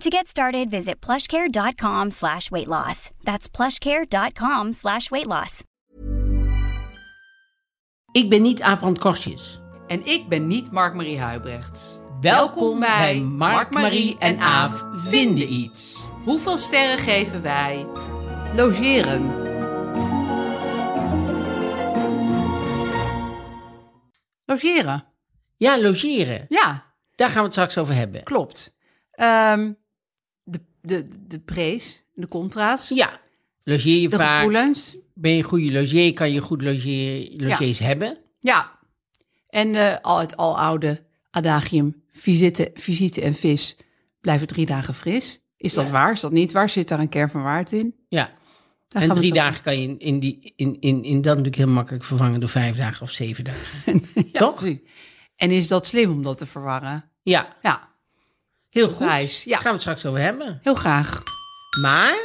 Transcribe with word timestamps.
To 0.00 0.10
get 0.10 0.26
started, 0.28 0.70
visit 0.70 1.00
plushcare.com 1.00 2.10
slash 2.10 2.50
weight 2.50 2.66
loss. 2.68 3.10
That's 3.24 3.48
plushcare.com 3.48 4.72
slash 4.72 5.10
weight 5.10 5.26
loss. 5.26 5.62
Ik 8.12 8.28
ben 8.28 8.42
niet 8.42 8.62
Abrand 8.62 8.98
Kostjes. 8.98 9.60
En 9.86 10.06
ik 10.06 10.28
ben 10.28 10.46
niet 10.46 10.70
Mark-Marie 10.70 11.18
Huibrechts. 11.18 11.98
Welkom 12.20 12.80
bij 12.80 13.20
Mark, 13.20 13.70
Marie 13.70 14.18
en 14.18 14.38
Aaf 14.38 14.84
vinden 14.96 15.52
iets. 15.52 16.08
Hoeveel 16.24 16.58
sterren 16.58 16.98
geven 16.98 17.42
wij? 17.42 17.86
Logeren. 18.54 19.42
Logeren. 24.44 25.04
Ja, 25.56 25.80
logeren. 25.80 26.46
Ja, 26.48 26.92
Daar 27.16 27.28
gaan 27.28 27.38
we 27.38 27.42
het 27.44 27.52
straks 27.52 27.78
over 27.78 27.94
hebben. 27.94 28.22
klopt. 28.22 28.74
Ehm, 29.10 29.72
de, 30.84 31.08
de, 31.26 31.38
prees, 31.40 32.04
de 32.14 32.28
contra's, 32.28 32.88
Ja, 32.88 33.20
logeer 33.64 34.00
je 34.00 34.08
de 34.08 34.16
vaak. 34.16 34.36
gevoelens. 34.36 34.96
Ben 35.14 35.30
je 35.32 35.36
een 35.38 35.42
goede 35.44 35.72
logier, 35.72 36.14
kan 36.14 36.32
je 36.32 36.40
goed 36.40 36.62
logeer, 36.62 37.30
logiers 37.36 37.78
hebben. 37.78 38.18
Ja. 38.40 38.72
En 39.48 39.74
eh, 39.74 39.96
al 40.00 40.20
het 40.20 40.36
aloude 40.36 41.02
adagium, 41.30 42.02
visite, 42.12 42.70
visite 42.74 43.20
en 43.20 43.34
vis 43.34 43.76
blijven 44.20 44.46
drie 44.46 44.66
dagen 44.66 44.94
fris. 44.94 45.40
Is 45.56 45.74
dat 45.74 45.86
Ja. 45.86 45.92
waar? 45.92 46.12
Is 46.12 46.20
dat 46.20 46.32
niet 46.32 46.52
waar? 46.52 46.68
Zit 46.68 46.88
daar 46.88 46.98
een 46.98 47.08
kern 47.08 47.30
van 47.30 47.42
waarheid 47.42 47.72
in? 47.72 47.94
Ja. 48.08 48.32
Daar 48.88 49.02
en 49.02 49.12
drie 49.12 49.32
dagen 49.32 49.62
kan 49.62 49.80
je 49.80 49.88
in, 49.88 49.98
in, 49.98 50.18
die, 50.20 50.52
in, 50.56 50.76
in, 50.80 51.02
in 51.04 51.14
dat 51.14 51.24
natuurlijk 51.36 51.56
heel 51.56 51.66
makkelijk 51.74 52.04
vervangen 52.04 52.40
door 52.40 52.48
vijf 52.48 52.76
dagen 52.76 53.02
of 53.02 53.10
zeven 53.10 53.44
dagen. 53.44 54.02
Ja, 54.32 54.38
Toch? 54.40 54.56
precies. 54.56 54.80
En 55.36 55.50
is 55.50 55.68
dat 55.68 55.86
slim 55.86 56.10
om 56.10 56.22
dat 56.22 56.38
te 56.38 56.46
verwarren? 56.46 57.04
Ja, 57.22 57.56
Ja, 57.62 57.88
heel 58.74 58.88
goed. 58.88 58.98
Ja. 58.98 59.50
Daar 59.50 59.60
gaan 59.60 59.62
we 59.62 59.68
het 59.68 59.80
straks 59.80 60.06
over 60.06 60.20
hebben. 60.20 60.58
heel 60.62 60.74
graag. 60.74 61.22
Maar 61.80 62.16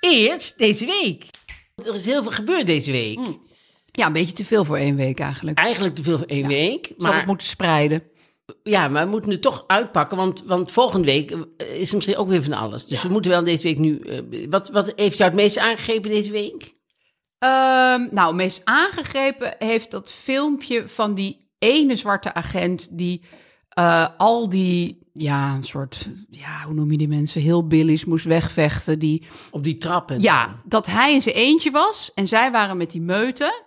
eerst 0.00 0.58
deze 0.58 0.86
week. 0.86 1.26
Er 1.86 1.94
is 1.94 2.04
heel 2.04 2.22
veel 2.22 2.32
gebeurd 2.32 2.66
deze 2.66 2.90
week. 2.90 3.18
Ja, 3.84 4.06
een 4.06 4.12
beetje 4.12 4.34
te 4.34 4.44
veel 4.44 4.64
voor 4.64 4.76
één 4.76 4.96
week 4.96 5.20
eigenlijk. 5.20 5.58
Eigenlijk 5.58 5.94
te 5.94 6.02
veel 6.02 6.18
voor 6.18 6.26
één 6.26 6.46
week. 6.46 6.86
Zal 6.86 6.94
Maar 6.96 7.16
het 7.16 7.26
moeten 7.26 7.46
spreiden. 7.46 8.02
Ja, 8.62 8.88
maar 8.88 9.04
we 9.04 9.10
moeten 9.10 9.30
het 9.30 9.42
toch 9.42 9.64
uitpakken, 9.66 10.16
want, 10.16 10.42
want 10.46 10.70
volgende 10.70 11.06
week 11.06 11.30
eh, 11.30 11.80
is 11.80 11.88
er 11.88 11.94
misschien 11.94 12.16
ook 12.16 12.28
weer 12.28 12.42
van 12.42 12.52
alles. 12.52 12.86
Dus 12.86 13.02
we 13.02 13.08
moeten 13.08 13.30
wel 13.30 13.44
deze 13.44 13.62
week 13.62 13.78
nu... 13.78 13.98
eh, 13.98 14.46
wat, 14.50 14.68
wat 14.68 14.92
heeft 14.96 15.16
jou 15.18 15.30
het 15.30 15.40
meest 15.40 15.58
aangegrepen 15.58 16.10
deze 16.10 16.30
week? 16.30 16.76
Ehm, 17.38 18.08
nou, 18.10 18.34
meest 18.34 18.60
aangegrepen 18.64 19.54
heeft 19.58 19.90
dat 19.90 20.12
filmpje 20.12 20.88
van 20.88 21.14
die 21.14 21.50
ene 21.58 21.96
zwarte 21.96 22.34
agent 22.34 22.88
die 22.98 23.24
eh, 23.78 24.06
al 24.16 24.48
die, 24.48 24.98
ja, 25.12 25.54
een 25.54 25.62
soort, 25.64 26.08
ja, 26.30 26.62
hoe 26.64 26.74
noem 26.74 26.90
je 26.90 26.98
die 26.98 27.08
mensen, 27.08 27.40
heel 27.40 27.66
billies 27.66 28.04
moest 28.04 28.24
wegvechten. 28.24 28.98
Die, 28.98 29.26
Op 29.50 29.64
die 29.64 29.78
trap 29.78 30.10
en 30.10 30.20
ja, 30.20 30.60
dat 30.64 30.86
hij 30.86 31.14
in 31.14 31.22
zijn 31.22 31.34
eentje 31.34 31.70
was 31.70 32.12
en 32.14 32.26
zij 32.28 32.50
waren 32.50 32.76
met 32.76 32.90
die 32.90 33.00
meuten. 33.00 33.62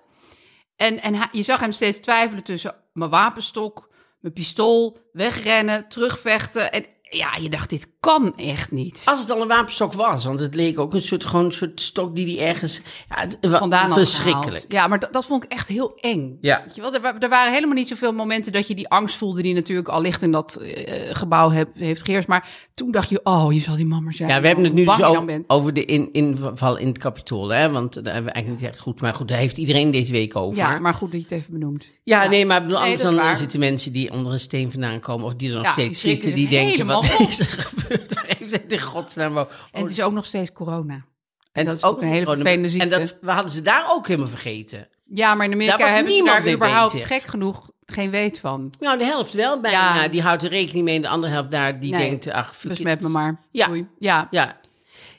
En, 0.75 1.01
en 1.01 1.15
hij- 1.15 1.27
je 1.31 1.41
zag 1.43 1.59
hem 1.59 1.71
steeds 1.71 1.99
twijfelen 1.99 2.43
tussen 2.43 2.75
mijn 2.93 3.09
wapenstok, 3.09 3.89
mijn 4.19 4.33
pistool, 4.33 4.97
wegrennen, 5.11 5.89
terugvechten. 5.89 6.71
En 6.71 6.85
ja, 7.17 7.29
je 7.41 7.49
dacht, 7.49 7.69
dit 7.69 7.87
kan 7.99 8.37
echt 8.37 8.71
niet. 8.71 9.01
Als 9.05 9.19
het 9.19 9.31
al 9.31 9.41
een 9.41 9.47
wapenstok 9.47 9.93
was, 9.93 10.25
want 10.25 10.39
het 10.39 10.55
leek 10.55 10.79
ook 10.79 10.93
een 10.93 11.01
soort, 11.01 11.25
gewoon 11.25 11.45
een 11.45 11.51
soort 11.51 11.81
stok 11.81 12.15
die 12.15 12.37
hij 12.37 12.47
ergens... 12.47 12.81
Ja, 13.09 13.15
het, 13.19 13.37
vandaan 13.41 13.93
Verschrikkelijk. 13.93 14.65
Ja, 14.67 14.87
maar 14.87 14.99
dat, 14.99 15.13
dat 15.13 15.25
vond 15.25 15.43
ik 15.43 15.51
echt 15.51 15.67
heel 15.67 15.97
eng. 15.99 16.37
Ja. 16.41 16.61
Weet 16.65 16.75
je 16.75 16.81
wel, 16.81 16.93
er, 16.93 17.15
er 17.19 17.29
waren 17.29 17.53
helemaal 17.53 17.75
niet 17.75 17.87
zoveel 17.87 18.13
momenten 18.13 18.51
dat 18.51 18.67
je 18.67 18.75
die 18.75 18.89
angst 18.89 19.15
voelde... 19.15 19.41
die 19.41 19.53
natuurlijk 19.53 19.87
al 19.87 20.01
licht 20.01 20.21
in 20.21 20.31
dat 20.31 20.55
eh, 20.55 21.15
gebouw 21.15 21.49
heb, 21.49 21.69
heeft 21.73 22.03
geheerst. 22.03 22.27
Maar 22.27 22.49
toen 22.73 22.91
dacht 22.91 23.09
je, 23.09 23.19
oh, 23.23 23.53
je 23.53 23.59
zal 23.59 23.75
die 23.75 23.85
man 23.85 24.03
maar 24.03 24.13
zijn. 24.13 24.29
Ja, 24.29 24.41
we 24.41 24.47
hebben 24.47 24.65
het 24.65 24.73
nu 24.73 24.85
dus 24.85 25.03
over, 25.03 25.43
over 25.47 25.73
de 25.73 25.85
in, 25.85 26.09
inval 26.11 26.77
in 26.77 26.87
het 26.87 26.97
kapitool, 26.97 27.49
hè? 27.49 27.71
Want 27.71 27.93
daar 27.93 28.13
hebben 28.13 28.23
we 28.23 28.31
eigenlijk 28.31 28.63
niet 28.63 28.71
echt 28.71 28.81
goed. 28.81 29.01
Maar 29.01 29.13
goed, 29.13 29.27
daar 29.27 29.37
heeft 29.37 29.57
iedereen 29.57 29.91
deze 29.91 30.11
week 30.11 30.35
over. 30.35 30.57
Ja, 30.57 30.79
maar 30.79 30.93
goed 30.93 31.11
dat 31.11 31.21
je 31.21 31.27
het 31.27 31.35
even 31.35 31.53
benoemt. 31.53 31.91
Ja, 32.03 32.27
nee, 32.27 32.45
maar 32.45 32.61
bedoel, 32.61 32.79
Nee, 32.79 32.83
anders 32.83 33.03
is 33.09 33.15
dan 33.15 33.25
waar. 33.25 33.37
zitten 33.37 33.59
mensen 33.59 33.91
die 33.91 34.11
onder 34.11 34.33
een 34.33 34.39
steen 34.39 34.71
vandaan 34.71 34.99
komen... 34.99 35.25
of 35.25 35.33
die 35.33 35.49
er 35.49 35.55
nog 35.55 35.65
Ja, 35.65 35.71
steeds 35.71 36.01
die 36.01 36.11
zitten, 36.11 36.35
die 36.35 36.47
denken... 36.49 37.00
wat 37.07 37.27
is 37.27 37.39
er 37.39 37.45
gebeurd? 37.45 38.13
Heeft 38.37 38.51
het 38.51 38.71
in 38.71 38.79
godsnaam? 38.81 39.37
En 39.37 39.47
het 39.71 39.89
is 39.89 40.01
ook 40.01 40.13
nog 40.13 40.25
steeds 40.25 40.51
corona. 40.51 41.05
En 41.51 41.65
dat 41.65 41.75
is 41.75 41.83
ook 41.83 42.01
een 42.01 42.07
hele 42.07 42.25
vervelende 42.25 42.69
ziekte. 42.69 42.95
En 42.95 42.99
dat 42.99 43.17
we 43.21 43.31
hadden 43.31 43.51
ze 43.51 43.61
daar 43.61 43.85
ook 43.89 44.07
helemaal 44.07 44.29
vergeten. 44.29 44.87
Ja, 45.13 45.35
maar 45.35 45.45
in 45.45 45.53
Amerika 45.53 45.87
hebben 45.87 46.13
ze 46.13 46.23
daar 46.23 46.53
überhaupt 46.53 46.91
bezig. 46.93 47.07
gek 47.07 47.23
genoeg 47.23 47.69
geen 47.85 48.09
weet 48.11 48.39
van. 48.39 48.73
Nou, 48.79 48.97
de 48.97 49.03
helft 49.05 49.33
wel 49.33 49.59
bijna. 49.59 49.95
Ja. 50.03 50.07
Die 50.07 50.21
houdt 50.21 50.43
er 50.43 50.49
rekening 50.49 50.85
mee. 50.85 50.95
En 50.95 51.01
de 51.01 51.07
andere 51.07 51.33
helft 51.33 51.51
daar, 51.51 51.79
die 51.79 51.91
Nee, 51.95 52.09
denkt... 52.09 52.29
Ach, 52.31 52.55
Besmet 52.67 52.93
it. 52.97 53.01
me 53.01 53.09
maar. 53.09 53.39
Ja. 53.51 53.65
Doei. 53.67 53.87
ja. 53.99 54.27
Ja. 54.31 54.59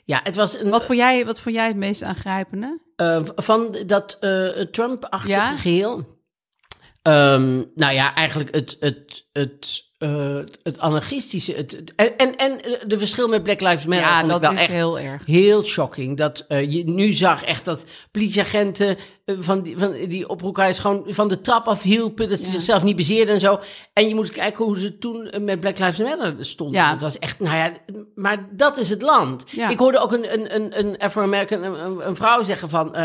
Ja, 0.05 0.19
het 0.23 0.35
was 0.35 0.59
een, 0.59 0.69
Wat, 0.69 0.85
vond 0.85 0.97
jij, 0.97 1.25
wat 1.25 1.39
vond 1.39 1.55
jij 1.55 1.67
het 1.67 1.75
meest 1.75 2.03
aangrijpende? 2.03 2.79
eh, 2.95 3.21
van 3.35 3.77
dat 3.85 4.17
eh, 4.19 4.47
Trump-achtige 4.47 5.31
Ja? 5.31 5.57
geheel. 5.57 6.12
Ehm, 7.03 7.63
nou 7.75 7.93
ja, 7.93 8.13
eigenlijk 8.15 8.55
het, 8.55 8.77
het, 8.79 9.25
het, 9.33 9.83
eh, 9.97 10.39
het 10.63 10.79
anarchistische. 10.79 11.53
Het, 11.53 11.93
en, 11.95 12.17
en, 12.17 12.37
en 12.37 12.59
de 12.87 12.97
verschil 12.97 13.27
met 13.27 13.43
Black 13.43 13.61
Lives 13.61 13.85
Matter 13.85 14.07
ja, 14.07 14.23
dat 14.23 14.41
wel 14.41 14.51
is 14.51 14.57
echt 14.59 14.69
heel 14.69 14.99
erg. 14.99 15.25
Heel 15.25 15.63
shocking. 15.63 16.17
Dat 16.17 16.45
eh, 16.47 16.71
je 16.71 16.83
nu 16.89 17.11
zag 17.11 17.43
echt 17.43 17.65
dat 17.65 17.85
politieagenten 18.11 18.97
eh, 19.25 19.35
van 19.39 19.61
die, 19.61 19.77
van 19.77 19.91
die 19.91 20.25
gewoon 20.57 21.03
van 21.07 21.27
de 21.27 21.41
trap 21.41 21.67
afhielpen. 21.67 22.29
Dat 22.29 22.39
ze 22.39 22.45
Ja. 22.45 22.51
zichzelf 22.51 22.83
niet 22.83 22.95
bezeerden 22.95 23.33
en 23.33 23.39
zo. 23.39 23.59
En 23.93 24.07
je 24.07 24.15
moet 24.15 24.29
kijken 24.29 24.65
hoe 24.65 24.79
ze 24.79 24.97
toen 24.97 25.29
met 25.41 25.59
Black 25.59 25.79
Lives 25.79 25.97
Matter 25.97 26.35
stonden. 26.45 26.79
Ja. 26.79 26.91
Het 26.91 27.01
was 27.01 27.19
echt, 27.19 27.39
nou 27.39 27.55
ja, 27.55 27.71
maar 28.15 28.47
dat 28.51 28.77
is 28.77 28.89
het 28.89 29.01
land. 29.01 29.43
Ja. 29.51 29.69
Ik 29.69 29.77
hoorde 29.77 29.99
ook 29.99 30.11
een, 30.11 30.33
een, 30.33 30.55
een, 30.55 30.79
een 30.79 30.97
Afro-American, 30.97 31.63
een, 31.63 32.07
een 32.07 32.15
vrouw 32.15 32.43
zeggen 32.43 32.69
van... 32.69 32.95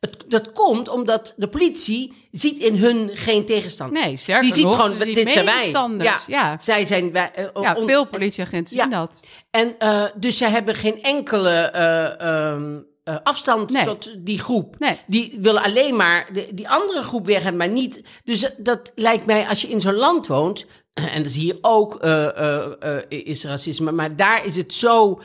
eh, 0.00 0.10
het, 0.10 0.24
dat 0.28 0.52
komt 0.52 0.88
omdat 0.88 1.34
de 1.36 1.48
politie 1.48 2.12
ziet 2.32 2.58
in 2.58 2.76
hun 2.76 3.10
geen 3.12 3.46
tegenstander. 3.46 4.02
Nee, 4.02 4.16
sterker 4.16 4.42
Die 4.44 4.54
ziet 4.54 4.64
nog, 4.64 4.76
gewoon, 4.76 4.98
dit 4.98 5.30
zijn 5.32 5.44
wij. 5.44 5.54
medestanders, 5.54 6.26
ja. 6.26 6.56
Zij 6.60 6.84
zijn 6.84 7.12
wij. 7.12 7.30
eh, 7.34 7.62
Ja, 7.62 7.76
veel 7.86 8.06
politieagenten 8.06 8.76
Ja. 8.76 8.82
zien 8.82 8.90
dat. 8.92 9.20
en 9.50 9.74
uh, 9.82 10.04
dus 10.16 10.36
zij 10.36 10.50
hebben 10.50 10.74
geen 10.74 11.02
enkele 11.02 11.72
uh, 12.20 12.52
um, 12.52 12.86
uh, 13.04 13.16
afstand 13.22 13.70
nee. 13.70 13.84
tot 13.84 14.14
die 14.18 14.38
groep. 14.38 14.78
Nee. 14.78 15.00
Die 15.06 15.38
willen 15.40 15.62
alleen 15.62 15.96
maar 15.96 16.28
de, 16.32 16.48
die 16.54 16.68
andere 16.68 17.02
groep 17.02 17.26
weg 17.26 17.42
hebben, 17.42 17.56
maar 17.56 17.68
niet. 17.68 18.02
Dus 18.24 18.50
dat 18.56 18.92
lijkt 18.94 19.26
mij, 19.26 19.46
als 19.48 19.60
je 19.62 19.68
in 19.68 19.80
zo'n 19.80 19.94
land 19.94 20.26
woont, 20.26 20.66
en 21.14 21.16
dat 21.22 21.26
is 21.30 21.36
hier 21.36 21.58
ook, 21.60 22.04
uh, 22.04 22.66
is 23.08 23.44
racisme, 23.44 23.92
maar 23.92 24.16
daar 24.16 24.44
is 24.46 24.56
het 24.56 24.74
zo 24.74 25.20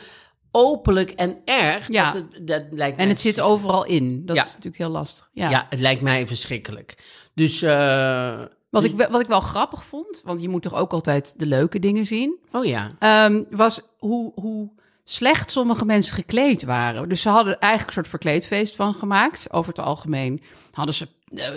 openlijk 0.54 1.10
en 1.10 1.36
erg. 1.44 1.88
Ja. 1.88 2.12
Dat 2.12 2.22
het, 2.32 2.46
dat 2.46 2.62
lijkt 2.70 2.98
en 2.98 3.08
het 3.08 3.20
zit 3.20 3.40
overal 3.40 3.84
in. 3.84 4.26
Dat 4.26 4.36
Ja. 4.36 4.42
is 4.42 4.48
natuurlijk 4.48 4.76
heel 4.76 4.88
lastig. 4.90 5.30
Ja. 5.32 5.50
Ja. 5.50 5.66
het 5.70 5.80
lijkt 5.80 6.00
mij 6.02 6.26
verschrikkelijk. 6.26 6.94
Dus. 7.34 7.62
Uh, 7.62 8.38
wat, 8.70 8.82
dus... 8.82 8.90
ik, 8.90 8.96
wel- 8.96 9.10
wat 9.10 9.20
ik 9.20 9.26
wel 9.26 9.40
grappig 9.40 9.84
vond, 9.84 10.22
want 10.24 10.40
je 10.40 10.48
moet 10.48 10.62
toch 10.62 10.74
ook 10.74 10.92
altijd 10.92 11.34
de 11.36 11.46
leuke 11.46 11.78
dingen 11.78 12.06
zien. 12.06 12.38
Oh 12.52 12.64
ja. 12.64 12.90
um, 13.26 13.46
was 13.50 13.80
hoe, 13.98 14.32
hoe 14.34 14.70
slecht 15.04 15.50
sommige 15.50 15.84
mensen 15.84 16.14
gekleed 16.14 16.62
waren. 16.62 17.08
Dus 17.08 17.20
ze 17.20 17.28
hadden 17.28 17.58
eigenlijk 17.58 17.86
een 17.86 17.94
soort 17.94 18.08
verkleedfeest 18.08 18.76
van 18.76 18.94
gemaakt. 18.94 19.52
Over 19.52 19.68
het 19.74 19.84
algemeen 19.84 20.42
hadden 20.72 20.94
ze 20.94 21.04
eh, 21.04 21.10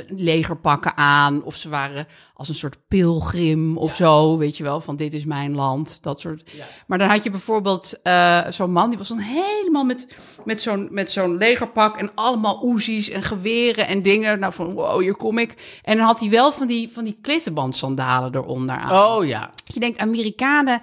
legerpakken 0.08 0.98
aan. 0.98 1.44
Of 1.44 1.56
ze 1.56 1.70
waren 1.70 2.08
als 2.34 2.50
een 2.50 2.56
soort 2.56 2.78
pilgrim 2.88 3.78
of 3.78 3.96
zo, 3.96 4.38
weet 4.38 4.58
je 4.58 4.64
wel. 4.64 4.82
Van 4.82 4.96
dit 4.96 5.14
is 5.14 5.26
mijn 5.26 5.56
land, 5.56 6.04
dat 6.04 6.20
soort. 6.20 6.52
Maar 6.88 6.98
dan 6.98 7.10
had 7.10 7.24
je 7.24 7.32
bijvoorbeeld 7.32 8.02
eh, 8.04 8.48
zo'n 8.50 8.72
man, 8.72 8.90
die 8.90 8.98
was 8.98 9.08
dan 9.08 9.18
helemaal 9.18 9.84
met, 9.84 10.08
met 10.46 10.62
zo'n 10.62 10.88
met 10.92 11.12
zo'n 11.12 11.38
legerpak... 11.38 11.98
en 11.98 12.12
allemaal 12.16 12.64
oezies 12.64 13.10
en 13.10 13.22
geweren 13.24 13.88
en 13.88 14.02
dingen. 14.02 14.40
Nou, 14.40 14.54
van 14.54 14.74
wow, 14.74 15.02
hier 15.02 15.16
kom 15.16 15.38
ik. 15.38 15.80
En 15.84 15.98
dan 15.98 16.06
had 16.06 16.20
hij 16.20 16.30
wel 16.30 16.52
van 16.52 16.68
die, 16.68 16.90
van 16.94 17.04
die 17.04 17.18
klittenbandsandalen 17.22 18.36
eronder 18.36 18.76
aan. 18.76 19.16
Oh 19.18 19.26
ja. 19.26 19.50
Je 19.66 19.80
denkt, 19.80 20.00
Amerikanen... 20.00 20.82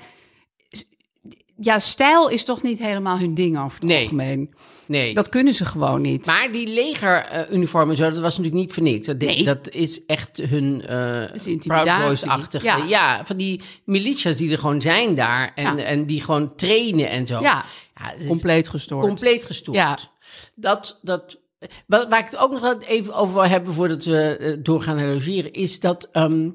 Ja, 1.57 1.79
stijl 1.79 2.29
is 2.29 2.45
toch 2.45 2.63
niet 2.63 2.79
helemaal 2.79 3.19
hun 3.19 3.35
ding 3.35 3.59
over 3.59 3.79
het 3.79 3.89
Nee. 3.89 4.03
algemeen. 4.03 4.55
Nee. 4.87 5.15
Dat 5.15 5.29
kunnen 5.29 5.55
ze 5.55 5.65
gewoon 5.65 6.01
niet. 6.01 6.27
Maar 6.27 6.49
die 6.53 6.67
legeruniformen 6.69 7.91
en 7.91 7.97
zo, 7.97 8.11
dat 8.11 8.21
was 8.21 8.37
natuurlijk 8.37 8.65
niet 8.65 8.73
voor 8.73 8.83
niks. 8.83 9.07
Dat, 9.07 9.19
Nee. 9.19 9.45
dat 9.45 9.71
is 9.71 10.07
echt 10.07 10.39
hun 10.49 10.81
intimidatie. 11.33 11.69
Proud 11.69 12.07
Boys-achtige. 12.07 12.65
Ja. 12.67 12.77
Ja. 12.77 13.27
van 13.27 13.37
die 13.37 13.61
militias 13.85 14.37
die 14.37 14.53
er 14.53 14.59
gewoon 14.59 14.81
zijn 14.83 15.15
daar. 15.15 15.53
En, 15.55 15.77
Ja. 15.77 15.83
en 15.85 16.05
die 16.05 16.21
gewoon 16.23 16.55
trainen 16.55 17.09
en 17.09 17.27
zo. 17.27 17.41
Ja, 17.41 17.65
compleet 18.27 18.69
gestoord. 18.69 19.07
compleet 19.07 19.45
gestoord. 19.47 19.77
Ja. 19.77 19.99
Dat, 20.55 20.99
dat, 21.03 21.39
waar, 21.87 22.19
ik 22.19 22.25
het 22.25 22.37
ook 22.37 22.53
nog 22.53 22.77
even 22.87 23.15
over 23.15 23.35
wil 23.35 23.45
hebben 23.47 23.73
voordat 23.73 24.05
we 24.05 24.37
eh, 24.37 24.57
doorgaan 24.63 24.97
naar 24.97 25.07
logeren, 25.15 25.53
is 25.53 25.81
dat 25.81 26.09
ehm, 26.13 26.49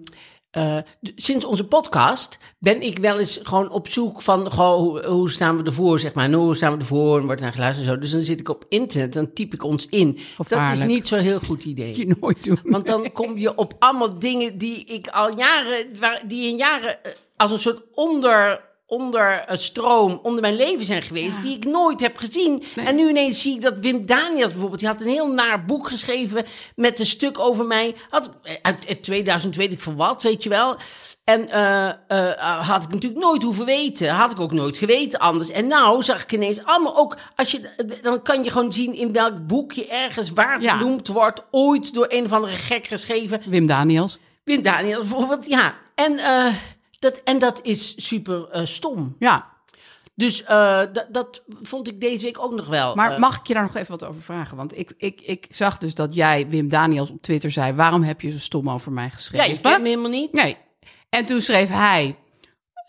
eh, 0.51 0.77
sinds 1.15 1.45
onze 1.45 1.67
podcast 1.67 2.39
ben 2.59 2.81
ik 2.81 2.97
wel 2.97 3.19
eens 3.19 3.39
gewoon 3.43 3.71
op 3.71 3.87
zoek 3.87 4.21
van 4.21 4.51
goh, 4.51 4.75
hoe, 4.75 5.05
hoe 5.05 5.31
staan 5.31 5.57
we 5.57 5.63
ervoor, 5.63 5.99
zeg 5.99 6.13
maar. 6.13 6.25
En 6.25 6.33
hoe 6.33 6.55
staan 6.55 6.73
we 6.73 6.79
ervoor 6.79 7.19
en 7.19 7.25
wordt 7.25 7.41
naar 7.41 7.51
geluisterd 7.51 7.87
en 7.87 7.93
zo. 7.93 7.99
Dus 7.99 8.11
dan 8.11 8.23
zit 8.23 8.39
ik 8.39 8.49
op 8.49 8.65
internet, 8.69 9.13
dan 9.13 9.33
typ 9.33 9.53
ik 9.53 9.63
ons 9.63 9.87
in. 9.89 10.19
Dat 10.47 10.71
is 10.73 10.79
niet 10.79 11.07
zo'n 11.07 11.19
heel 11.19 11.39
goed 11.39 11.63
idee. 11.63 11.97
je 11.99 12.15
nooit 12.19 12.43
doen. 12.43 12.59
Want 12.63 12.85
dan 12.85 13.11
kom 13.11 13.37
je 13.37 13.57
op 13.57 13.73
allemaal 13.79 14.19
dingen 14.19 14.57
die 14.57 14.85
ik 14.85 15.07
al 15.07 15.37
jaren, 15.37 15.85
waar, 15.99 16.21
die 16.27 16.49
in 16.49 16.55
jaren 16.55 17.03
eh, 17.03 17.11
als 17.35 17.51
een 17.51 17.59
soort 17.59 17.81
onder, 17.93 18.61
onder 18.89 19.43
eh, 19.47 19.57
stroom 19.57 20.19
onder 20.23 20.41
mijn 20.41 20.55
leven 20.55 20.85
zijn 20.85 21.01
geweest, 21.01 21.41
die 21.41 21.55
ik 21.55 21.65
nooit 21.65 21.99
heb 21.99 22.17
gezien. 22.17 22.63
En 22.75 22.95
nu 22.95 23.09
ineens 23.09 23.41
zie 23.41 23.55
ik 23.55 23.61
dat 23.61 23.77
Wim 23.79 24.05
Daniels 24.05 24.51
bijvoorbeeld, 24.51 24.79
die 24.79 24.89
had 24.89 25.01
een 25.01 25.07
heel 25.07 25.31
naar 25.31 25.65
boek 25.65 25.87
geschreven 25.87 26.45
met 26.75 26.99
een 26.99 27.05
stuk 27.05 27.39
over 27.39 27.65
mij. 27.65 27.95
Had, 28.09 28.29
eh, 28.43 28.55
uit, 28.61 28.87
uit 28.87 29.03
2000 29.03 29.55
weet 29.55 29.71
ik 29.71 29.79
van 29.79 29.95
wat, 29.95 30.21
weet 30.21 30.43
je 30.43 30.49
wel. 30.49 30.75
En 31.23 31.49
eh, 31.49 31.87
eh, 31.87 32.67
had 32.67 32.83
ik 32.83 32.89
natuurlijk 32.89 33.21
nooit 33.21 33.43
hoeven 33.43 33.65
weten. 33.65 34.09
Had 34.09 34.31
ik 34.31 34.39
ook 34.39 34.51
nooit 34.51 34.77
geweten 34.77 35.19
anders. 35.19 35.49
En 35.49 35.67
nou 35.67 36.03
zag 36.03 36.23
ik 36.23 36.31
ineens 36.31 36.63
allemaal 36.63 36.97
ook... 36.97 37.17
Als 37.35 37.51
je, 37.51 37.69
dan 38.01 38.21
kan 38.21 38.43
je 38.43 38.51
gewoon 38.51 38.73
zien 38.73 38.93
in 38.93 39.11
welk 39.13 39.47
boek 39.47 39.71
je 39.71 39.87
ergens 39.87 40.31
waar 40.31 40.61
Ja. 40.61 40.77
vernoemd 40.77 41.07
wordt. 41.07 41.43
Ooit 41.51 41.93
door 41.93 42.05
een 42.09 42.25
of 42.25 42.31
andere 42.31 42.55
gek 42.55 42.87
geschreven. 42.87 43.41
Wim 43.45 43.67
Daniels. 43.67 44.17
Wim 44.43 44.61
Daniel 44.61 44.99
bijvoorbeeld, 44.99 45.45
ja. 45.45 45.73
En, 45.95 46.17
eh, 46.17 46.53
dat, 46.99 47.21
en 47.23 47.39
dat 47.39 47.59
is 47.63 48.07
super 48.07 48.47
eh, 48.49 48.65
stom. 48.65 49.15
Ja, 49.19 49.47
Dus 50.15 50.43
eh, 50.43 50.81
dat, 50.93 51.07
dat 51.09 51.43
vond 51.61 51.87
ik 51.87 52.01
deze 52.01 52.25
week 52.25 52.39
ook 52.39 52.55
nog 52.55 52.67
wel. 52.67 52.95
maar 52.95 53.11
eh, 53.11 53.19
mag 53.19 53.39
ik 53.39 53.47
je 53.47 53.53
daar 53.53 53.63
nog 53.63 53.75
even 53.75 53.99
wat 53.99 54.03
over 54.03 54.21
vragen? 54.21 54.57
Want 54.57 54.77
ik, 54.77 54.93
ik, 54.97 55.21
ik 55.21 55.47
zag 55.49 55.77
dus 55.77 55.95
dat 55.95 56.15
jij, 56.15 56.47
Wim 56.49 56.69
Daniels, 56.69 57.11
op 57.11 57.21
Twitter 57.21 57.51
zei... 57.51 57.73
waarom 57.73 58.03
heb 58.03 58.21
je 58.21 58.31
zo 58.31 58.37
stom 58.37 58.69
over 58.69 58.91
mij 58.91 59.03
ja, 59.03 59.09
geschreven? 59.09 59.49
je 59.49 59.61
kent 59.61 59.81
me 59.81 59.87
helemaal 59.87 60.09
niet. 60.09 60.33
Nee. 60.33 60.57
En 61.09 61.25
toen 61.25 61.41
schreef 61.41 61.69
hij... 61.69 62.15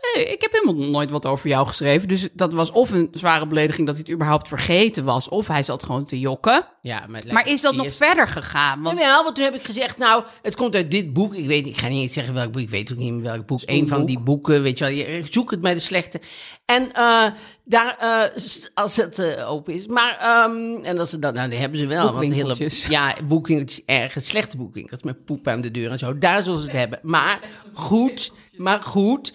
"Hey, 0.01 0.23
ik 0.23 0.41
heb 0.41 0.53
helemaal 0.53 0.89
nooit 0.91 1.11
wat 1.11 1.27
over 1.27 1.49
jou 1.49 1.67
geschreven. 1.67 2.09
Dus 2.09 2.29
dat 2.33 2.53
was 2.53 2.71
of 2.71 2.91
een 2.91 3.09
zware 3.13 3.47
belediging 3.47 3.87
dat 3.87 3.97
hij 3.97 4.05
het 4.07 4.15
überhaupt 4.15 4.49
vergeten 4.49 5.05
was... 5.05 5.29
of 5.29 5.47
hij 5.47 5.63
zat 5.63 5.83
gewoon 5.83 6.05
te 6.05 6.19
jokken. 6.19 6.67
Ja, 6.83 7.05
maar, 7.09 7.23
Maar 7.33 7.49
is 7.49 7.61
dat 7.61 7.75
nog 7.75 7.85
eerst- 7.85 7.97
verder 7.97 8.29
gegaan? 8.29 8.83
Want 8.83 8.99
Jawel, 8.99 9.23
want 9.23 9.35
toen 9.35 9.45
heb 9.45 9.55
ik 9.55 9.63
gezegd, 9.63 9.99
nou, 9.99 10.25
het 10.43 10.57
komt 10.57 10.75
uit 10.75 10.91
dit 10.91 11.13
boek. 11.13 11.35
Ik 11.35 11.47
weet, 11.47 11.67
ik 11.67 11.77
ga 11.77 11.89
niet 11.89 12.13
zeggen 12.13 12.35
welk 12.35 12.53
boek, 12.53 12.63
ik 12.63 12.71
weet 12.71 12.93
ook 12.93 12.99
niet 12.99 13.13
meer 13.13 13.23
welk 13.23 13.47
boek. 13.47 13.61
Een 13.65 13.89
van 13.89 14.05
die 14.07 14.21
boeken, 14.21 14.63
weet 14.63 14.79
je 14.79 14.85
wel, 14.85 14.93
je 14.93 15.23
zoek 15.31 15.51
het 15.51 15.61
bij 15.61 15.75
de 15.75 15.81
slechte. 15.81 16.21
En 16.65 16.93
eh, 16.93 17.25
daar, 17.65 17.97
eh, 17.99 18.37
als 18.75 18.97
het 18.97 19.19
eh, 19.19 19.51
open 19.51 19.75
is. 19.75 19.87
Maar, 19.87 20.17
ehm, 20.21 20.85
en 20.85 20.99
als 20.99 21.11
ze 21.11 21.19
dat, 21.19 21.35
nou, 21.35 21.51
die 21.51 21.59
hebben 21.59 21.79
ze 21.79 21.87
wel. 21.87 22.13
want 22.13 22.33
hele, 22.33 22.71
ja, 22.89 23.15
boekwinkeltjes, 23.25 23.83
ergens 23.87 24.29
slechte 24.29 24.57
boekwinkels 24.57 25.03
met 25.03 25.25
poep 25.25 25.49
aan 25.49 25.61
de 25.61 25.71
deur 25.71 25.91
en 25.91 25.99
zo. 25.99 26.19
Daar 26.19 26.43
zullen 26.43 26.61
ze 26.61 26.67
het 26.67 26.77
hebben. 26.77 26.99
Maar 27.03 27.39
goed, 27.73 28.33
maar 28.57 28.83
goed. 28.83 29.33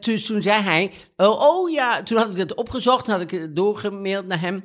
Dus 0.00 0.26
toen 0.26 0.42
zei 0.42 0.62
hij, 0.62 0.92
oh, 1.16 1.40
oh 1.40 1.70
ja, 1.70 2.02
toen 2.02 2.18
had 2.18 2.30
ik 2.30 2.36
het 2.36 2.54
opgezocht, 2.54 3.06
had 3.06 3.20
ik 3.20 3.30
het 3.30 3.56
doorgemaild 3.56 4.26
naar 4.26 4.40
hem. 4.40 4.64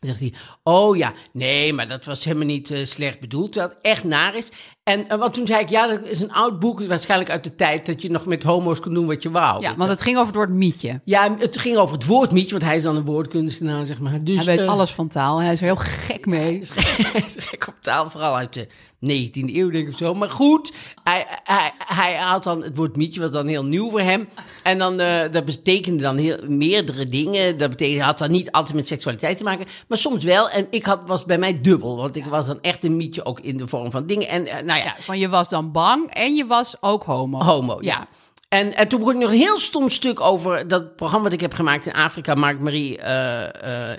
Dan 0.00 0.10
zegt 0.10 0.20
hij, 0.20 0.34
oh 0.62 0.96
ja, 0.96 1.12
nee, 1.32 1.72
maar 1.72 1.88
dat 1.88 2.04
was 2.04 2.24
helemaal 2.24 2.46
niet 2.46 2.70
eh, 2.70 2.84
slecht 2.84 3.20
bedoeld, 3.20 3.54
het 3.54 3.76
echt 3.80 4.04
naar 4.04 4.34
is. 4.34 4.48
En 4.84 5.08
eh, 5.08 5.18
want 5.18 5.34
toen 5.34 5.46
zei 5.46 5.60
ik, 5.60 5.68
ja, 5.68 5.86
dat 5.86 6.04
is 6.04 6.20
een 6.20 6.32
oud 6.32 6.58
boek, 6.58 6.86
waarschijnlijk 6.86 7.30
uit 7.30 7.44
de 7.44 7.54
tijd 7.54 7.86
dat 7.86 8.02
je 8.02 8.10
nog 8.10 8.26
met 8.26 8.42
homo's 8.42 8.80
kon 8.80 8.94
doen 8.94 9.06
wat 9.06 9.22
je 9.22 9.30
wou. 9.30 9.62
ja, 9.62 9.76
want 9.76 9.90
het 9.90 10.00
ging 10.00 10.16
over 10.16 10.26
het 10.26 10.36
woord 10.36 10.50
mietje. 10.50 11.00
Ja, 11.04 11.36
het 11.38 11.56
ging 11.56 11.76
over 11.76 11.94
het 11.94 12.06
woord 12.06 12.32
mietje, 12.32 12.50
want 12.50 12.62
hij 12.62 12.76
is 12.76 12.82
dan 12.82 12.96
een 12.96 13.04
woordkunstenaar, 13.04 13.86
zeg 13.86 13.98
maar. 13.98 14.24
Dus, 14.24 14.36
Hij 14.36 14.56
weet 14.56 14.66
eh, 14.66 14.72
alles 14.72 14.90
van 14.90 15.08
taal. 15.08 15.40
Hij 15.40 15.52
is 15.52 15.58
er 15.58 15.64
heel 15.64 15.76
gek 15.76 16.26
mee. 16.26 16.62
hij 17.12 17.22
is 17.26 17.36
gek 17.38 17.66
op 17.68 17.74
taal, 17.80 18.10
vooral 18.10 18.36
uit 18.36 18.54
de 18.54 18.68
19e 19.02 19.54
eeuw, 19.54 19.70
denk 19.70 19.86
ik 19.86 19.92
of 19.92 19.98
zo. 19.98 20.14
Maar 20.14 20.30
goed, 20.30 20.72
hij, 21.04 21.26
hij, 21.44 21.72
hij 21.78 22.14
had 22.14 22.44
dan 22.44 22.62
het 22.62 22.76
woord 22.76 22.96
mietje, 22.96 23.20
was 23.20 23.30
dan 23.30 23.46
heel 23.46 23.64
nieuw 23.64 23.90
voor 23.90 24.00
hem. 24.00 24.28
En 24.62 24.78
dan, 24.78 25.00
eh, 25.00 25.30
dat 25.30 25.44
betekende 25.44 26.02
dan 26.02 26.16
heel, 26.16 26.38
meerdere 26.48 27.06
dingen. 27.06 27.58
Dat 27.58 27.70
betekende, 27.70 28.04
had 28.04 28.18
dan 28.18 28.30
niet 28.30 28.50
altijd 28.50 28.76
met 28.76 28.86
seksualiteit 28.86 29.36
te 29.36 29.44
maken, 29.44 29.66
maar 29.88 29.98
soms 29.98 30.24
wel. 30.24 30.50
En 30.50 30.66
ik 30.70 30.84
had, 30.84 31.00
was 31.06 31.24
bij 31.24 31.38
mij 31.38 31.60
dubbel, 31.60 31.96
want 31.96 32.16
ik 32.16 32.24
was 32.24 32.46
dan 32.46 32.58
echt 32.60 32.84
een 32.84 32.96
mietje, 32.96 33.24
ook 33.24 33.40
in 33.40 33.56
de 33.56 33.68
vorm 33.68 33.90
van 33.90 34.06
dingen. 34.06 34.28
En 34.28 34.46
eh, 34.46 34.64
nou 34.72 34.84
ja, 34.84 34.94
Ja, 34.96 35.02
van 35.02 35.18
je 35.18 35.28
was 35.28 35.48
dan 35.48 35.72
bang 35.72 36.10
en 36.10 36.34
je 36.34 36.46
was 36.46 36.76
ook 36.80 37.02
homo. 37.04 37.42
homo, 37.42 37.78
ja. 37.80 37.98
Ja. 37.98 38.06
En, 38.48 38.74
en 38.74 38.88
toen 38.88 38.98
begon 38.98 39.14
ik 39.14 39.20
nog 39.20 39.30
een 39.30 39.36
heel 39.36 39.58
stom 39.60 39.90
stuk 39.90 40.20
over 40.20 40.68
dat 40.68 40.96
programma 40.96 41.24
wat 41.24 41.32
ik 41.32 41.40
heb 41.40 41.54
gemaakt 41.54 41.86
in 41.86 41.92
Afrika, 41.92 42.34
Mark 42.34 42.60
Marie. 42.60 42.98
eh, 42.98 43.90
eh, 43.92 43.98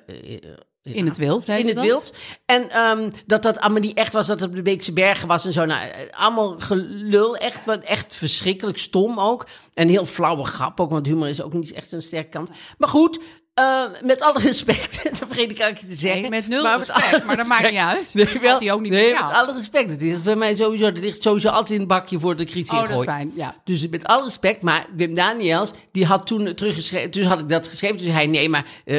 In 0.83 1.05
het 1.05 1.17
wild, 1.17 1.45
heet 1.47 1.59
in 1.59 1.67
het 1.67 1.75
dat? 1.75 1.85
wild. 1.85 2.13
En 2.45 2.69
ehm, 2.69 3.09
dat 3.25 3.43
dat 3.43 3.59
allemaal 3.59 3.81
niet 3.81 3.97
echt 3.97 4.13
was, 4.13 4.27
dat 4.27 4.39
het 4.39 4.49
op 4.49 4.55
de 4.55 4.61
Beekse 4.61 4.93
Bergen 4.93 5.27
was 5.27 5.45
en 5.45 5.51
zo. 5.53 5.65
Nou, 5.65 5.87
eh, 5.87 6.19
allemaal 6.19 6.55
gelul, 6.59 7.35
echt, 7.35 7.65
wat, 7.65 7.81
echt 7.81 8.15
verschrikkelijk 8.15 8.77
stom 8.77 9.19
ook. 9.19 9.47
En 9.73 9.87
heel 9.87 10.05
flauwe 10.05 10.45
grap 10.45 10.79
ook, 10.79 10.89
want 10.89 11.05
humor 11.05 11.27
is 11.27 11.41
ook 11.41 11.53
niet 11.53 11.71
echt 11.71 11.91
een 11.91 12.01
sterke 12.03 12.29
kant. 12.29 12.49
Maar 12.77 12.89
goed, 12.89 13.19
eh, 13.53 13.83
met 14.01 14.21
alle 14.21 14.39
respect, 14.39 15.03
dat 15.19 15.27
vergeet 15.27 15.51
ik 15.51 15.59
eigenlijk 15.59 15.93
te 15.93 15.99
zeggen. 15.99 16.21
Nee, 16.21 16.29
met 16.29 16.47
nul 16.47 16.63
met 16.77 16.87
respect, 16.87 17.25
maar 17.25 17.37
dat 17.37 17.47
maakt 17.47 17.69
niet 17.69 17.79
uit. 17.79 18.13
Nee, 18.13 18.25
Dat 18.25 18.41
wel, 18.41 18.59
hij 18.59 18.71
ook 18.71 18.81
niet 18.81 18.91
nee 18.91 19.11
met 19.13 19.21
alle 19.21 19.53
respect. 19.53 19.89
Het 19.89 20.01
is 20.01 20.21
bij 20.21 20.35
mij 20.35 20.55
sowieso, 20.55 20.91
dat 20.91 21.03
ligt 21.03 21.23
sowieso 21.23 21.47
altijd 21.49 21.71
in 21.71 21.79
het 21.79 21.87
bakje 21.87 22.19
voor 22.19 22.35
de 22.35 22.45
kritiek 22.45 22.79
Oh, 22.79 22.89
dat 22.89 23.03
fijn, 23.03 23.31
ja. 23.35 23.55
Dus 23.63 23.89
met 23.89 24.03
alle 24.03 24.23
respect, 24.23 24.61
maar 24.61 24.85
Wim 24.95 25.13
Daniels, 25.13 25.71
die 25.91 26.05
had 26.05 26.27
toen 26.27 26.53
teruggeschreven, 26.53 27.11
dus 27.11 27.25
had 27.25 27.39
ik 27.39 27.49
dat 27.49 27.67
geschreven. 27.67 27.97
Dus 27.97 28.07
hij, 28.07 28.27
nee, 28.27 28.49
maar 28.49 28.65
eh, 28.85 28.97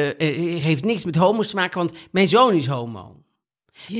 heeft 0.61 0.83
niks 0.83 1.03
met 1.03 1.15
homo's 1.15 1.47
te 1.47 1.55
maken, 1.55 1.77
want 1.77 1.91
mijn 2.11 2.27
zoon 2.27 2.53
is 2.53 2.67
homo. 2.67 3.14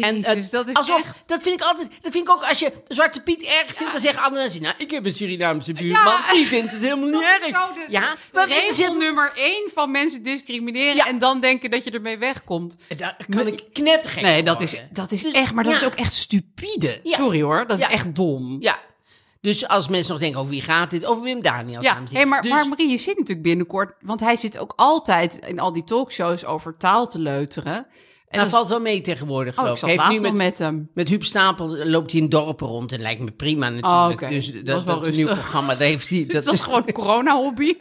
En, 0.02 0.22
dat 0.22 0.36
is 0.68 0.74
alsof, 0.74 0.98
echt... 1.00 1.16
dat 1.26 1.42
vind 1.42 1.62
ik 1.62 1.68
altijd, 1.68 1.88
dat 2.02 2.12
vind 2.12 2.28
ik 2.28 2.30
ook 2.30 2.44
als 2.44 2.60
je 2.60 2.72
Zwarte 2.88 3.22
Piet 3.22 3.44
erg 3.44 3.74
vindt, 3.74 3.92
dan 3.92 4.02
zeggen 4.02 4.24
andere 4.24 4.42
mensen, 4.44 4.62
nou, 4.62 4.76
ik 4.78 4.92
heb 4.92 5.06
een 5.06 5.14
Surinaamse 5.14 5.74
buurman, 5.74 6.04
Ja. 6.04 6.34
die 6.34 6.46
vindt 6.48 6.72
het 6.72 6.82
helemaal 6.82 7.10
niet 7.10 7.22
erg. 7.22 7.42
de- 7.74 7.88
ja, 7.90 8.16
maar 8.34 8.48
regel 8.48 8.68
het 8.68 8.80
is- 8.80 8.88
nummer 9.06 9.32
één 9.36 9.70
van 9.74 9.92
mensen 9.92 10.24
discrimineren 10.24 10.96
Ja. 10.96 11.08
en 11.08 11.20
dan 11.20 11.40
denken 11.40 11.72
dat 11.72 11.84
je 11.84 11.92
ermee 11.92 12.18
wegkomt. 12.18 12.76
daar 12.98 13.18
kan 13.30 13.48
ik 13.48 13.64
knettergek 13.74 14.22
Nee, 14.24 14.44
dat 14.44 14.62
is, 14.62 14.82
dat 14.92 15.12
is 15.12 15.22
Dus, 15.22 15.34
echt, 15.34 15.54
maar 15.54 15.64
dat 15.64 15.74
is 15.74 15.84
ook 15.84 15.94
echt 15.96 16.14
stupide. 16.14 17.00
Sorry 17.04 17.42
hoor, 17.42 17.68
dat 17.68 17.80
is 17.80 17.86
echt 17.88 18.16
dom. 18.16 18.58
Ja, 18.60 18.80
dus 19.42 19.68
als 19.68 19.88
mensen 19.88 20.12
nog 20.12 20.22
denken 20.22 20.40
over 20.40 20.52
wie 20.52 20.62
gaat 20.62 20.90
dit, 20.92 21.06
over 21.06 21.24
Wim 21.24 21.42
Daniels. 21.42 21.84
Ja, 21.86 22.02
hey, 22.12 22.26
maar, 22.26 22.46
maar 22.48 22.60
Dus- 22.60 22.68
Marie, 22.70 22.90
je 22.90 22.98
zit 22.98 23.18
natuurlijk 23.18 23.48
binnenkort, 23.48 23.94
want 24.02 24.20
hij 24.20 24.36
zit 24.36 24.58
ook 24.58 24.74
altijd 24.76 25.36
in 25.48 25.60
al 25.60 25.74
die 25.74 25.84
talkshows 25.84 26.46
over 26.46 26.78
taal 26.78 27.08
te 27.08 27.20
leuteren. 27.20 27.88
En 28.36 28.42
Nou, 28.42 28.50
dan- 28.52 28.60
valt 28.60 28.68
wel 28.68 28.80
mee 28.94 29.02
tegenwoordig, 29.02 29.54
oh, 29.54 29.60
geloof 29.60 29.72
ik 29.74 29.80
zat 29.80 29.90
Heeft 29.90 30.02
laatst 30.02 30.18
nu 30.22 30.24
nog 30.28 30.38
met, 30.38 30.48
met 30.48 30.58
hem. 30.58 30.90
met 30.94 31.08
Huub 31.10 31.24
Stapel 31.24 31.86
loopt 31.86 32.12
hij 32.12 32.22
in 32.22 32.30
dorpen 32.30 32.68
rond 32.68 32.92
en 32.92 33.02
lijkt 33.02 33.22
me 33.22 33.32
prima 33.32 33.70
natuurlijk. 33.70 33.94
Oh, 34.22 34.28
oké. 34.28 34.30
Dus 34.30 34.54
Dat 34.54 34.66
dat, 34.66 34.76
was 34.76 34.84
wel 34.84 34.96
dat 34.96 35.04
is 35.04 35.10
een 35.18 35.24
nieuw 35.26 35.34
programma. 35.34 35.76
Daar 35.76 35.88
heeft 35.88 36.10
hij, 36.10 36.20
dat 36.26 36.34
dat 36.34 36.46
is 36.46 36.52
is 36.60 36.62
gewoon 36.62 36.84
een 36.86 36.94
corona-hobby. 36.94 37.74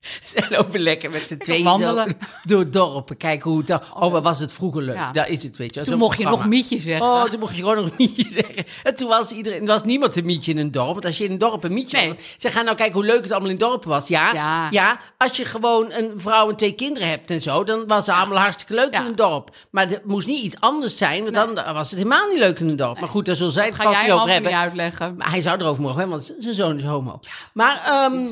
Ze 0.34 0.46
lopen 0.50 0.80
lekker 0.80 1.10
met 1.10 1.22
z'n 1.28 1.36
tweeën 1.36 1.64
wandelen. 1.64 2.16
door 2.44 2.70
dorpen. 2.70 3.16
Kijken 3.16 3.50
hoe 3.50 3.58
het 3.58 3.66
dan... 3.66 3.80
Oh, 3.94 4.12
wat 4.12 4.22
was 4.22 4.38
het 4.38 4.52
vroeger 4.52 4.82
leuk. 4.82 4.94
Ja. 4.94 5.12
Daar 5.12 5.28
is 5.28 5.42
het, 5.42 5.56
weet 5.56 5.74
je. 5.74 5.80
Toen 5.82 5.98
mocht 5.98 6.18
je 6.18 6.24
nog 6.24 6.46
mietje 6.46 6.78
zeggen. 6.78 7.06
Oh, 7.06 7.24
toen 7.24 7.40
mocht 7.40 7.54
je 7.56 7.60
gewoon 7.60 7.76
nog 7.76 7.84
een 7.88 7.92
mietje 7.98 8.26
zeggen. 8.30 8.64
En 8.82 8.94
toen 8.94 9.08
was 9.08 9.30
iedereen, 9.30 9.60
er 9.60 9.66
was 9.66 9.82
niemand 9.82 10.16
een 10.16 10.24
mietje 10.24 10.50
in 10.50 10.58
een 10.58 10.70
dorp. 10.70 10.92
Want 10.92 11.04
als 11.04 11.18
je 11.18 11.24
in 11.24 11.30
een 11.30 11.38
dorp 11.38 11.64
een 11.64 11.72
mietje 11.72 11.96
Nee. 11.96 12.08
had, 12.08 12.16
ze 12.38 12.50
gaan 12.50 12.64
nou 12.64 12.76
kijken 12.76 12.94
hoe 12.94 13.04
leuk 13.04 13.22
het 13.22 13.32
allemaal 13.32 13.50
in 13.50 13.56
dorpen 13.58 13.88
was. 13.88 14.08
Ja, 14.08 14.32
Ja. 14.32 14.66
ja, 14.70 15.00
als 15.18 15.36
je 15.36 15.44
gewoon 15.44 15.92
een 15.92 16.12
vrouw 16.16 16.48
en 16.50 16.56
twee 16.56 16.72
kinderen 16.72 17.08
hebt 17.08 17.30
en 17.30 17.42
zo, 17.42 17.64
dan 17.64 17.86
was 17.86 18.06
het 18.06 18.16
allemaal 18.16 18.38
hartstikke 18.38 18.74
leuk 18.74 18.92
Ja. 18.94 19.00
in 19.00 19.06
een 19.06 19.16
dorp. 19.16 19.50
Maar 19.70 19.88
het 19.88 20.04
moest 20.04 20.26
niet 20.26 20.42
iets 20.44 20.56
anders 20.60 20.96
zijn, 20.96 21.32
want 21.32 21.56
dan 21.56 21.74
was 21.74 21.90
het 21.90 21.98
helemaal 21.98 22.28
niet 22.28 22.38
leuk 22.38 22.58
in 22.60 22.68
een 22.68 22.76
dorp. 22.76 23.00
Maar 23.00 23.08
goed, 23.08 23.24
daar 23.26 23.36
zullen 23.36 23.52
zij 23.52 23.66
het 23.66 23.74
Ga 23.74 23.90
jij 23.90 24.02
niet 24.02 24.10
over 24.12 24.28
hebben. 24.30 24.50
niet 24.50 24.60
uitleggen. 24.60 25.16
Maar 25.16 25.30
hij 25.30 25.42
zou 25.42 25.60
erover 25.60 25.82
mogen, 25.82 26.08
want 26.08 26.34
zijn 26.38 26.54
zoon 26.54 26.76
is 26.76 26.84
homo. 26.84 27.20
maar, 27.52 27.82
ehm, 27.84 28.26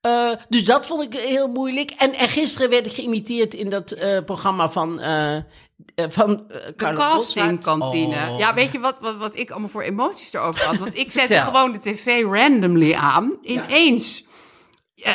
eh, 0.00 0.32
dus 0.48 0.64
dat 0.64 0.86
vond 0.86 1.02
ik 1.02 1.20
heel 1.20 1.48
moeilijk. 1.48 1.90
En, 1.90 2.14
en 2.14 2.28
gisteren 2.28 2.70
werd 2.70 2.86
ik 2.86 2.92
geïmiteerd 2.92 3.54
in 3.54 3.70
dat 3.70 3.90
eh, 3.90 4.24
programma 4.24 4.70
van 4.70 5.00
eh, 5.00 5.36
eh, 5.36 5.42
van 6.08 6.44
De 6.76 6.92
castingkantine. 6.94 8.28
Oh. 8.30 8.38
Ja, 8.38 8.54
weet 8.54 8.72
je 8.72 8.78
wat, 8.78 9.00
wat, 9.00 9.16
wat 9.16 9.38
ik 9.38 9.50
allemaal 9.50 9.68
voor 9.68 9.82
emoties 9.82 10.32
erover 10.32 10.64
had? 10.64 10.76
Want 10.76 10.96
ik 10.98 11.12
zette 11.12 11.34
gewoon 11.34 11.72
de 11.72 11.78
tv 11.78 12.22
randomly 12.22 12.94
aan. 12.94 13.38
Ineens 13.42 14.24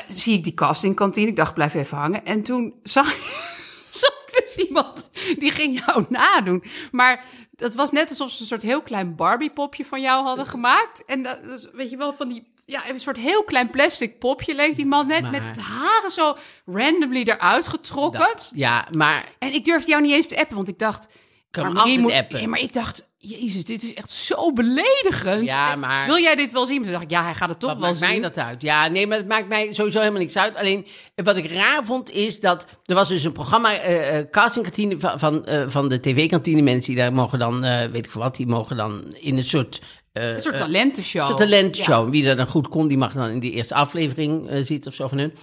zie 0.07 0.37
ik 0.37 0.43
die 0.43 0.53
castingkantine. 0.53 1.27
Ik 1.27 1.35
dacht, 1.35 1.53
blijf 1.53 1.73
even 1.73 1.97
hangen. 1.97 2.25
En 2.25 2.43
toen 2.43 2.73
zag, 2.83 3.07
zag 4.01 4.13
ik 4.27 4.43
dus 4.43 4.55
iemand 4.55 5.09
die 5.39 5.51
ging 5.51 5.83
jou 5.85 6.05
nadoen. 6.09 6.63
Maar 6.91 7.23
dat 7.51 7.73
was 7.73 7.91
net 7.91 8.09
alsof 8.09 8.31
ze 8.31 8.41
een 8.41 8.47
soort 8.47 8.61
heel 8.61 8.81
klein 8.81 9.15
Barbie-popje 9.15 9.85
van 9.85 10.01
jou 10.01 10.25
hadden 10.25 10.45
gemaakt. 10.45 11.05
En 11.05 11.23
dat 11.23 11.43
is, 11.43 11.67
weet 11.73 11.89
je 11.89 11.97
wel, 11.97 12.13
van 12.13 12.29
die... 12.29 12.53
Ja, 12.65 12.89
een 12.89 12.99
soort 12.99 13.17
heel 13.17 13.43
klein 13.43 13.69
plastic 13.69 14.19
popje 14.19 14.55
leek 14.55 14.75
die 14.75 14.85
man 14.85 15.07
net 15.07 15.21
Maar- 15.21 15.31
met 15.31 15.45
haren 15.61 16.11
zo 16.11 16.35
randomly 16.65 17.21
eruit 17.23 17.67
getrokken. 17.67 18.19
Dat, 18.19 18.51
ja, 18.55 18.87
maar 18.97 19.25
En 19.39 19.53
ik 19.53 19.63
durfde 19.65 19.89
jou 19.89 20.01
niet 20.01 20.11
eens 20.13 20.27
te 20.27 20.37
appen, 20.39 20.55
want 20.55 20.67
ik 20.67 20.79
dacht... 20.79 21.07
kan 21.51 21.73
maar 21.73 21.87
moet, 21.87 22.11
appen. 22.13 22.37
Nee, 22.37 22.47
maar 22.47 22.59
ik 22.59 22.73
dacht, 22.73 23.07
jezus, 23.17 23.65
dit 23.65 23.83
is 23.83 23.93
echt 23.93 24.09
zo 24.11 24.53
beledigend. 24.53 25.45
Ja, 25.45 25.75
maar- 25.75 26.05
Wil 26.05 26.17
jij 26.17 26.35
dit 26.35 26.51
wel 26.51 26.65
zien? 26.65 26.83
Toen 26.83 26.91
dacht 26.91 27.03
ik, 27.03 27.09
ja, 27.09 27.23
hij 27.23 27.33
gaat 27.33 27.49
het 27.49 27.59
toch 27.59 27.69
Wat 27.69 27.79
wel 27.79 27.87
maakt 27.87 27.99
zien. 28.01 28.09
mij 28.09 28.19
dat 28.29 28.37
uit? 28.37 28.61
Ja, 28.61 28.87
nee, 28.87 29.07
maar 29.07 29.17
het 29.17 29.27
maakt 29.27 29.47
mij 29.47 29.73
sowieso 29.73 29.99
helemaal 29.99 30.21
niks 30.21 30.37
uit. 30.37 30.55
Alleen, 30.55 30.85
wat 31.15 31.37
ik 31.37 31.51
raar 31.51 31.85
vond, 31.85 32.09
is 32.09 32.39
dat... 32.39 32.65
Er 32.85 32.95
was 32.95 33.07
dus 33.09 33.23
een 33.23 33.31
programma, 33.31 33.73
eh, 33.77 34.29
castingkantine 34.31 34.99
van, 34.99 35.19
van, 35.19 35.45
eh, 35.45 35.63
van 35.67 35.89
de 35.89 35.99
tv-kantine. 35.99 36.61
Mensen 36.61 36.93
die 36.93 37.01
daar 37.01 37.13
mogen 37.13 37.39
dan, 37.39 37.61
weet 37.61 38.05
ik 38.05 38.11
veel 38.11 38.21
wat, 38.21 38.35
die 38.35 38.47
mogen 38.47 38.77
dan 38.77 39.15
in 39.19 39.37
een 39.37 39.43
soort... 39.45 39.81
eh, 40.15 40.29
Een 40.29 40.41
soort 40.41 40.55
eh, 40.55 40.61
talentenshow. 40.61 41.21
Een 41.21 41.27
soort 41.27 41.39
talentshow. 41.39 42.09
Wie 42.09 42.25
dat 42.25 42.37
dan 42.37 42.47
goed 42.47 42.67
kon, 42.67 42.87
die 42.87 42.97
mag 42.97 43.13
dan 43.13 43.29
in 43.29 43.39
die 43.39 43.51
eerste 43.51 43.73
aflevering 43.73 44.49
eh 44.49 44.63
zitten 44.63 44.91
of 44.91 44.97
zo 44.97 45.07
van 45.07 45.17
hun. 45.17 45.33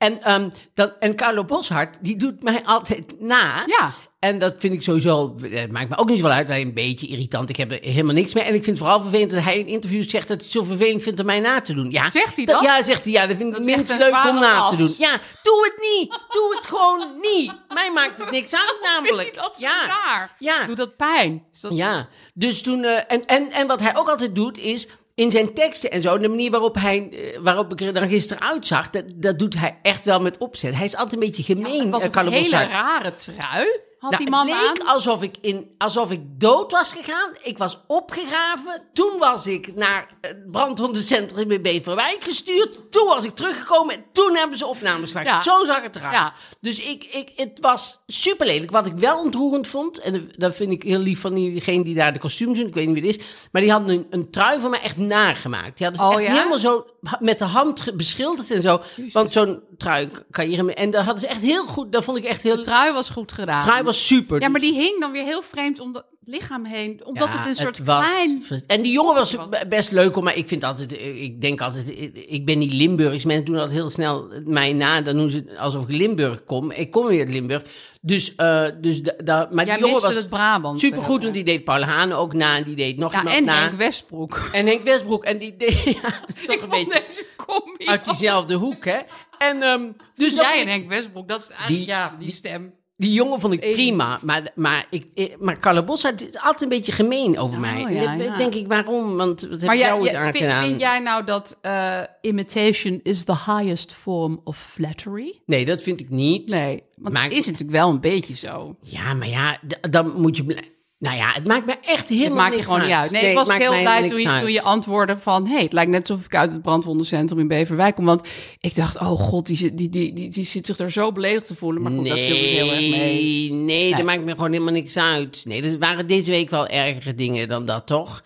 En, 0.00 0.22
ehm, 0.22 0.50
en 0.98 1.14
Carlo 1.16 1.44
Boshart, 1.44 1.98
die 2.00 2.16
doet 2.16 2.42
mij 2.42 2.62
altijd 2.64 3.20
na. 3.20 3.62
Ja. 3.66 3.90
En 4.18 4.38
dat 4.38 4.54
vind 4.58 4.74
ik 4.74 4.82
sowieso, 4.82 5.36
het 5.40 5.72
maakt 5.72 5.88
me 5.88 5.96
ook 5.98 6.08
niet 6.08 6.18
zoveel 6.18 6.34
uit, 6.34 6.50
een 6.50 6.74
beetje 6.74 7.06
irritant. 7.06 7.48
Ik 7.48 7.56
heb 7.56 7.70
er 7.72 7.78
helemaal 7.82 8.14
niks 8.14 8.32
mee. 8.34 8.44
En 8.44 8.54
ik 8.54 8.64
vind 8.64 8.78
het 8.78 8.86
vooral 8.86 9.00
vervelend 9.00 9.30
dat 9.30 9.42
hij 9.42 9.58
in 9.58 9.66
interviews 9.66 10.10
zegt 10.10 10.28
dat 10.28 10.36
hij 10.36 10.46
het 10.46 10.56
zo 10.56 10.62
vervelend 10.62 11.02
vindt 11.02 11.20
om 11.20 11.26
mij 11.26 11.40
na 11.40 11.60
te 11.60 11.74
doen. 11.74 11.90
Ja, 11.90 12.10
Zegt 12.10 12.36
hij 12.36 12.44
dat? 12.44 12.62
Ja, 12.62 12.82
zegt 12.82 13.04
hij. 13.04 13.12
Ja, 13.12 13.26
dat 13.26 13.36
vind 13.36 13.56
ik 13.56 13.64
minst 13.64 13.98
leuk 13.98 14.24
om 14.28 14.40
na 14.40 14.68
te 14.68 14.76
doen. 14.76 14.94
Ja, 14.98 15.18
doe 15.42 15.64
het 15.64 15.74
niet. 15.98 16.10
Doe 16.28 16.56
het 16.56 16.66
gewoon 16.66 17.06
niet. 17.20 17.52
Mij 17.68 17.90
maakt 17.92 18.18
het 18.18 18.30
niks 18.30 18.54
uit 18.54 18.78
namelijk. 18.94 19.34
Dat 19.34 19.56
zo 19.56 19.66
ja. 19.66 19.86
raar? 19.86 20.36
Ja. 20.38 20.66
Doet 20.66 20.76
dat 20.76 20.96
pijn? 20.96 21.44
Is 21.52 21.60
dat... 21.60 21.72
Ja, 21.74 22.08
dus 22.34 22.62
toen. 22.62 22.84
eh, 22.84 22.96
en, 23.08 23.26
en, 23.26 23.50
en 23.50 23.66
wat 23.66 23.80
hij 23.80 23.96
ook 23.96 24.08
altijd 24.08 24.34
doet 24.34 24.58
is. 24.58 24.88
In 25.20 25.30
zijn 25.30 25.52
teksten 25.52 25.90
en 25.90 26.02
zo, 26.02 26.18
de 26.18 26.28
manier 26.28 26.50
waarop, 26.50 26.74
hij, 26.74 27.08
eh, 27.10 27.38
waarop 27.40 27.72
ik 27.72 27.80
er 27.80 27.94
dan 27.94 28.08
gisteren 28.08 28.42
uitzag, 28.42 28.90
dat, 28.90 29.04
dat 29.14 29.38
doet 29.38 29.58
hij 29.58 29.78
echt 29.82 30.04
wel 30.04 30.20
met 30.20 30.38
opzet. 30.38 30.74
Hij 30.74 30.84
is 30.84 30.94
altijd 30.94 31.12
een 31.12 31.28
beetje 31.28 31.42
gemeen, 31.42 31.80
Het 31.80 31.90
was 31.90 32.02
eh, 32.02 32.08
een 32.12 32.32
hele 32.32 32.66
rare 32.66 33.14
trui, 33.14 33.80
had 34.00 34.10
Nou, 34.10 34.22
die 34.22 34.30
man 34.30 34.48
het 34.48 34.56
leek 34.60 34.80
aan. 34.80 34.86
alsof 34.94 35.22
ik, 35.22 35.34
in, 35.40 35.74
alsof 35.78 36.10
ik 36.10 36.20
dood 36.24 36.70
was 36.72 36.92
gegaan. 36.92 37.30
Ik 37.42 37.58
was 37.58 37.78
opgegraven. 37.86 38.82
Toen 38.92 39.18
was 39.18 39.46
ik 39.46 39.74
naar 39.74 40.06
het 40.20 40.50
brandwondencentrum 40.50 41.50
in 41.50 41.62
Beverwijk 41.62 42.16
gestuurd. 42.20 42.90
Toen 42.90 43.06
was 43.06 43.24
ik 43.24 43.34
teruggekomen 43.34 43.94
en 43.94 44.04
toen 44.12 44.36
hebben 44.36 44.58
ze 44.58 44.66
opnames 44.66 45.08
gemaakt. 45.10 45.28
Ja. 45.28 45.42
Zo 45.42 45.64
zag 45.64 45.82
het 45.82 45.96
eruit. 45.96 46.12
Ja. 46.14 46.32
Dus 46.60 46.78
ik, 46.80 47.04
ik, 47.04 47.32
het 47.36 47.58
was 47.60 48.00
super 48.06 48.46
lelijk. 48.46 48.70
Wat 48.70 48.86
ik 48.86 48.94
wel 48.96 49.18
ontroerend 49.18 49.66
vond, 49.66 49.98
en 49.98 50.30
dat 50.36 50.56
vind 50.56 50.72
ik 50.72 50.82
heel 50.82 50.98
lief 50.98 51.20
van 51.20 51.34
diegene 51.34 51.84
die 51.84 51.94
daar 51.94 52.12
de 52.12 52.18
kostuums 52.18 52.58
doen. 52.58 52.66
Ik 52.66 52.74
weet 52.74 52.86
niet 52.88 53.00
wie 53.00 53.06
het 53.10 53.20
is. 53.20 53.26
Maar 53.52 53.62
die 53.62 53.70
hadden 53.72 53.90
een, 53.96 54.06
een 54.10 54.30
trui 54.30 54.60
van 54.60 54.70
mij 54.70 54.80
echt 54.80 54.96
nagemaakt. 54.96 55.76
Die 55.78 55.86
hadden 55.86 56.04
ze 56.06 56.12
Oh, 56.12 56.20
echt 56.20 56.26
ja? 56.28 56.36
helemaal 56.36 56.58
zo 56.58 56.86
met 57.18 57.38
de 57.38 57.44
hand 57.44 57.96
beschilderd 57.96 58.50
en 58.50 58.62
zo. 58.62 58.80
Want 59.12 59.32
zo'n 59.32 59.60
trui 59.78 60.10
kan 60.30 60.50
je. 60.50 60.74
En 60.74 60.90
dat 60.90 61.04
hadden 61.04 61.20
ze 61.20 61.28
echt 61.28 61.42
heel 61.42 61.64
goed... 61.66 61.92
Dat 61.92 62.04
vond 62.04 62.16
ik 62.18 62.24
echt 62.24 62.42
heel... 62.42 62.56
De 62.56 62.62
trui 62.62 62.92
was 62.92 63.10
goed 63.10 63.32
gedaan. 63.32 63.62
trui 63.62 63.82
was 63.90 64.06
super. 64.06 64.40
Ja, 64.40 64.48
maar 64.48 64.60
die 64.60 64.74
hing 64.74 65.00
dan 65.00 65.12
weer 65.12 65.24
heel 65.24 65.42
vreemd 65.42 65.80
om 65.80 65.94
het 65.94 66.04
lichaam 66.24 66.64
heen. 66.64 67.00
Omdat 67.04 67.28
Ja, 67.28 67.38
het 67.38 67.46
een 67.46 67.54
soort 67.54 67.84
was 67.84 68.04
klein... 68.04 68.42
vers- 68.42 68.62
En 68.66 68.82
die 68.82 68.92
jongen 68.92 69.14
was 69.14 69.36
be- 69.48 69.64
best 69.68 69.90
leuk, 69.90 70.20
maar 70.20 70.36
ik 70.36 70.48
vind 70.48 70.64
altijd, 70.64 70.92
ik 71.02 71.40
denk 71.40 71.60
altijd, 71.60 71.88
ik 72.30 72.44
ben 72.44 72.58
niet 72.58 72.72
Limburgs. 72.72 73.24
Mensen 73.24 73.44
doen 73.44 73.54
dat 73.56 73.70
heel 73.70 73.90
snel 73.90 74.28
mij 74.44 74.72
na, 74.72 75.00
dan 75.00 75.16
doen 75.16 75.30
ze 75.30 75.36
het 75.48 75.58
alsof 75.58 75.82
ik 75.82 75.96
Limburg 75.96 76.44
kom. 76.44 76.70
Ik 76.70 76.90
kom 76.90 77.06
weer 77.06 77.20
uit 77.20 77.28
Limburg. 77.30 77.62
Dus, 78.00 78.34
eh, 78.34 78.64
dus 78.80 79.02
da, 79.02 79.12
da- 79.24 79.48
maar 79.52 79.66
Jij 79.66 79.76
die 79.76 79.86
jongen 79.86 80.02
was 80.02 80.14
het 80.14 80.28
Brabant. 80.28 80.80
supergoed, 80.80 81.22
want 81.22 81.34
die 81.34 81.44
deed 81.44 81.64
Paul 81.64 81.82
Haan 81.82 82.12
ook 82.12 82.32
na, 82.32 82.56
en 82.56 82.62
die 82.64 82.76
deed 82.76 82.96
nog 82.96 83.12
Ja, 83.12 83.18
iemand 83.18 83.36
en 83.36 83.44
na. 83.44 83.60
Henk 83.60 83.74
Westbroek. 83.74 84.48
en 84.52 84.66
Henk 84.66 84.82
Westbroek, 84.84 85.24
en 85.24 85.38
die 85.38 85.56
deed, 85.56 85.82
ja, 86.02 86.20
toch 86.46 86.54
Ik 86.56 86.62
een 86.62 86.68
beetje 86.68 87.02
deze 87.06 87.26
combi... 87.36 87.84
uit 87.86 88.04
diezelfde 88.04 88.54
hoek, 88.54 88.84
hè. 88.84 88.98
En, 89.38 89.62
ehm, 89.62 89.82
dus 90.16 90.32
Jij 90.32 90.60
en 90.60 90.68
Henk 90.68 90.88
Westbroek, 90.88 91.28
dat 91.28 91.40
is 91.42 91.48
eigenlijk... 91.48 91.78
Die- 91.78 91.86
ja, 91.88 92.16
die 92.18 92.32
stem. 92.32 92.72
Die 93.00 93.12
jongen 93.12 93.40
vond 93.40 93.52
ik 93.52 93.60
prima, 93.60 94.18
maar, 94.22 94.52
maar, 94.54 94.86
ik, 94.90 95.06
ik- 95.14 95.36
maar 95.40 95.58
Carlo 95.58 95.82
Boszhard 95.84 96.20
is 96.28 96.34
altijd 96.36 96.62
een 96.62 96.68
beetje 96.68 96.92
gemeen 96.92 97.38
over 97.38 97.54
Oh, 97.54 97.60
mij. 97.60 97.94
ja, 97.94 98.12
ja. 98.14 98.36
denk 98.36 98.54
ik, 98.54 98.66
waarom? 98.66 99.16
Want 99.16 99.40
wat 99.42 99.50
heb 99.50 99.60
Maar 99.62 99.74
ik 99.74 99.80
jij, 99.80 99.92
ooit 99.92 100.02
vind, 100.10 100.16
aangedaan? 100.16 100.62
vind 100.66 100.80
jij 100.80 100.98
nou 100.98 101.24
dat 101.24 101.58
eh, 101.60 102.00
imitation 102.20 103.00
is 103.02 103.24
the 103.24 103.34
highest 103.46 103.94
form 103.94 104.40
of 104.44 104.58
flattery? 104.72 105.40
Nee, 105.46 105.64
dat 105.64 105.82
vind 105.82 106.00
ik 106.00 106.10
niet. 106.10 106.50
Nee, 106.50 106.82
want 106.96 107.14
Maar 107.14 107.22
het 107.24 107.32
is 107.32 107.44
natuurlijk 107.46 107.70
wel 107.70 107.88
een 107.90 108.00
beetje 108.00 108.34
zo. 108.36 108.76
Ja, 108.82 109.14
maar 109.14 109.28
ja, 109.28 109.58
dan 109.90 110.20
moet 110.20 110.36
je... 110.36 110.78
Nou 111.00 111.16
ja, 111.16 111.30
het 111.32 111.46
maakt 111.46 111.66
me 111.66 111.76
echt 111.84 112.08
helemaal 112.08 112.28
Het 112.28 112.36
maakt 112.36 112.54
niks 112.54 112.64
gewoon 112.66 112.80
niet 112.82 112.90
uit. 112.90 113.10
Nee, 113.10 113.20
ik 113.30 113.38
het 113.38 113.46
was 113.46 113.56
heel 113.56 113.70
blij 113.80 114.08
toen 114.08 114.20
je, 114.20 114.40
toen 114.40 114.52
je 114.52 114.62
antwoordde 114.62 115.18
van... 115.18 115.46
hey, 115.46 115.62
het 115.62 115.72
lijkt 115.72 115.90
net 115.90 116.10
alsof 116.10 116.24
ik 116.24 116.34
uit 116.34 116.52
het 116.52 116.62
brandwondencentrum 116.62 117.38
in 117.38 117.48
Beverwijk 117.48 117.94
kom. 117.94 118.04
Want 118.04 118.28
ik 118.60 118.74
dacht, 118.74 118.96
oh 119.00 119.06
god, 119.20 119.46
die, 119.46 119.56
zit- 119.56 119.78
die, 119.78 119.88
die, 119.88 120.12
die, 120.12 120.30
die 120.30 120.44
zit 120.44 120.66
zich 120.66 120.78
er 120.78 120.90
zo 120.92 121.12
beledigd 121.12 121.46
te 121.46 121.54
voelen. 121.56 121.82
Maar 121.82 121.92
goed, 121.92 122.06
dat 122.06 122.16
viel 122.18 122.28
me 122.28 122.34
heel 122.34 122.68
erg 122.70 122.80
mee. 122.80 122.90
Nee, 122.90 123.50
nee, 123.50 123.64
Nee. 123.64 123.94
dat 123.94 124.04
maakt 124.04 124.24
me 124.24 124.30
gewoon 124.30 124.52
helemaal 124.52 124.72
niks 124.72 124.96
uit. 124.96 125.42
Nee, 125.46 125.62
er 125.62 125.78
waren 125.78 126.06
deze 126.06 126.30
week 126.30 126.50
wel 126.50 126.66
ergere 126.66 127.14
dingen 127.14 127.48
dan 127.48 127.66
dat, 127.66 127.86
toch? 127.86 128.22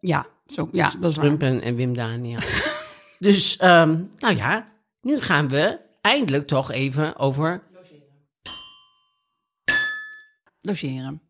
Ja, 0.00 0.26
zo, 0.46 0.68
ja 0.72 0.92
dat 1.00 1.10
is. 1.10 1.16
Trump 1.16 1.42
en, 1.42 1.62
en 1.62 1.74
Wim 1.76 1.94
Daniel. 1.94 2.40
dus, 3.18 3.56
ehm, 3.56 4.00
nou 4.18 4.36
ja, 4.36 4.72
nu 5.00 5.20
gaan 5.20 5.48
we 5.48 5.78
eindelijk 6.00 6.46
toch 6.46 6.70
even 6.72 7.16
over... 7.18 7.62
Logeren. 10.60 11.22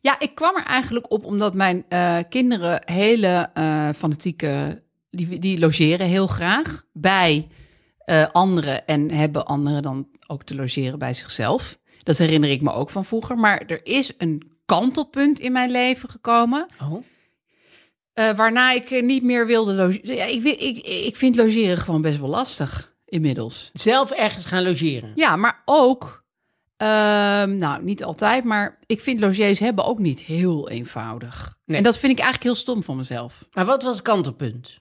Ja, 0.00 0.20
ik 0.20 0.34
kwam 0.34 0.56
er 0.56 0.64
eigenlijk 0.64 1.12
op 1.12 1.24
omdat 1.24 1.54
mijn 1.54 1.84
eh, 1.88 2.18
kinderen 2.28 2.82
hele 2.84 3.50
eh, 3.54 3.88
fanatieke... 3.96 4.82
Die, 5.10 5.38
die 5.38 5.58
logeren 5.58 6.06
heel 6.06 6.26
graag 6.26 6.82
bij 6.92 7.48
eh, 7.98 8.26
anderen 8.32 8.86
en 8.86 9.10
hebben 9.10 9.46
anderen 9.46 9.82
dan 9.82 10.08
ook 10.26 10.42
te 10.42 10.54
logeren 10.54 10.98
bij 10.98 11.14
zichzelf. 11.14 11.78
Dat 12.02 12.18
herinner 12.18 12.50
ik 12.50 12.60
me 12.60 12.72
ook 12.72 12.90
van 12.90 13.04
vroeger. 13.04 13.38
Maar 13.38 13.62
er 13.66 13.86
is 13.86 14.12
een 14.18 14.52
kantelpunt 14.66 15.38
in 15.38 15.52
mijn 15.52 15.70
leven 15.70 16.08
gekomen... 16.08 16.66
Oh, 16.82 17.04
waarna 18.36 18.72
ik 18.72 19.02
niet 19.02 19.22
meer 19.22 19.46
wilde 19.46 19.74
logeren. 19.74 20.14
Ja, 20.14 20.24
ik, 20.24 20.44
ik, 20.44 20.78
ik 20.86 21.16
vind 21.16 21.36
logeren 21.36 21.78
gewoon 21.78 22.00
best 22.00 22.18
wel 22.18 22.28
lastig 22.28 22.94
inmiddels. 23.10 23.70
zelf 23.72 24.10
ergens 24.10 24.44
gaan 24.44 24.62
logeren. 24.62 25.12
Ja, 25.14 25.36
maar 25.36 25.62
ook, 25.64 26.19
ehm, 26.80 27.56
nou 27.56 27.82
niet 27.82 28.04
altijd, 28.04 28.44
maar 28.44 28.78
ik 28.86 29.00
vind 29.00 29.20
logiers 29.20 29.58
hebben 29.58 29.84
ook 29.84 29.98
niet 29.98 30.20
heel 30.20 30.68
eenvoudig. 30.68 31.58
Nee. 31.64 31.76
En 31.76 31.82
dat 31.82 31.98
vind 31.98 32.12
ik 32.12 32.18
eigenlijk 32.18 32.46
heel 32.46 32.62
stom 32.62 32.82
van 32.82 32.96
mezelf. 32.96 33.48
Maar 33.52 33.64
wat 33.64 33.82
was 33.82 33.92
het 33.96 34.02
kantelpunt? 34.02 34.78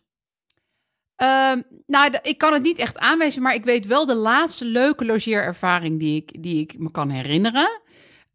Ehm, 1.16 1.62
nou, 1.86 2.18
ik 2.22 2.38
kan 2.38 2.54
het 2.54 2.64
niet 2.64 2.78
echt 2.80 2.98
aanwijzen, 2.98 3.42
maar 3.42 3.54
ik 3.54 3.64
weet 3.64 3.86
wel 3.86 4.06
de 4.06 4.16
laatste 4.16 4.66
leuke 4.66 5.06
logeerervaring 5.06 6.00
die 6.00 6.16
ik, 6.16 6.44
die 6.44 6.60
ik 6.62 6.80
me 6.80 6.92
kan 6.92 7.10
herinneren. 7.10 7.82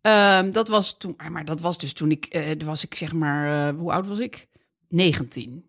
Ehm, 0.00 0.50
dat 0.50 0.68
was 0.68 0.98
toen, 0.98 1.14
ah, 1.16 1.28
maar 1.28 1.44
dat 1.44 1.60
was 1.60 1.78
dus 1.78 1.92
toen 1.92 2.10
ik, 2.10 2.24
eh, 2.26 2.50
was 2.64 2.84
ik 2.84 2.94
zeg 2.94 3.12
maar, 3.12 3.68
eh, 3.68 3.78
hoe 3.78 3.92
oud 3.92 4.06
was 4.06 4.18
ik? 4.18 4.48
19. 4.88 5.64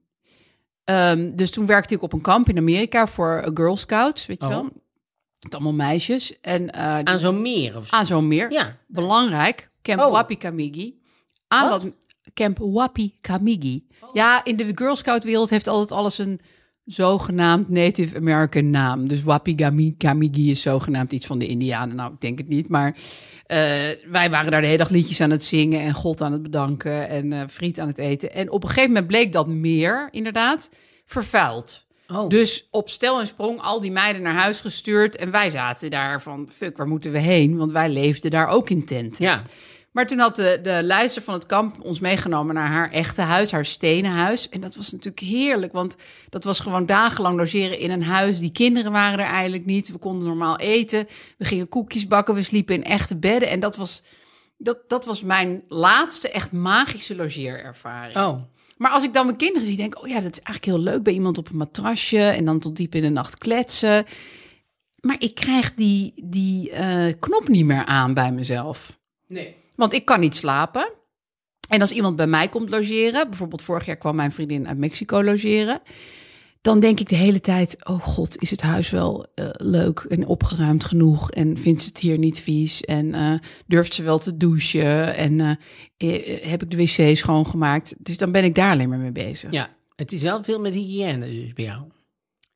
Ehm, 0.83 1.35
dus 1.35 1.51
toen 1.51 1.65
werkte 1.65 1.93
ik 1.95 2.01
op 2.01 2.13
een 2.13 2.21
kamp 2.21 2.49
in 2.49 2.57
Amerika 2.57 3.07
voor 3.07 3.41
een 3.45 3.57
Girl 3.57 3.77
Scouts, 3.77 4.25
weet 4.25 4.41
je 4.41 4.47
Oh. 4.47 4.53
wel. 4.53 4.69
Met 5.45 5.53
allemaal 5.53 5.73
meisjes. 5.73 6.39
En 6.41 6.71
eh, 6.71 6.99
Aan 6.99 7.19
zo'n 7.19 7.41
meer 7.41 7.77
of 7.77 7.87
zo? 7.87 7.95
aan 7.95 8.05
zo'n 8.05 8.27
meer. 8.27 8.51
Ja. 8.51 8.77
Belangrijk, 8.87 9.69
Camp 9.81 9.99
Oh. 10.01 10.11
Wapikamigi. 10.11 10.99
Aan 11.47 11.69
Wat? 11.69 11.81
dat 11.81 11.91
Camp 12.33 12.57
Wapikamigi. 12.61 13.85
Ja, 14.13 14.43
in 14.45 14.55
de 14.55 14.71
Girl 14.75 14.95
Scout 14.95 15.23
wereld 15.23 15.49
heeft 15.49 15.67
altijd 15.67 15.91
alles 15.91 16.17
een 16.17 16.39
zogenaamd 16.85 17.69
Native 17.69 18.15
American 18.17 18.69
naam. 18.69 19.07
Dus 19.07 19.23
Wapikamigi 19.23 20.49
is 20.51 20.61
zogenaamd 20.61 21.11
iets 21.13 21.25
van 21.25 21.39
de 21.39 21.47
Indianen. 21.47 21.95
Nou, 21.95 22.13
ik 22.13 22.21
denk 22.21 22.37
het 22.37 22.47
niet, 22.47 22.67
maar 22.69 22.95
eh, 23.45 23.57
wij 24.11 24.29
waren 24.29 24.51
daar 24.51 24.61
de 24.61 24.67
hele 24.67 24.77
dag 24.77 24.89
liedjes 24.89 25.21
aan 25.21 25.29
het 25.31 25.43
zingen 25.43 25.79
en 25.79 25.93
God 25.93 26.21
aan 26.21 26.31
het 26.31 26.41
bedanken 26.41 27.09
en 27.09 27.33
eh, 27.33 27.41
friet 27.49 27.79
aan 27.79 27.87
het 27.87 27.97
eten. 27.97 28.33
En 28.33 28.51
op 28.51 28.63
een 28.63 28.69
gegeven 28.69 28.89
moment 28.89 29.07
bleek 29.07 29.31
dat 29.31 29.47
meer, 29.47 30.07
inderdaad, 30.11 30.69
vervuild. 31.05 31.84
Oh. 32.07 32.29
Dus 32.29 32.67
op 32.71 32.89
stel 32.89 33.19
en 33.19 33.27
sprong 33.27 33.61
al 33.61 33.79
die 33.79 33.91
meiden 33.91 34.21
naar 34.21 34.33
huis 34.33 34.61
gestuurd. 34.61 35.15
En 35.15 35.31
wij 35.31 35.49
zaten 35.49 35.89
daar 35.89 36.21
van, 36.21 36.49
fuck, 36.55 36.77
waar 36.77 36.87
moeten 36.87 37.11
we 37.11 37.19
heen? 37.19 37.57
Want 37.57 37.71
wij 37.71 37.89
leefden 37.89 38.31
daar 38.31 38.47
ook 38.47 38.69
in 38.69 38.85
tenten. 38.85 39.25
Ja. 39.25 39.43
Maar 39.91 40.07
toen 40.07 40.19
had 40.19 40.35
de, 40.35 40.59
de 40.63 40.79
leidster 40.83 41.21
van 41.23 41.33
het 41.33 41.45
kamp 41.45 41.81
ons 41.81 41.99
meegenomen 41.99 42.55
naar 42.55 42.67
haar 42.67 42.91
echte 42.91 43.21
huis, 43.21 43.51
haar 43.51 43.65
stenen 43.65 44.11
huis. 44.11 44.49
En 44.49 44.61
dat 44.61 44.75
was 44.75 44.91
natuurlijk 44.91 45.19
heerlijk, 45.19 45.73
want 45.73 45.95
dat 46.29 46.43
was 46.43 46.59
gewoon 46.59 46.85
dagenlang 46.85 47.37
logeren 47.37 47.79
in 47.79 47.91
een 47.91 48.03
huis. 48.03 48.39
Die 48.39 48.51
kinderen 48.51 48.91
waren 48.91 49.19
er 49.19 49.31
eigenlijk 49.31 49.65
niet. 49.65 49.91
We 49.91 49.97
konden 49.97 50.27
normaal 50.27 50.57
eten. 50.57 51.07
We 51.37 51.45
gingen 51.45 51.69
koekjes 51.69 52.07
bakken, 52.07 52.35
we 52.35 52.43
sliepen 52.43 52.75
in 52.75 52.83
echte 52.83 53.17
bedden. 53.17 53.49
En 53.49 53.59
dat 53.59 53.75
was, 53.75 54.03
Dat, 54.57 54.77
dat 54.87 55.05
was 55.05 55.21
mijn 55.21 55.63
laatste 55.67 56.31
echt 56.31 56.51
magische 56.51 57.15
logeerervaring. 57.15 58.17
Oh. 58.17 58.41
Maar 58.75 58.91
als 58.91 59.03
ik 59.03 59.13
dan 59.13 59.25
mijn 59.25 59.37
kinderen 59.37 59.67
zie, 59.67 59.77
denk 59.77 59.95
ik, 59.95 60.03
oh 60.03 60.07
ja, 60.07 60.21
dat 60.21 60.31
is 60.31 60.41
eigenlijk 60.43 60.65
heel 60.65 60.93
leuk 60.93 61.03
bij 61.03 61.13
iemand 61.13 61.37
op 61.37 61.49
een 61.49 61.57
matrasje 61.57 62.21
en 62.21 62.45
dan 62.45 62.59
tot 62.59 62.75
diep 62.75 62.95
in 62.95 63.01
de 63.01 63.09
nacht 63.09 63.37
kletsen. 63.37 64.05
Maar 64.99 65.15
ik 65.19 65.35
krijg 65.35 65.73
die, 65.73 66.13
die 66.23 66.71
eh, 66.71 67.13
knop 67.19 67.47
niet 67.47 67.65
meer 67.65 67.85
aan 67.85 68.13
bij 68.13 68.31
mezelf. 68.31 68.99
Nee. 69.27 69.55
Want 69.75 69.93
ik 69.93 70.05
kan 70.05 70.19
niet 70.19 70.35
slapen. 70.35 70.91
En 71.69 71.81
als 71.81 71.91
iemand 71.91 72.15
bij 72.15 72.27
mij 72.27 72.49
komt 72.49 72.69
logeren, 72.69 73.29
bijvoorbeeld 73.29 73.61
vorig 73.61 73.85
jaar 73.85 73.97
kwam 73.97 74.15
mijn 74.15 74.31
vriendin 74.31 74.67
uit 74.67 74.77
Mexico 74.77 75.23
logeren, 75.23 75.81
dan 76.65 76.79
denk 76.79 76.99
ik 76.99 77.09
de 77.09 77.15
hele 77.15 77.41
tijd: 77.41 77.77
oh 77.83 78.01
god, 78.01 78.41
is 78.41 78.49
het 78.51 78.61
huis 78.61 78.89
wel 78.89 79.25
eh, 79.35 79.49
leuk 79.51 79.99
en 79.99 80.25
opgeruimd 80.27 80.85
genoeg? 80.85 81.31
En 81.31 81.57
vindt 81.57 81.81
ze 81.81 81.87
het 81.87 81.97
hier 81.99 82.17
niet 82.17 82.39
vies? 82.39 82.81
En 82.81 83.13
eh, 83.13 83.33
durft 83.67 83.93
ze 83.93 84.03
wel 84.03 84.19
te 84.19 84.37
douchen? 84.37 85.15
En 85.15 85.39
eh, 85.97 86.47
heb 86.49 86.63
ik 86.63 86.71
de 86.71 86.77
wc 86.77 87.17
schoongemaakt? 87.17 87.95
Dus 87.97 88.17
dan 88.17 88.31
ben 88.31 88.43
ik 88.43 88.55
daar 88.55 88.71
alleen 88.71 88.89
maar 88.89 88.97
mee 88.97 89.11
bezig. 89.11 89.51
Ja, 89.51 89.69
het 89.95 90.11
is 90.11 90.21
wel 90.21 90.43
veel 90.43 90.59
met 90.59 90.73
hygiëne 90.73 91.25
dus 91.31 91.53
bij 91.53 91.65
jou. 91.65 91.83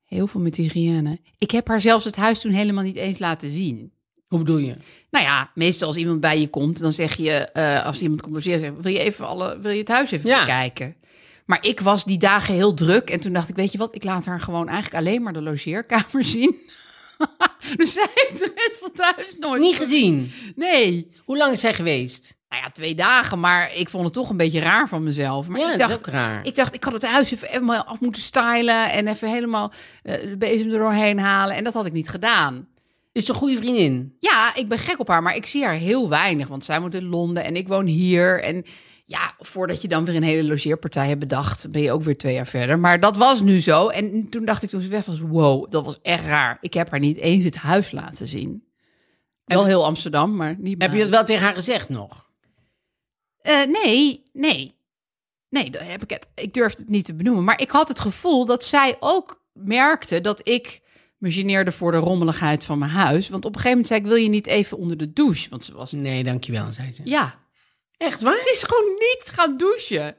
Heel 0.05 0.27
veel 0.27 0.41
met 0.41 0.55
hygiëne. 0.55 1.19
Ik 1.37 1.51
heb 1.51 1.67
haar 1.67 1.81
zelfs 1.81 2.05
het 2.05 2.15
huis 2.15 2.39
toen 2.39 2.51
helemaal 2.51 2.83
niet 2.83 2.95
eens 2.95 3.19
laten 3.19 3.49
zien. 3.49 3.91
Hoe 4.27 4.39
bedoel 4.39 4.57
je? 4.57 4.75
Nou 5.11 5.25
ja, 5.25 5.51
meestal 5.55 5.87
als 5.87 5.97
iemand 5.97 6.19
bij 6.19 6.39
je 6.39 6.47
komt, 6.47 6.79
dan 6.79 6.93
zeg 6.93 7.15
je, 7.15 7.53
als 7.83 8.01
iemand 8.01 8.21
komt 8.21 8.33
logeren, 8.33 8.59
zeg, 8.59 8.71
wil 8.81 8.91
je 8.91 8.99
even 8.99 9.27
alle, 9.27 9.59
wil 9.59 9.71
je 9.71 9.79
het 9.79 9.87
huis 9.87 10.11
even 10.11 10.29
Ja. 10.29 10.39
bekijken? 10.39 10.95
Maar 11.49 11.65
ik 11.65 11.79
was 11.79 12.05
die 12.05 12.17
dagen 12.17 12.53
heel 12.53 12.73
druk 12.73 13.09
en 13.09 13.19
toen 13.19 13.33
dacht 13.33 13.49
ik, 13.49 13.55
weet 13.55 13.71
je 13.71 13.77
wat, 13.77 13.95
ik 13.95 14.03
laat 14.03 14.25
haar 14.25 14.39
gewoon 14.39 14.67
eigenlijk 14.67 15.05
alleen 15.05 15.21
maar 15.21 15.33
de 15.33 15.41
logeerkamer 15.41 16.23
zien. 16.35 16.55
dus 17.75 17.93
zij 17.93 18.07
heeft 18.13 18.37
de 18.37 18.51
rest 18.55 18.77
van 18.79 18.89
het 18.93 19.15
huis 19.15 19.35
nooit 19.39 19.61
Niet 19.61 19.75
gezien. 19.75 20.31
Nee. 20.55 21.11
Hoe 21.23 21.37
lang 21.37 21.53
is 21.53 21.59
zij 21.59 21.73
geweest? 21.73 22.35
Nou 22.49 22.61
ja, 22.63 22.69
twee 22.69 22.95
dagen, 22.95 23.39
maar 23.39 23.75
ik 23.75 23.89
vond 23.89 24.03
het 24.03 24.13
toch 24.13 24.29
een 24.29 24.37
beetje 24.37 24.59
raar 24.59 24.87
van 24.87 25.03
mezelf. 25.03 25.47
Maar 25.47 25.59
ja, 25.59 25.71
ik 25.71 25.77
dat 25.79 25.87
dacht, 25.87 26.01
is 26.01 26.07
ook 26.07 26.13
raar. 26.13 26.45
ik 26.45 26.55
dacht, 26.55 26.73
ik 26.73 26.83
had 26.83 26.93
het 26.93 27.05
huis 27.05 27.31
even 27.31 27.47
helemaal 27.47 27.83
af 27.83 27.99
moeten 27.99 28.21
stylen 28.21 28.91
en 28.91 29.07
even 29.07 29.29
helemaal 29.29 29.71
eh, 30.03 30.21
de 30.21 30.37
bezem 30.37 30.71
er 30.71 30.79
doorheen 30.79 31.19
halen. 31.19 31.55
En 31.55 31.63
dat 31.63 31.73
had 31.73 31.85
ik 31.85 31.93
niet 31.93 32.09
gedaan. 32.09 32.67
Is 33.11 33.21
het 33.21 33.29
een 33.29 33.41
goede 33.41 33.57
vriendin? 33.57 34.15
Ja, 34.19 34.55
ik 34.55 34.67
ben 34.67 34.79
gek 34.79 34.99
op 34.99 35.07
haar, 35.07 35.23
maar 35.23 35.35
ik 35.35 35.45
zie 35.45 35.63
haar 35.63 35.73
heel 35.73 36.09
weinig. 36.09 36.47
Want 36.47 36.65
zij 36.65 36.81
woont 36.81 36.95
in 36.95 37.05
Londen 37.05 37.43
en 37.43 37.55
ik 37.55 37.67
woon 37.67 37.85
hier. 37.85 38.43
En 38.43 38.65
ja, 39.09 39.33
voordat 39.39 39.81
je 39.81 39.87
dan 39.87 40.05
weer 40.05 40.15
een 40.15 40.23
hele 40.23 40.47
logeerpartij 40.47 41.07
hebt 41.07 41.19
bedacht, 41.19 41.71
ben 41.71 41.81
je 41.81 41.91
ook 41.91 42.03
weer 42.03 42.17
twee 42.17 42.33
jaar 42.33 42.47
verder. 42.47 42.79
Maar 42.79 42.99
dat 42.99 43.17
was 43.17 43.41
nu 43.41 43.61
zo. 43.61 43.87
En 43.87 44.29
toen 44.29 44.45
dacht 44.45 44.63
ik 44.63 44.69
toen 44.69 44.81
ze 44.81 44.87
weg 44.87 45.05
was, 45.05 45.19
wow, 45.19 45.71
dat 45.71 45.85
was 45.85 45.99
echt 46.01 46.23
raar. 46.23 46.57
Ik 46.61 46.73
heb 46.73 46.89
haar 46.89 46.99
niet 46.99 47.17
eens 47.17 47.43
het 47.43 47.55
huis 47.55 47.91
laten 47.91 48.27
zien. 48.27 48.63
Wel 49.45 49.65
heel 49.65 49.85
Amsterdam, 49.85 50.35
maar 50.35 50.55
niet 50.59 50.81
Heb 50.81 50.93
je 50.93 50.99
dat 50.99 51.09
wel 51.09 51.25
tegen 51.25 51.43
haar 51.43 51.55
gezegd 51.55 51.89
nog? 51.89 52.29
Eh, 53.41 53.65
nee, 53.83 54.23
nee. 54.33 54.75
Nee, 55.49 55.69
dat 55.69 55.81
heb 55.83 56.03
ik, 56.03 56.09
het, 56.09 56.27
ik 56.35 56.53
durfde 56.53 56.81
het 56.81 56.89
niet 56.89 57.05
te 57.05 57.15
benoemen. 57.15 57.43
Maar 57.43 57.61
ik 57.61 57.69
had 57.69 57.87
het 57.87 57.99
gevoel 57.99 58.45
dat 58.45 58.63
zij 58.63 58.95
ook 58.99 59.43
merkte 59.53 60.21
dat 60.21 60.47
ik 60.47 60.81
me 61.17 61.31
geneerde 61.31 61.71
voor 61.71 61.91
de 61.91 61.97
rommeligheid 61.97 62.63
van 62.63 62.79
mijn 62.79 62.91
huis. 62.91 63.29
Want 63.29 63.45
op 63.45 63.55
een 63.55 63.61
gegeven 63.61 63.77
moment 63.77 63.87
zei 63.87 63.99
ik, 63.99 64.05
wil 64.05 64.15
je 64.23 64.29
niet 64.29 64.47
even 64.47 64.77
onder 64.77 64.97
de 64.97 65.13
douche? 65.13 65.49
Want 65.49 65.63
ze 65.63 65.73
was, 65.73 65.91
Nee, 65.91 66.23
dankjewel, 66.23 66.71
zei 66.71 66.93
ze. 66.93 67.01
ja, 67.05 67.39
Echt 67.99 68.21
waar? 68.21 68.35
het 68.37 68.49
is 68.49 68.63
gewoon 68.63 68.89
niet 68.93 69.31
gaan 69.33 69.57
douchen. 69.57 70.15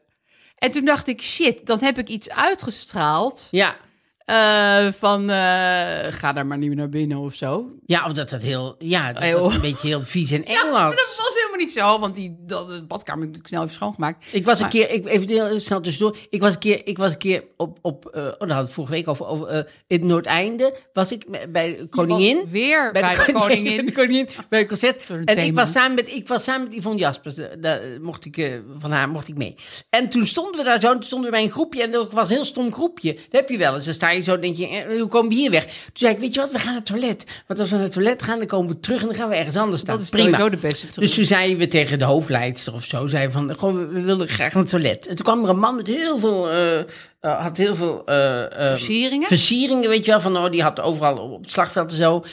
En 0.58 0.70
toen 0.70 0.84
dacht 0.84 1.08
ik, 1.08 1.22
shit, 1.22 1.66
dan 1.66 1.78
heb 1.80 1.99
ik 1.99 2.08
iets 2.08 2.30
uitgestraald 2.30 3.49
Ja. 3.50 3.76
eh, 4.25 4.92
van, 4.99 5.30
eh, 5.30 6.12
ga 6.12 6.32
daar 6.32 6.46
maar 6.46 6.58
niet 6.58 6.68
meer 6.68 6.76
naar 6.76 6.88
binnen 6.88 7.18
of 7.18 7.34
zo. 7.34 7.66
Ja, 7.87 8.04
of 8.06 8.12
dat 8.12 8.28
dat 8.28 8.42
heel, 8.42 8.75
ja, 8.78 9.12
dat, 9.12 9.22
een 9.54 9.60
beetje 9.60 9.87
heel 9.88 10.02
vies 10.02 10.30
en 10.30 10.44
eng 10.44 10.52
Ja, 10.52 10.62
maar 10.64 10.72
was. 10.88 10.96
dat 10.96 11.16
was 11.25 11.34
niet 11.61 11.73
zo, 11.73 11.99
want 11.99 12.14
die 12.14 12.37
dat, 12.47 12.69
de 12.69 12.85
badkamer 12.85 13.29
ik 13.29 13.47
snel 13.47 13.62
even 13.62 13.75
schoongemaakt. 13.75 14.26
Ik 14.33 14.45
was 14.45 14.61
een 14.61 14.69
keer, 14.69 14.90
ik, 14.90 15.07
even 15.07 15.29
heel 15.29 15.61
snel 15.61 15.81
tussendoor. 15.81 16.17
Ik 16.31 16.40
was 16.40 16.52
een 16.52 16.59
keer, 16.59 16.87
ik 16.87 16.99
was 16.99 17.12
een 17.12 17.19
keer 17.19 17.45
op, 17.57 17.79
op 17.83 18.05
uh, 18.14 18.23
oh, 18.23 18.23
daar 18.23 18.38
hadden 18.38 18.57
we 18.57 18.62
het 18.62 18.73
vorige 18.73 18.93
week 18.93 19.09
over, 19.09 19.26
over 19.26 19.50
uh, 19.50 19.57
in 19.87 19.99
het 19.99 20.02
Noordeinde. 20.02 20.75
Was 20.93 21.12
ik 21.12 21.50
bij 21.52 21.87
koningin. 21.90 22.45
Weer 22.50 22.93
bij, 22.93 23.14
de, 23.26 23.33
koningin. 23.33 23.87
De 23.87 23.93
koningin, 23.93 24.29
bij 24.49 24.67
concert. 24.67 25.09
Een 25.09 25.25
En 25.25 25.38
ik 25.38 25.55
was, 25.55 25.73
samen 25.73 25.95
met, 25.95 26.12
ik 26.12 26.29
was 26.29 26.45
samen 26.45 26.69
met 26.69 26.76
Yvonne 26.76 26.99
Jaspers. 26.99 27.35
de- 27.35 27.57
Daar 27.61 27.81
mocht 28.00 28.25
ik, 28.25 28.37
eh, 28.37 28.52
van 28.79 28.90
haar 28.90 29.09
mocht 29.09 29.29
ik 29.29 29.37
mee. 29.37 29.55
En 29.90 30.09
toen 30.09 30.26
stonden 30.26 30.57
we 30.57 30.64
daar 30.64 30.81
zo, 30.81 30.87
en 30.87 30.93
toen 30.93 31.02
stonden 31.02 31.31
we 31.31 31.37
bij 31.37 31.45
een 31.45 31.50
groepje. 31.50 31.82
En 31.82 31.91
dat 31.91 32.13
was 32.13 32.28
een 32.28 32.34
heel 32.34 32.45
stom 32.45 32.73
groepje. 32.73 33.13
Dat 33.15 33.23
heb 33.41 33.49
je 33.49 33.58
wel 33.58 33.75
eens. 33.75 33.84
Dan 33.84 33.95
sta 33.95 34.11
je 34.11 34.23
zo, 34.23 34.39
denk 34.39 34.56
je, 34.56 34.67
eh, 34.69 34.99
hoe 34.99 35.08
komen 35.08 35.28
we 35.28 35.34
hier 35.34 35.50
weg? 35.50 35.65
Toen 35.65 35.91
zei 35.93 36.15
ik, 36.15 36.21
weet 36.21 36.34
je 36.34 36.41
wat, 36.41 36.50
we 36.50 36.58
gaan 36.58 36.67
naar 36.67 36.75
het 36.75 36.87
toilet. 36.87 37.25
Want 37.47 37.61
als 37.61 37.69
we 37.71 37.75
naar 37.75 37.84
het 37.84 37.93
toilet 37.95 38.23
gaan, 38.23 38.39
dan 38.39 38.47
komen 38.47 38.69
we 38.69 38.80
terug 38.80 39.00
en 39.00 39.06
dan 39.06 39.17
gaan 39.17 39.28
we 39.28 39.34
ergens 39.34 39.56
anders 39.56 39.80
staan. 39.80 39.95
Dat 39.95 40.04
is 40.04 40.11
Prima. 40.11 40.49
de 40.49 40.56
beste. 40.56 40.87
Dus 41.00 41.15
toen 41.15 41.25
we 41.56 41.69
tegen 41.69 41.99
de 41.99 42.04
hoofdleidster 42.04 42.75
of 42.75 42.84
zo, 42.84 43.06
zei 43.06 43.30
van, 43.30 43.58
gewoon, 43.58 43.93
we, 43.93 44.00
wilden 44.00 44.28
graag 44.28 44.52
naar 44.52 44.63
het 44.63 44.71
toilet. 44.71 45.06
En 45.06 45.17
toen 45.17 45.25
kwam 45.25 45.45
er 45.45 45.50
een 45.50 45.58
man 45.58 45.76
met 45.76 45.86
heel 45.86 46.19
veel, 46.19 46.50
eh, 46.50 46.78
eh, 46.78 46.84
had 47.21 47.56
heel 47.56 47.75
veel... 47.75 48.04
eh, 48.04 48.45
Versieringen? 48.50 49.28
Versieringen, 49.28 49.89
weet 49.89 50.04
je 50.04 50.10
wel, 50.10 50.21
van, 50.21 50.36
oh, 50.36 50.50
die 50.50 50.63
had 50.63 50.80
overal 50.80 51.17
op 51.17 51.43
het 51.43 51.50
slagveld 51.50 51.91
en 51.91 51.97
zo 51.97 52.25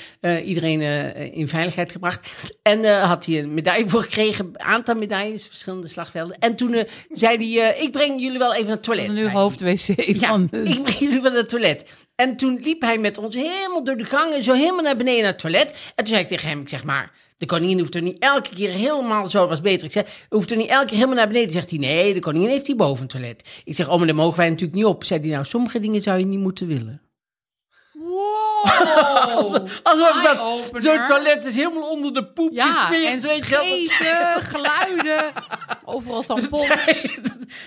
iedereen 0.43 0.81
in 1.33 1.47
veiligheid 1.47 1.91
gebracht. 1.91 2.29
En 2.61 3.01
had 3.01 3.25
hij 3.25 3.39
een 3.39 3.53
medaille 3.53 3.89
voor 3.89 4.03
gekregen, 4.03 4.45
een 4.45 4.61
aantal 4.61 4.95
medailles, 4.95 5.45
verschillende 5.45 5.87
slagvelden. 5.87 6.37
En 6.39 6.55
toen 6.55 6.85
zei 7.11 7.57
hij, 7.57 7.77
ik 7.77 7.91
breng 7.91 8.21
jullie 8.21 8.39
wel 8.39 8.53
even 8.53 8.65
naar 8.65 8.75
het 8.75 8.83
toilet. 8.83 9.13
Nu 9.13 9.23
hij. 9.23 9.31
hoofd-wc 9.31 10.15
Ja, 10.19 10.27
van... 10.27 10.47
ik 10.51 10.83
breng 10.83 10.97
jullie 10.99 11.21
wel 11.21 11.31
naar 11.31 11.39
het 11.39 11.49
toilet. 11.49 11.85
En 12.15 12.37
toen 12.37 12.59
liep 12.63 12.81
hij 12.81 12.97
met 12.97 13.17
ons 13.17 13.35
helemaal 13.35 13.83
door 13.83 13.97
de 13.97 14.05
gangen, 14.05 14.43
zo 14.43 14.53
helemaal 14.53 14.83
naar 14.83 14.95
beneden 14.97 15.21
naar 15.21 15.31
het 15.31 15.39
toilet. 15.39 15.71
En 15.71 16.05
toen 16.05 16.07
zei 16.07 16.21
ik 16.21 16.27
tegen 16.27 16.49
hem, 16.49 16.59
ik 16.59 16.69
zeg 16.69 16.83
maar, 16.83 17.11
de 17.37 17.45
koningin 17.45 17.79
hoeft 17.79 17.95
er 17.95 18.01
niet 18.01 18.19
elke 18.19 18.49
keer 18.55 18.69
helemaal 18.69 19.29
zo, 19.29 19.47
was 19.47 19.61
beter. 19.61 19.85
Ik 19.85 19.91
zeg, 19.91 20.25
hoeft 20.29 20.51
er 20.51 20.57
niet 20.57 20.69
elke 20.69 20.85
keer 20.85 20.95
helemaal 20.95 21.15
naar 21.15 21.27
beneden. 21.27 21.51
Zegt 21.51 21.69
hij, 21.69 21.79
nee, 21.79 22.13
de 22.13 22.19
koningin 22.19 22.49
heeft 22.49 22.67
hier 22.67 22.75
boven 22.75 23.07
toilet. 23.07 23.43
Ik 23.63 23.75
zeg, 23.75 23.89
oh, 23.89 23.97
maar 23.97 24.07
daar 24.07 24.15
mogen 24.15 24.37
wij 24.37 24.49
natuurlijk 24.49 24.77
niet 24.77 24.85
op. 24.85 25.03
Zei 25.03 25.19
hij, 25.19 25.29
nou, 25.29 25.45
sommige 25.45 25.79
dingen 25.79 26.01
zou 26.01 26.19
je 26.19 26.25
niet 26.25 26.39
moeten 26.39 26.67
willen. 26.67 27.01
Alsof 29.83 30.21
dat, 30.21 30.71
zo'n 30.83 31.05
toilet 31.07 31.45
is 31.45 31.55
helemaal 31.55 31.89
onder 31.89 32.13
de 32.13 32.25
poep 32.25 32.53
Ja, 32.53 32.93
en. 32.93 33.21
Dat- 33.21 33.31
scheten, 33.43 34.41
geluiden, 34.53 35.33
overal 35.83 36.21
tampons. 36.23 36.67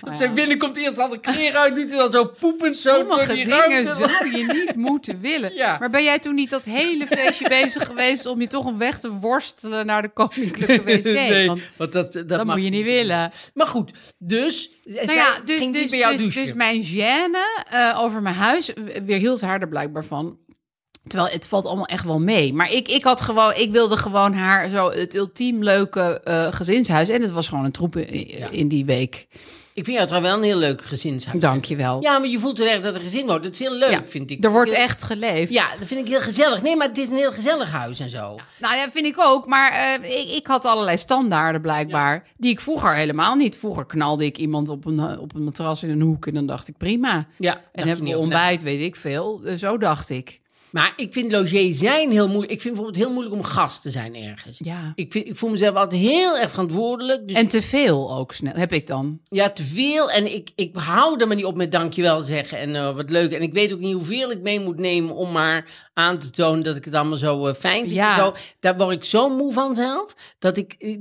Dat 0.01 0.19
hij 0.19 0.33
binnenkomt, 0.33 0.77
eerst 0.77 0.97
al 0.97 1.09
de 1.09 1.19
kleren 1.19 1.59
uit, 1.59 1.75
doet 1.75 1.89
hij 1.89 1.97
dan 1.99 2.11
zo 2.11 2.25
poepend 2.25 2.75
zo 2.75 2.91
door 2.93 2.99
Sommige 3.09 3.33
die 3.33 3.43
dingen 3.43 3.83
ruimte. 3.83 4.09
zou 4.09 4.37
je 4.37 4.45
niet 4.53 4.75
moeten 4.75 5.19
willen. 5.21 5.53
Ja. 5.53 5.77
Maar 5.79 5.89
ben 5.89 6.03
jij 6.03 6.19
toen 6.19 6.35
niet 6.35 6.49
dat 6.49 6.63
hele 6.63 7.07
feestje 7.07 7.47
bezig 7.49 7.85
geweest 7.87 8.25
om 8.25 8.41
je 8.41 8.47
toch 8.47 8.65
een 8.65 8.77
weg 8.77 8.99
te 8.99 9.11
worstelen 9.11 9.85
naar 9.85 10.01
de 10.01 10.09
koninklijke 10.09 10.81
wc? 10.97 11.03
nee, 11.03 11.47
Want 11.47 11.61
want 11.77 11.91
dat, 11.91 12.13
dat, 12.13 12.27
dat 12.29 12.45
mag 12.45 12.55
moet 12.55 12.65
je 12.65 12.71
niet 12.71 12.83
willen. 12.85 13.31
Maar 13.53 13.67
goed, 13.67 13.91
dus... 14.17 14.69
Nou 14.83 15.11
ja, 15.13 15.27
dus, 15.45 15.59
dus, 15.71 15.91
dus, 16.17 16.33
dus 16.33 16.53
mijn 16.53 16.83
gêne 16.83 17.63
eh, 17.71 17.99
over 18.01 18.21
mijn 18.21 18.35
huis 18.35 18.73
eh, 18.73 18.83
weerhield 19.05 19.41
haar 19.41 19.61
er 19.61 19.67
blijkbaar 19.67 20.05
van. 20.05 20.37
Terwijl 21.07 21.31
het 21.31 21.47
valt 21.47 21.65
allemaal 21.65 21.85
echt 21.85 22.05
wel 22.05 22.19
mee. 22.19 22.53
Maar 22.53 22.71
ik, 22.71 22.87
ik 22.87 23.03
had 23.03 23.21
gewoon, 23.21 23.53
ik 23.55 23.71
wilde 23.71 23.97
gewoon 23.97 24.33
haar 24.33 24.69
zo 24.69 24.91
het 24.91 25.13
ultiem 25.15 25.63
leuke 25.63 26.21
eh, 26.23 26.47
gezinshuis. 26.51 27.09
En 27.09 27.21
het 27.21 27.31
was 27.31 27.47
gewoon 27.47 27.65
een 27.65 27.71
troep 27.71 27.95
in, 27.95 28.51
in 28.51 28.67
die 28.67 28.85
week. 28.85 29.27
Ik 29.73 29.83
vind 29.85 29.95
jou 29.97 30.07
trouwens 30.07 30.33
wel 30.33 30.43
een 30.43 30.49
heel 30.51 30.59
leuk 30.69 30.81
gezinshuis. 30.81 31.39
Dank 31.41 31.65
je 31.65 31.75
wel. 31.75 32.01
Ja, 32.01 32.19
maar 32.19 32.27
je 32.27 32.39
voelt 32.39 32.57
wel 32.57 32.67
echt 32.67 32.83
dat 32.83 32.95
er 32.95 33.01
gezin 33.01 33.25
wordt. 33.25 33.43
Dat 33.43 33.51
is 33.53 33.59
heel 33.59 33.73
leuk, 33.73 33.91
Ja, 33.91 34.03
vind 34.05 34.31
ik. 34.31 34.43
Er 34.43 34.51
wordt 34.51 34.71
Heel- 34.71 34.79
echt 34.83 35.03
geleefd. 35.03 35.51
Ja, 35.51 35.65
dat 35.79 35.87
vind 35.87 35.99
ik 36.01 36.07
heel 36.07 36.21
gezellig. 36.21 36.61
Nee, 36.61 36.75
maar 36.75 36.87
het 36.87 36.97
is 36.97 37.09
een 37.09 37.15
heel 37.15 37.31
gezellig 37.33 37.71
huis 37.71 37.99
en 37.99 38.09
zo. 38.09 38.39
Nou, 38.59 38.75
dat 38.75 38.89
vind 38.93 39.05
ik 39.05 39.19
ook. 39.19 39.45
Maar 39.47 39.71
eh, 39.71 40.19
ik, 40.19 40.29
ik 40.29 40.47
had 40.47 40.65
allerlei 40.65 40.97
standaarden 40.97 41.61
blijkbaar. 41.61 42.27
Die 42.37 42.51
ik 42.51 42.59
vroeger 42.59 42.95
helemaal 42.95 43.35
niet. 43.35 43.55
Vroeger 43.57 43.85
knalde 43.85 44.25
ik 44.25 44.37
iemand 44.37 44.69
op 44.69 44.85
een, 44.85 45.19
op 45.19 45.35
een 45.35 45.43
matras 45.43 45.83
in 45.83 45.89
een 45.89 46.01
hoek. 46.01 46.27
En 46.27 46.33
dan 46.33 46.45
dacht 46.45 46.67
ik 46.67 46.77
prima. 46.77 47.27
Ja, 47.37 47.61
En 47.71 47.87
hebben 47.87 48.05
niet 48.05 48.13
we 48.13 48.19
ontbijt, 48.19 48.61
weet 48.61 48.81
ik 48.81 48.95
veel. 48.95 49.41
Eh, 49.45 49.57
Zo 49.57 49.77
dacht 49.77 50.09
ik. 50.09 50.40
Maar 50.71 50.93
ik 50.95 51.13
vind 51.13 51.31
logé 51.31 51.73
zijn 51.73 52.11
heel 52.11 52.27
moeilijk. 52.27 52.51
Ik 52.51 52.61
vind 52.61 52.73
bijvoorbeeld 52.73 53.03
heel 53.03 53.13
moeilijk 53.13 53.35
om 53.35 53.43
gast 53.43 53.81
te 53.81 53.89
zijn 53.89 54.15
ergens. 54.15 54.59
Ja. 54.63 54.91
Ik, 54.95 55.11
vind, 55.11 55.27
ik 55.27 55.37
voel 55.37 55.49
mezelf 55.49 55.75
altijd 55.75 56.01
heel 56.01 56.37
erg 56.37 56.49
verantwoordelijk. 56.49 57.27
Dus 57.27 57.37
En 57.37 57.47
te 57.47 57.61
veel 57.61 58.15
ook 58.15 58.33
snel, 58.33 58.53
heb 58.53 58.73
ik 58.73 58.87
dan. 58.87 59.19
Ja, 59.29 59.49
te 59.49 59.63
veel. 59.63 60.11
En 60.11 60.33
ik, 60.33 60.49
ik 60.55 60.75
hou 60.75 61.19
er 61.19 61.27
maar 61.27 61.35
niet 61.35 61.45
op 61.45 61.55
met 61.55 61.71
dankjewel 61.71 62.21
zeggen 62.21 62.57
en 62.57 62.75
eh, 62.75 62.95
wat 62.95 63.09
leuk. 63.09 63.31
En 63.31 63.41
ik 63.41 63.53
weet 63.53 63.73
ook 63.73 63.79
niet 63.79 63.93
hoeveel 63.93 64.31
ik 64.31 64.41
mee 64.41 64.59
moet 64.59 64.77
nemen 64.77 65.15
om 65.15 65.31
maar 65.31 65.89
aan 65.93 66.19
te 66.19 66.29
tonen 66.29 66.63
dat 66.63 66.75
ik 66.75 66.85
het 66.85 66.93
allemaal 66.93 67.17
zo 67.17 67.47
eh, 67.47 67.53
fijn 67.53 67.81
vind. 67.81 67.95
Ja. 67.95 68.17
Zo. 68.17 68.33
Daar 68.59 68.77
word 68.77 68.95
ik 68.95 69.03
zo 69.03 69.29
moe 69.29 69.53
van 69.53 69.75
zelf, 69.75 70.15
dat 70.39 70.57
ik 70.57 70.75
eh, 70.79 70.97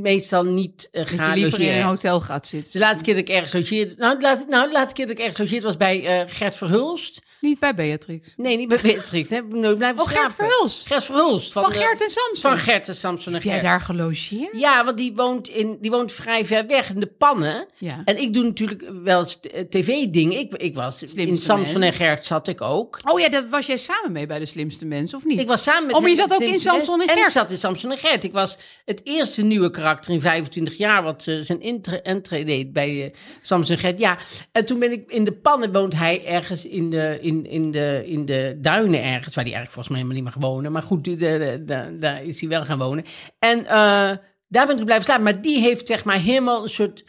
meestal 0.00 0.44
niet 0.44 0.88
ga 0.92 1.34
liever 1.34 1.60
in 1.60 1.66
logeren. 1.66 1.76
een 1.76 1.86
hotel 1.86 2.20
gaat 2.20 2.46
zitten. 2.46 2.72
De 2.72 2.78
laatste 2.78 3.04
keer 3.04 3.14
dat 3.14 3.28
ik 3.28 3.34
ergens 3.34 3.52
logeerde... 3.52 3.94
Nou, 3.96 4.16
de 4.16 4.22
laatste, 4.22 4.46
nou, 4.48 4.66
de 4.66 4.72
laatste 4.72 4.94
keer 4.94 5.06
dat 5.06 5.18
ik 5.18 5.20
ergens 5.20 5.38
logeerde 5.38 5.66
was 5.66 5.76
bij 5.76 6.24
Gert 6.28 6.54
Verhulst. 6.54 7.20
Niet 7.42 7.58
bij 7.58 7.74
Beatrix. 7.74 8.32
Nee, 8.36 8.56
niet 8.56 8.68
bij 8.68 8.78
Beatrix. 8.92 9.28
Hè. 9.30 9.40
Nooit 9.48 9.78
blijven 9.78 10.00
Oh, 10.02 10.08
Gert. 10.08 10.32
Verhulst. 10.34 10.86
Gert 10.86 11.04
Verhulst. 11.04 11.52
Van 11.52 11.64
de- 11.64 11.78
Gert 11.78 12.02
en 12.02 12.10
Samson. 12.10 12.50
Van 12.50 12.56
Gert 12.58 12.88
en 12.88 12.94
Samson 12.96 13.26
en 13.26 13.32
Heb 13.32 13.42
jij 13.42 13.52
Gert. 13.52 13.64
daar 13.64 13.80
gelogeerd? 13.80 14.48
Ja, 14.52 14.84
want 14.84 14.96
die 14.96 15.14
woont, 15.14 15.48
in, 15.48 15.78
die 15.80 15.90
woont 15.90 16.12
vrij 16.12 16.46
ver 16.46 16.66
weg 16.66 16.90
in 16.94 17.00
de 17.00 17.06
pannen. 17.06 17.66
Ja. 17.78 18.02
En 18.04 18.20
ik 18.20 18.34
doe 18.34 18.44
natuurlijk 18.44 18.90
wel 19.02 19.18
eens 19.18 19.40
eh, 19.40 19.60
tv-dingen. 19.60 20.38
Ik, 20.38 20.54
ik 20.54 20.74
was 20.74 21.02
in 21.02 21.36
Samson 21.36 21.78
mens. 21.80 21.98
en 21.98 22.06
Gert 22.06 22.24
zat 22.24 22.48
ik 22.48 22.60
ook. 22.60 22.98
Oh 23.10 23.20
ja, 23.20 23.28
daar 23.28 23.48
was 23.48 23.66
jij 23.66 23.76
samen 23.76 24.12
mee 24.12 24.26
bij 24.26 24.38
de 24.38 24.46
slimste 24.46 24.86
mensen, 24.86 25.18
of 25.18 25.24
niet? 25.24 25.40
Ik 25.40 25.46
was 25.48 25.62
samen 25.62 25.86
met 25.86 25.94
Oh, 25.94 26.00
maar 26.00 26.10
je 26.10 26.16
zat 26.16 26.32
ook 26.34 26.40
in 26.40 26.58
Samson 26.60 27.00
en. 27.00 27.08
Gert. 27.08 27.20
ik 27.20 27.28
zat 27.28 27.50
in 27.50 27.56
Samson 27.56 27.90
en 27.90 27.98
Gert. 27.98 28.24
Ik 28.24 28.32
was 28.32 28.58
het 28.84 29.00
eerste 29.04 29.42
nieuwe 29.42 29.70
karakter 29.70 30.12
in 30.12 30.20
25 30.20 30.76
jaar... 30.76 31.02
wat 31.02 31.26
eh, 31.26 31.36
zijn 31.40 31.62
entree 32.02 32.44
deed 32.44 32.72
bij 32.72 33.04
eh, 33.04 33.10
Samson 33.42 33.74
en 33.74 33.80
Gert. 33.80 33.98
Ja, 33.98 34.18
en 34.52 34.66
toen 34.66 34.78
ben 34.78 34.92
ik 34.92 35.10
in 35.10 35.24
de 35.24 35.32
pannen... 35.32 35.72
woont 35.72 35.94
hij 35.94 36.24
ergens 36.26 36.64
in 36.66 36.90
de, 36.90 37.18
in, 37.20 37.31
in 37.46 37.70
de, 37.70 38.02
in 38.06 38.24
de 38.24 38.58
duinen 38.60 39.02
ergens... 39.02 39.34
waar 39.34 39.44
hij 39.44 39.54
eigenlijk 39.54 39.72
volgens 39.72 39.88
mij 39.88 39.96
helemaal 39.96 40.22
niet 40.22 40.34
mag 40.34 40.50
wonen. 40.50 40.72
Maar 40.72 40.82
goed, 40.82 41.04
de, 41.04 41.16
de- 41.16 41.62
de- 41.66 41.96
daar 41.98 42.22
is 42.22 42.40
hij 42.40 42.48
wel 42.48 42.64
gaan 42.64 42.78
wonen. 42.78 43.04
En 43.38 43.58
eh, 43.66 44.10
daar 44.48 44.66
ben 44.66 44.78
ik 44.78 44.84
blijven 44.84 45.04
staan. 45.04 45.22
Maar 45.22 45.40
die 45.40 45.60
heeft 45.60 45.86
zeg 45.86 46.04
maar 46.04 46.18
helemaal 46.20 46.62
een 46.62 46.68
soort... 46.70 47.04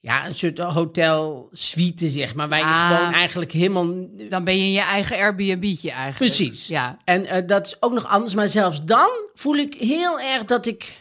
Ja, 0.00 0.26
een 0.26 0.34
soort 0.34 0.58
hotel 0.58 1.48
suite, 1.52 2.08
zeg 2.08 2.34
maar. 2.34 2.48
Waar 2.48 2.58
je 2.58 2.64
Ah. 2.64 2.96
gewoon 2.96 3.12
eigenlijk 3.12 3.52
helemaal 3.52 3.86
Dan 4.28 4.44
ben 4.44 4.56
je 4.58 4.64
in 4.64 4.72
je 4.72 4.80
eigen 4.80 5.16
Airbnb'tje 5.16 5.90
eigenlijk. 5.90 6.34
Precies. 6.34 6.66
Ja. 6.66 6.98
En 7.04 7.26
eh, 7.26 7.46
dat 7.46 7.66
is 7.66 7.76
ook 7.80 7.92
nog 7.92 8.06
anders. 8.08 8.34
Maar 8.34 8.48
zelfs 8.48 8.84
dan 8.84 9.08
voel 9.34 9.56
ik 9.56 9.74
heel 9.74 10.20
erg 10.20 10.44
dat 10.44 10.66
ik... 10.66 10.92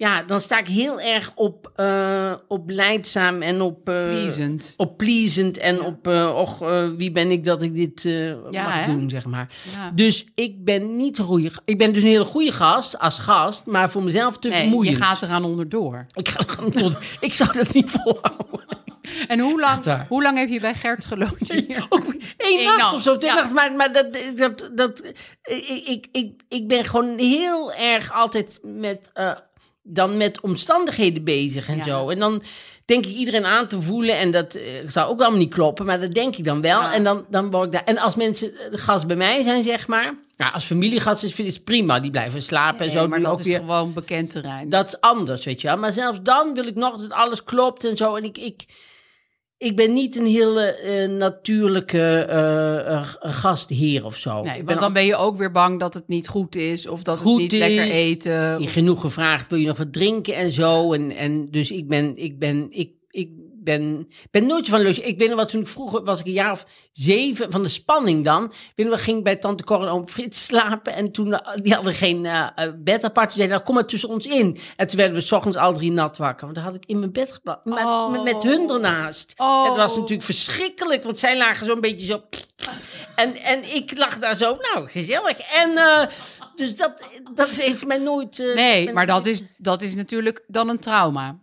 Ja, 0.00 0.22
dan 0.22 0.40
sta 0.40 0.58
ik 0.58 0.66
heel 0.66 1.00
erg 1.00 1.32
op, 1.34 1.72
eh 1.76 2.32
op 2.48 2.70
leidzaam 2.70 3.42
en 3.42 3.60
op... 3.60 3.84
Pleasant. 3.84 4.74
Op 4.76 4.96
pleasant 4.96 5.56
en 5.58 5.82
op... 5.82 6.06
eh 6.08 6.34
och, 6.36 6.58
wie 6.96 7.12
ben 7.12 7.30
ik 7.30 7.44
dat 7.44 7.62
ik 7.62 7.74
dit 7.74 8.02
Ja, 8.50 8.62
mag 8.62 8.72
hè? 8.84 8.92
doen, 8.92 9.10
zeg 9.10 9.24
maar. 9.24 9.48
Ja. 9.74 9.90
Dus 9.94 10.26
ik 10.34 10.64
ben 10.64 10.96
niet 10.96 11.18
een 11.18 11.24
goede... 11.24 11.50
Ik 11.64 11.78
ben 11.78 11.92
dus 11.92 12.02
een 12.02 12.08
hele 12.08 12.24
goede 12.24 12.52
gast, 12.52 12.98
als 12.98 13.18
gast. 13.18 13.66
Maar 13.66 13.90
voor 13.90 14.02
mezelf 14.02 14.38
te 14.38 14.48
Nee, 14.48 14.58
vermoeiend. 14.60 14.96
je 14.96 15.02
gaat 15.02 15.22
eraan 15.22 15.44
onderdoor. 15.44 16.06
Ik, 16.14 16.28
ga 16.28 16.38
er 16.38 16.48
gewoon 16.48 16.70
tot- 16.70 16.96
ik 17.20 17.34
zou 17.34 17.52
dat 17.52 17.72
niet 17.72 17.90
volhouden. 17.90 18.66
En 19.28 19.38
hoe 19.40 19.60
lang, 19.60 20.04
hoe 20.08 20.22
lang 20.22 20.38
heb 20.38 20.48
je 20.48 20.60
bij 20.60 20.74
Gert 20.74 21.04
gelogeerd? 21.04 21.86
Ook 21.88 22.04
één 22.36 22.58
Eén 22.58 22.64
nacht, 22.64 22.78
nacht, 22.78 22.94
of 22.94 23.02
zo, 23.02 23.18
twee 23.18 23.34
ja. 23.34 23.48
Maar, 23.54 23.72
maar 23.72 23.92
dat, 23.92 24.18
dat, 24.36 24.70
dat, 24.74 25.02
ik, 25.42 25.82
ik, 25.86 26.06
ik, 26.12 26.32
ik 26.48 26.68
ben 26.68 26.84
gewoon 26.84 27.18
heel 27.18 27.72
erg 27.72 28.12
altijd 28.12 28.58
met, 28.62 29.10
dan 29.88 30.16
met 30.16 30.40
omstandigheden 30.40 31.24
bezig 31.24 31.68
en 31.68 31.76
Ja. 31.76 31.84
zo. 31.84 32.08
En 32.08 32.18
dan 32.18 32.42
denk 32.84 33.06
ik 33.06 33.12
iedereen 33.16 33.44
aan 33.46 33.66
te 33.66 33.80
voelen. 33.82 34.16
En 34.18 34.30
dat 34.30 34.54
eh, 34.54 34.62
zou 34.86 35.10
ook 35.10 35.20
allemaal 35.20 35.38
niet 35.38 35.54
kloppen, 35.54 35.86
maar 35.86 36.00
dat 36.00 36.12
denk 36.12 36.36
ik 36.36 36.44
dan 36.44 36.60
wel. 36.60 36.80
Ja. 36.80 36.94
En 36.94 37.04
dan, 37.04 37.24
dan 37.30 37.50
word 37.50 37.66
ik 37.66 37.72
daar. 37.72 37.84
En 37.84 37.98
als 37.98 38.14
mensen 38.14 38.54
eh, 38.56 38.78
gast 38.78 39.06
bij 39.06 39.16
mij 39.16 39.42
zijn, 39.42 39.62
zeg 39.62 39.86
maar. 39.86 40.14
Nou, 40.36 40.52
als 40.52 40.64
familiegast 40.64 41.22
is, 41.22 41.34
vind 41.34 41.48
ik 41.48 41.54
het 41.54 41.64
prima. 41.64 42.00
Die 42.00 42.10
blijven 42.10 42.42
slapen 42.42 42.80
en 42.86 42.90
zo. 42.90 43.08
maar 43.08 43.20
dat 43.20 43.32
ook 43.32 43.38
is 43.38 43.44
weer. 43.44 43.58
gewoon 43.58 43.92
bekend 43.92 44.30
terrein. 44.30 44.68
Dat 44.68 44.86
is 44.86 45.00
anders, 45.00 45.44
weet 45.44 45.60
je 45.60 45.66
wel. 45.66 45.76
Maar 45.76 45.92
zelfs 45.92 46.18
dan 46.22 46.54
wil 46.54 46.66
ik 46.66 46.74
nog 46.74 46.96
dat 46.96 47.10
alles 47.10 47.44
klopt 47.44 47.84
en 47.84 47.96
zo. 47.96 48.16
En 48.16 48.24
ik, 48.24 48.38
ik, 48.38 48.64
ik 49.58 49.76
ben 49.76 49.92
niet 49.92 50.16
een 50.16 50.26
hele 50.26 50.62
eh, 50.62 51.08
natuurlijke 51.08 52.26
eh, 52.28 52.92
eh, 52.92 53.08
gastheer 53.20 54.04
of 54.04 54.16
zo. 54.16 54.42
nee, 54.42 54.64
want 54.64 54.80
dan 54.80 54.92
ben 54.92 55.04
je 55.04 55.16
ook 55.16 55.36
weer 55.36 55.52
bang 55.52 55.80
dat 55.80 55.94
het 55.94 56.08
niet 56.08 56.28
goed 56.28 56.56
is 56.56 56.86
of 56.86 57.02
dat 57.02 57.18
Goed 57.18 57.42
het 57.42 57.50
niet 57.50 57.60
lekker 57.60 57.90
eten. 57.90 58.56
al 58.56 58.66
genoeg 58.66 59.00
gevraagd, 59.00 59.50
wil 59.50 59.58
je 59.58 59.66
nog 59.66 59.78
wat 59.78 59.92
drinken 59.92 60.34
en 60.34 60.50
zo. 60.50 60.92
En, 60.92 61.10
en 61.10 61.50
dus 61.50 61.70
ik 61.70 61.88
ben, 61.88 62.16
ik 62.16 62.38
ben, 62.38 62.66
ik 62.70 62.90
ben, 63.68 64.08
ben 64.30 64.46
nooit 64.46 64.68
van 64.68 64.82
loge. 64.82 65.02
Ik 65.02 65.18
weet 65.18 65.28
nog 65.28 65.38
wat 65.38 65.48
toen 65.48 65.60
ik 65.60 65.66
vroeger 65.66 66.04
was 66.04 66.20
ik 66.20 66.26
een 66.26 66.32
jaar 66.32 66.52
of 66.52 66.66
zeven 66.92 67.50
van 67.50 67.62
de 67.62 67.68
spanning 67.68 68.24
dan. 68.24 68.44
Ik 68.44 68.72
weet 68.74 68.88
nog, 68.88 69.04
ging 69.04 69.24
bij 69.24 69.36
tante 69.36 69.64
Cor 69.64 69.82
en 69.82 69.88
oom 69.88 70.08
Frits 70.08 70.44
slapen. 70.48 70.94
En 70.94 71.12
toen, 71.12 71.34
eh, 71.34 71.56
die 71.62 71.74
hadden 71.74 71.94
geen 71.94 72.26
eh, 72.26 72.46
eh, 72.54 72.72
bed 72.76 73.04
apart. 73.04 73.30
Ze 73.30 73.36
zeiden, 73.36 73.56
nou 73.56 73.66
kom 73.66 73.74
maar 73.74 73.86
tussen 73.86 74.08
ons 74.08 74.26
in. 74.26 74.58
En 74.76 74.86
toen 74.86 74.96
werden 74.96 75.16
we 75.16 75.22
's 75.22 75.32
ochtends 75.32 75.56
al 75.56 75.74
drie 75.74 75.92
nat 75.92 76.16
wakker. 76.16 76.44
Want 76.44 76.54
dan 76.54 76.64
had 76.64 76.74
ik 76.74 76.84
in 76.86 76.98
mijn 76.98 77.12
bed 77.12 77.32
geplaatst. 77.32 77.64
Met, 77.64 77.78
Oh. 77.78 78.10
met, 78.10 78.22
met 78.22 78.42
hun 78.42 78.70
ernaast. 78.70 79.32
Oh. 79.36 79.68
Het 79.68 79.76
was 79.76 79.96
natuurlijk 79.96 80.22
verschrikkelijk. 80.22 81.04
Want 81.04 81.18
zij 81.18 81.36
lagen 81.36 81.66
zo'n 81.66 81.80
beetje 81.80 82.06
zo... 82.06 82.22
En, 83.14 83.36
en 83.36 83.74
ik 83.74 83.98
lag 83.98 84.18
daar 84.18 84.36
zo, 84.36 84.56
nou, 84.60 84.88
gezellig. 84.88 85.38
En 85.38 85.70
dus 86.54 86.76
dat, 86.76 87.02
dat 87.34 87.48
heeft 87.48 87.86
mij 87.86 87.98
nooit... 87.98 88.38
nee, 88.54 88.92
maar 88.92 89.06
dat 89.06 89.26
is, 89.26 89.42
dat 89.56 89.82
is 89.82 89.94
natuurlijk 89.94 90.44
dan 90.46 90.68
een 90.68 90.78
trauma. 90.78 91.38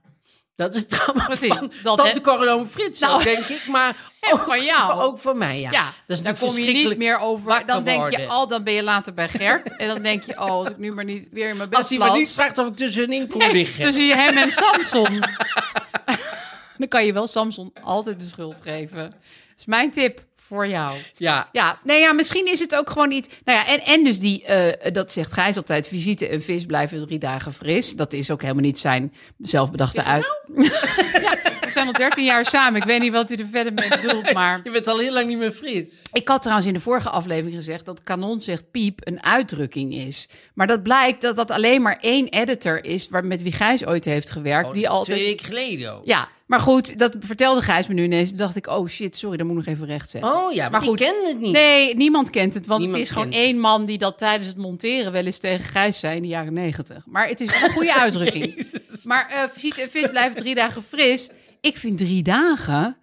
Dat 0.55 0.73
is 0.73 0.79
het 0.79 0.89
trauma 0.89 1.25
Precies, 1.25 1.47
van 1.47 1.71
dat 1.83 1.97
Tante 1.97 2.21
Corleone 2.21 2.65
Frits, 2.65 2.99
Nou, 2.99 3.23
denk 3.23 3.45
ik. 3.45 3.67
Maar 3.67 3.95
ook 4.31 4.39
van 4.39 4.63
jou. 4.63 5.01
Ook 5.01 5.19
van 5.19 5.37
mij, 5.37 5.59
ja. 5.59 5.71
Ja, 5.71 5.85
dat 6.07 6.17
is 6.17 6.23
dan 6.23 6.37
kom 6.37 6.57
je 6.57 6.71
niet 6.71 6.97
meer 6.97 7.19
over. 7.19 7.63
Dan 7.65 7.83
denk 7.83 8.15
je 8.17 8.27
al, 8.27 8.47
dan 8.47 8.63
ben 8.63 8.73
je 8.73 8.83
later 8.83 9.13
bij 9.13 9.29
Gert. 9.29 9.75
en 9.77 9.87
dan 9.87 10.01
denk 10.01 10.23
je, 10.23 10.31
oh, 10.39 10.49
als 10.49 10.69
ik 10.69 10.77
nu 10.77 10.91
maar 10.93 11.03
niet 11.05 11.27
weer 11.31 11.49
in 11.49 11.57
mijn 11.57 11.69
bed 11.69 11.77
Als 11.77 11.89
hij 11.89 11.97
maar 11.97 12.11
niet 12.17 12.31
vraagt 12.31 12.57
of 12.57 12.67
ik 12.67 12.75
tussenin 12.75 13.27
kon 13.27 13.39
Nee, 13.39 13.51
liggen. 13.53 13.83
tussen 13.85 14.03
je 14.05 14.15
hem 14.15 14.37
en 14.37 14.51
Samson. 14.61 15.19
dan 16.77 16.87
kan 16.87 17.05
je 17.05 17.13
wel 17.13 17.27
Samson 17.27 17.73
altijd 17.83 18.19
de 18.19 18.25
schuld 18.25 18.61
geven. 18.61 18.97
Dat 19.09 19.13
is 19.57 19.65
mijn 19.65 19.91
tip 19.91 20.23
voor 20.47 20.67
jou. 20.67 20.97
Ja, 21.17 21.49
Ja, 21.51 21.79
nee, 21.83 21.99
ja, 21.99 22.13
misschien 22.13 22.47
is 22.47 22.59
het 22.59 22.75
ook 22.75 22.89
gewoon 22.89 23.09
niet. 23.09 23.29
Nou 23.45 23.59
ja, 23.59 23.67
en, 23.67 23.79
en 23.79 24.03
dus 24.03 24.19
die, 24.19 24.43
eh, 24.43 24.93
dat 24.93 25.11
zegt 25.11 25.33
Gijs 25.33 25.55
altijd: 25.55 25.87
visite 25.87 26.27
en 26.27 26.43
vis 26.43 26.65
blijven 26.65 27.05
drie 27.07 27.19
dagen 27.19 27.53
fris. 27.53 27.95
Dat 27.95 28.13
is 28.13 28.31
ook 28.31 28.41
helemaal 28.41 28.63
niet 28.63 28.79
zijn 28.79 29.13
zelfbedachte 29.37 30.03
uit. 30.03 30.41
ja, 31.21 31.37
we 31.61 31.71
zijn 31.71 31.87
al 31.87 31.93
13 31.93 32.23
jaar 32.23 32.45
samen. 32.45 32.81
Ik 32.81 32.87
weet 32.87 32.99
niet 32.99 33.11
wat 33.11 33.31
u 33.31 33.35
er 33.35 33.47
verder 33.51 33.73
mee 33.73 33.89
bedoelt, 33.89 34.33
maar. 34.39 34.61
je 34.63 34.71
bent 34.71 34.87
al 34.87 34.99
heel 34.99 35.13
lang 35.13 35.27
niet 35.27 35.37
meer 35.37 35.51
fris. 35.51 35.85
Ik 36.13 36.27
had 36.27 36.41
trouwens 36.41 36.67
in 36.67 36.73
de 36.73 36.79
vorige 36.79 37.09
aflevering 37.09 37.55
gezegd 37.55 37.85
dat 37.85 38.03
kanon 38.03 38.41
zegt 38.41 38.71
piep 38.71 38.99
een 39.03 39.23
uitdrukking 39.23 39.93
is. 39.93 40.29
Maar 40.53 40.67
dat 40.67 40.83
blijkt 40.83 41.21
dat 41.21 41.35
dat 41.35 41.51
alleen 41.51 41.81
maar 41.81 41.97
één 42.01 42.27
editor 42.27 42.85
is 42.85 43.09
waar, 43.09 43.25
met 43.25 43.41
wie 43.41 43.51
Gijs 43.51 43.85
ooit 43.85 44.05
heeft 44.05 44.31
gewerkt. 44.31 44.67
Oh, 44.67 44.73
die 44.73 44.89
altijd. 44.89 45.17
Twee 45.17 45.29
weken 45.29 45.45
geleden 45.45 45.93
ook. 45.93 46.05
Ja, 46.05 46.27
maar 46.45 46.59
goed, 46.59 46.97
dat 46.99 47.15
vertelde 47.19 47.61
Gijs 47.61 47.87
me 47.87 47.93
nu 47.93 48.03
ineens. 48.03 48.29
Toen 48.29 48.37
dacht 48.37 48.55
ik, 48.55 48.67
oh 48.67 48.87
shit, 48.87 49.15
sorry, 49.15 49.37
dat 49.37 49.47
moet 49.47 49.57
ik 49.59 49.65
nog 49.65 49.75
even 49.75 49.87
recht 49.87 50.09
zeggen. 50.09 50.31
Oh 50.33 50.51
ja, 50.53 50.61
maar, 50.61 50.71
Maar 50.71 50.81
goed. 50.81 50.89
goed. 50.89 50.99
ik 50.99 51.05
ken 51.05 51.27
het 51.27 51.39
niet. 51.39 51.51
Nee, 51.51 51.95
niemand 51.95 52.29
kent 52.29 52.53
het. 52.53 52.65
Want 52.65 52.79
Niemand 52.79 52.99
het 52.99 53.09
is 53.09 53.15
gewoon 53.15 53.31
het. 53.31 53.37
één 53.41 53.59
man 53.59 53.85
die 53.85 53.97
dat 53.97 54.17
tijdens 54.17 54.47
het 54.47 54.57
monteren 54.57 55.11
wel 55.11 55.25
eens 55.25 55.37
tegen 55.37 55.65
Gijs 55.65 55.99
zei 55.99 56.15
in 56.15 56.21
de 56.21 56.27
jaren 56.27 56.53
negentig. 56.53 57.03
Maar 57.05 57.27
het 57.27 57.41
is 57.41 57.47
een 57.61 57.69
goede 57.71 57.93
uitdrukking. 58.03 58.67
Maar 59.03 59.49
visite 59.53 59.81
en 59.81 59.89
vis 59.89 60.09
blijven 60.09 60.37
drie 60.41 60.55
dagen 60.55 60.83
fris. 60.89 61.29
Ik 61.61 61.77
vind 61.77 61.97
drie 61.97 62.23
dagen 62.23 62.97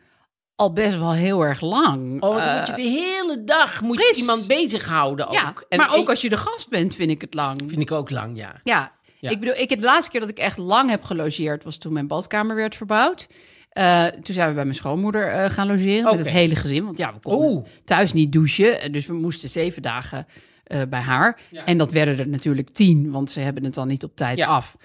al 0.57 0.73
best 0.73 0.99
wel 0.99 1.13
heel 1.13 1.43
erg 1.43 1.61
lang. 1.61 2.23
Oh, 2.23 2.29
want 2.35 2.45
dan 2.45 2.49
Eh, 2.55 2.59
moet 2.59 2.67
je 2.67 2.75
de 2.75 2.83
hele 2.89 3.45
dag 3.45 3.81
moet 3.83 3.99
je 3.99 4.15
iemand 4.17 4.47
bezighouden 4.47 5.27
ook. 5.27 5.33
ja, 5.33 5.55
En 5.69 5.79
maar 5.79 5.95
ook 5.95 6.03
ik- 6.03 6.09
als 6.09 6.21
je 6.21 6.29
de 6.29 6.37
gast 6.37 6.69
bent, 6.69 6.95
vind 6.95 7.11
ik 7.11 7.21
het 7.21 7.35
lang. 7.35 7.63
Vind 7.67 7.81
ik 7.81 7.93
ook 7.93 8.11
lang, 8.11 8.37
ja. 8.37 8.61
Ja. 8.65 8.93
Ja. 9.23 9.31
ik 9.31 9.41
bedoel, 9.41 9.55
ik 9.55 9.71
het 9.71 9.81
laatste 9.81 10.11
keer 10.11 10.21
dat 10.21 10.29
ik 10.29 10.39
echt 10.39 10.57
lang 10.59 10.91
heb 10.91 11.05
gelogeerd 11.05 11.65
was 11.65 11.77
toen 11.77 11.93
mijn 11.93 12.07
badkamer 12.07 12.57
werd 12.57 12.77
verbouwd. 12.77 13.27
Eh, 13.71 14.07
toen 14.07 14.35
zijn 14.35 14.49
we 14.49 14.55
bij 14.55 14.65
mijn 14.65 14.77
schoonmoeder 14.77 15.29
eh, 15.33 15.51
gaan 15.51 15.67
logeren 15.67 16.05
met 16.05 16.19
het 16.25 16.29
hele 16.29 16.57
gezin. 16.57 16.85
Want 16.85 16.99
ja, 16.99 17.13
we 17.13 17.19
konden 17.21 17.49
Oeh. 17.51 17.65
thuis 17.85 18.13
niet 18.13 18.33
douchen. 18.33 18.81
eh, 18.81 18.93
Dus 18.93 19.07
we 19.07 19.13
moesten 19.15 19.49
zeven 19.49 19.83
dagen 19.83 20.27
bij 20.89 21.01
haar. 21.01 21.41
Ja. 21.51 21.65
En 21.65 21.79
dat 21.79 21.93
werden 21.93 22.19
er 22.19 22.29
natuurlijk 22.29 22.71
tien, 22.71 23.11
want 23.11 23.31
ze 23.31 23.41
hebben 23.41 23.65
het 23.65 23.75
dan 23.75 23.89
niet 23.89 24.05
op 24.05 24.17
tijd 24.17 24.39
Ja. 24.39 24.47
af. 24.47 24.77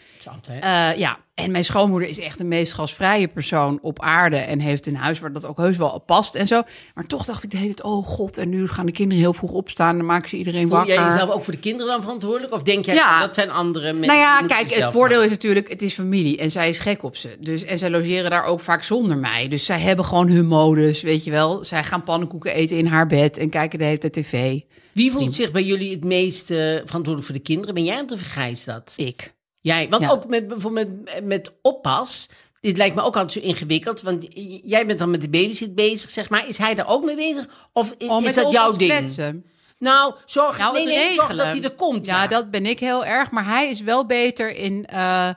Ja, 0.97 1.19
en 1.37 1.51
mijn 1.51 1.63
schoonmoeder 1.63 2.09
is 2.09 2.19
echt 2.19 2.37
de 2.37 2.43
meest 2.43 2.73
gastvrije 2.73 3.27
persoon 3.27 3.79
op 3.81 4.01
aarde. 4.01 4.35
En 4.37 4.59
heeft 4.59 4.87
een 4.87 4.95
huis 4.95 5.19
waar 5.19 5.31
dat 5.33 5.45
ook 5.45 5.57
heus 5.57 5.77
wel 5.77 6.03
past 6.05 6.35
en 6.35 6.47
zo. 6.47 6.61
Maar 6.95 7.05
toch 7.05 7.25
dacht 7.25 7.43
ik 7.43 7.51
de 7.51 7.57
hele 7.57 7.73
tijd, 7.73 7.87
oh 7.87 8.05
god, 8.07 8.37
en 8.37 8.49
nu 8.49 8.67
gaan 8.67 8.85
de 8.85 8.91
kinderen 8.91 9.23
heel 9.23 9.33
vroeg 9.33 9.51
opstaan. 9.51 9.97
Dan 9.97 10.05
maken 10.05 10.29
ze 10.29 10.37
iedereen 10.37 10.61
Voel 10.67 10.77
wakker. 10.77 10.93
jij 10.93 11.03
jezelf 11.03 11.29
ook 11.29 11.43
voor 11.43 11.53
de 11.53 11.59
kinderen 11.59 11.91
dan 11.91 12.01
verantwoordelijk? 12.01 12.53
Of 12.53 12.63
denk 12.63 12.85
jij, 12.85 12.95
Ja. 12.95 13.19
dat 13.19 13.35
zijn 13.35 13.49
andere 13.51 13.85
mensen? 13.93 14.07
Nou 14.07 14.19
ja, 14.19 14.41
kijk, 14.41 14.69
het 14.73 14.83
voordeel 14.91 15.01
maken? 15.09 15.23
is 15.23 15.29
natuurlijk, 15.29 15.69
het 15.69 15.81
is 15.81 15.93
familie 15.93 16.37
en 16.37 16.51
zij 16.51 16.69
is 16.69 16.79
gek 16.79 17.03
op 17.03 17.15
ze. 17.15 17.37
Dus, 17.39 17.63
en 17.63 17.77
zij 17.77 17.89
logeren 17.89 18.29
daar 18.29 18.43
ook 18.43 18.59
vaak 18.61 18.83
zonder 18.83 19.17
mij. 19.17 19.47
Dus 19.47 19.65
zij 19.65 19.79
hebben 19.79 20.05
gewoon 20.05 20.29
hun 20.29 20.47
modus, 20.47 21.01
weet 21.01 21.23
je 21.23 21.31
wel. 21.31 21.63
Zij 21.63 21.83
gaan 21.83 22.03
pannenkoeken 22.03 22.53
eten 22.53 22.77
in 22.77 22.85
haar 22.85 23.07
bed 23.07 23.37
en 23.37 23.49
kijken 23.49 23.79
de 23.79 23.85
hele 23.85 23.97
tijd 23.97 24.13
tv. 24.13 24.59
Wie 24.91 25.11
voelt 25.11 25.35
zich 25.35 25.51
bij 25.51 25.63
jullie 25.63 25.91
het 25.91 26.03
meest 26.03 26.45
verantwoordelijk 26.45 27.23
voor 27.23 27.35
de 27.35 27.41
kinderen? 27.41 27.73
Ben 27.73 27.83
jij 27.83 28.05
of 28.13 28.21
Gijs 28.21 28.63
dat? 28.63 28.93
Ik. 28.95 29.35
Jij, 29.67 29.89
want 29.89 30.03
Ja. 30.03 30.09
ook 30.09 30.27
met, 30.27 30.47
bijvoorbeeld 30.47 31.03
met, 31.03 31.23
met 31.23 31.51
oppas. 31.61 32.29
Dit 32.61 32.77
lijkt 32.77 32.95
me 32.95 33.01
ook 33.01 33.15
altijd 33.15 33.31
zo 33.43 33.49
ingewikkeld. 33.49 34.01
Want 34.01 34.25
jij 34.63 34.85
bent 34.85 34.99
dan 34.99 35.09
met 35.09 35.21
de 35.21 35.29
babysit 35.29 35.75
bezig, 35.75 36.09
zeg 36.09 36.29
maar. 36.29 36.47
Is 36.47 36.57
hij 36.57 36.75
daar 36.75 36.87
ook 36.89 37.03
mee 37.05 37.15
bezig? 37.15 37.47
Of 37.73 37.95
Oh, 37.97 38.23
is 38.23 38.35
dat 38.35 38.51
jouw 38.51 38.71
ding? 38.71 38.91
kletsen. 38.91 39.45
Nou, 39.79 40.13
zorg, 40.25 40.57
Nou, 40.57 40.73
nee, 40.73 40.85
nee, 40.85 41.11
zorg 41.11 41.35
dat 41.35 41.45
hij 41.45 41.61
er 41.63 41.71
komt. 41.75 42.05
Ja, 42.05 42.27
dat 42.27 42.51
ben 42.51 42.65
ik 42.65 42.79
heel 42.79 43.05
erg. 43.05 43.31
Maar 43.31 43.45
hij 43.45 43.69
is 43.69 43.81
wel 43.81 44.05
beter 44.05 44.55
in 44.55 44.85
eh, 44.85 45.29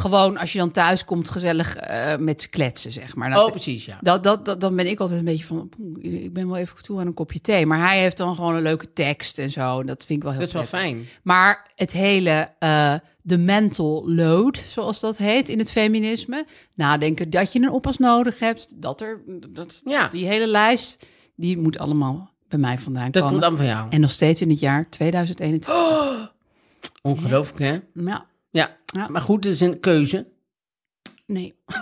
gewoon 0.00 0.36
als 0.36 0.52
je 0.52 0.58
dan 0.58 0.70
thuis 0.70 1.04
komt 1.04 1.28
gezellig 1.28 1.76
eh, 1.76 2.16
met 2.16 2.42
ze 2.42 2.48
kletsen, 2.48 2.90
zeg 2.92 3.16
maar. 3.16 3.30
Dat- 3.30 3.44
Oh, 3.44 3.50
precies, 3.50 3.84
ja. 3.84 3.98
Dat, 4.00 4.22
dat, 4.24 4.44
dat, 4.44 4.60
dan 4.60 4.76
ben 4.76 4.86
ik 4.86 5.00
altijd 5.00 5.18
een 5.18 5.24
beetje 5.24 5.44
van, 5.44 5.70
ik 5.98 6.32
ben 6.32 6.46
wel 6.48 6.56
even 6.56 6.82
toe 6.82 7.00
aan 7.00 7.06
een 7.06 7.14
kopje 7.14 7.40
thee. 7.40 7.66
Maar 7.66 7.78
hij 7.88 8.00
heeft 8.00 8.16
dan 8.16 8.34
gewoon 8.34 8.54
een 8.54 8.62
leuke 8.62 8.92
tekst 8.92 9.38
en 9.38 9.50
zo. 9.50 9.84
Dat 9.84 10.04
vind 10.04 10.18
ik 10.18 10.22
wel 10.22 10.30
heel 10.32 10.40
Dat 10.40 10.48
is 10.48 10.54
wel 10.54 10.64
fijn. 10.80 11.06
Maar 11.22 11.70
het 11.76 11.92
hele, 11.92 12.50
eh, 12.58 12.94
de 13.22 13.38
mental 13.38 14.10
load, 14.10 14.56
zoals 14.66 15.00
dat 15.00 15.16
heet 15.16 15.48
in 15.48 15.58
het 15.58 15.70
feminisme. 15.70 16.46
Nadenken 16.74 17.30
dat 17.30 17.52
je 17.52 17.60
een 17.60 17.70
oppas 17.70 17.98
nodig 17.98 18.38
hebt. 18.38 18.82
Dat 18.82 19.00
er, 19.00 19.20
dat, 19.48 19.80
Ja. 19.84 20.08
die 20.08 20.26
hele 20.26 20.46
lijst, 20.46 21.06
die 21.36 21.58
moet 21.58 21.78
allemaal 21.78 22.30
bij 22.48 22.58
mij 22.58 22.78
vandaan 22.78 23.10
Dat 23.10 23.22
komen. 23.22 23.28
komt 23.30 23.42
dan 23.42 23.56
van 23.56 23.66
jou. 23.66 23.86
En 23.90 24.00
nog 24.00 24.10
steeds 24.10 24.40
in 24.40 24.50
het 24.50 24.58
jaar 24.60 24.88
2021. 24.90 26.32
Ongelooflijk, 27.02 27.58
hè? 27.58 28.02
Ja, 28.04 28.26
Ja. 28.50 28.76
Ja. 28.86 29.08
Maar 29.08 29.22
goed, 29.22 29.44
het 29.44 29.52
is 29.52 29.60
een 29.60 29.80
keuze. 29.80 30.26
nee. 31.26 31.54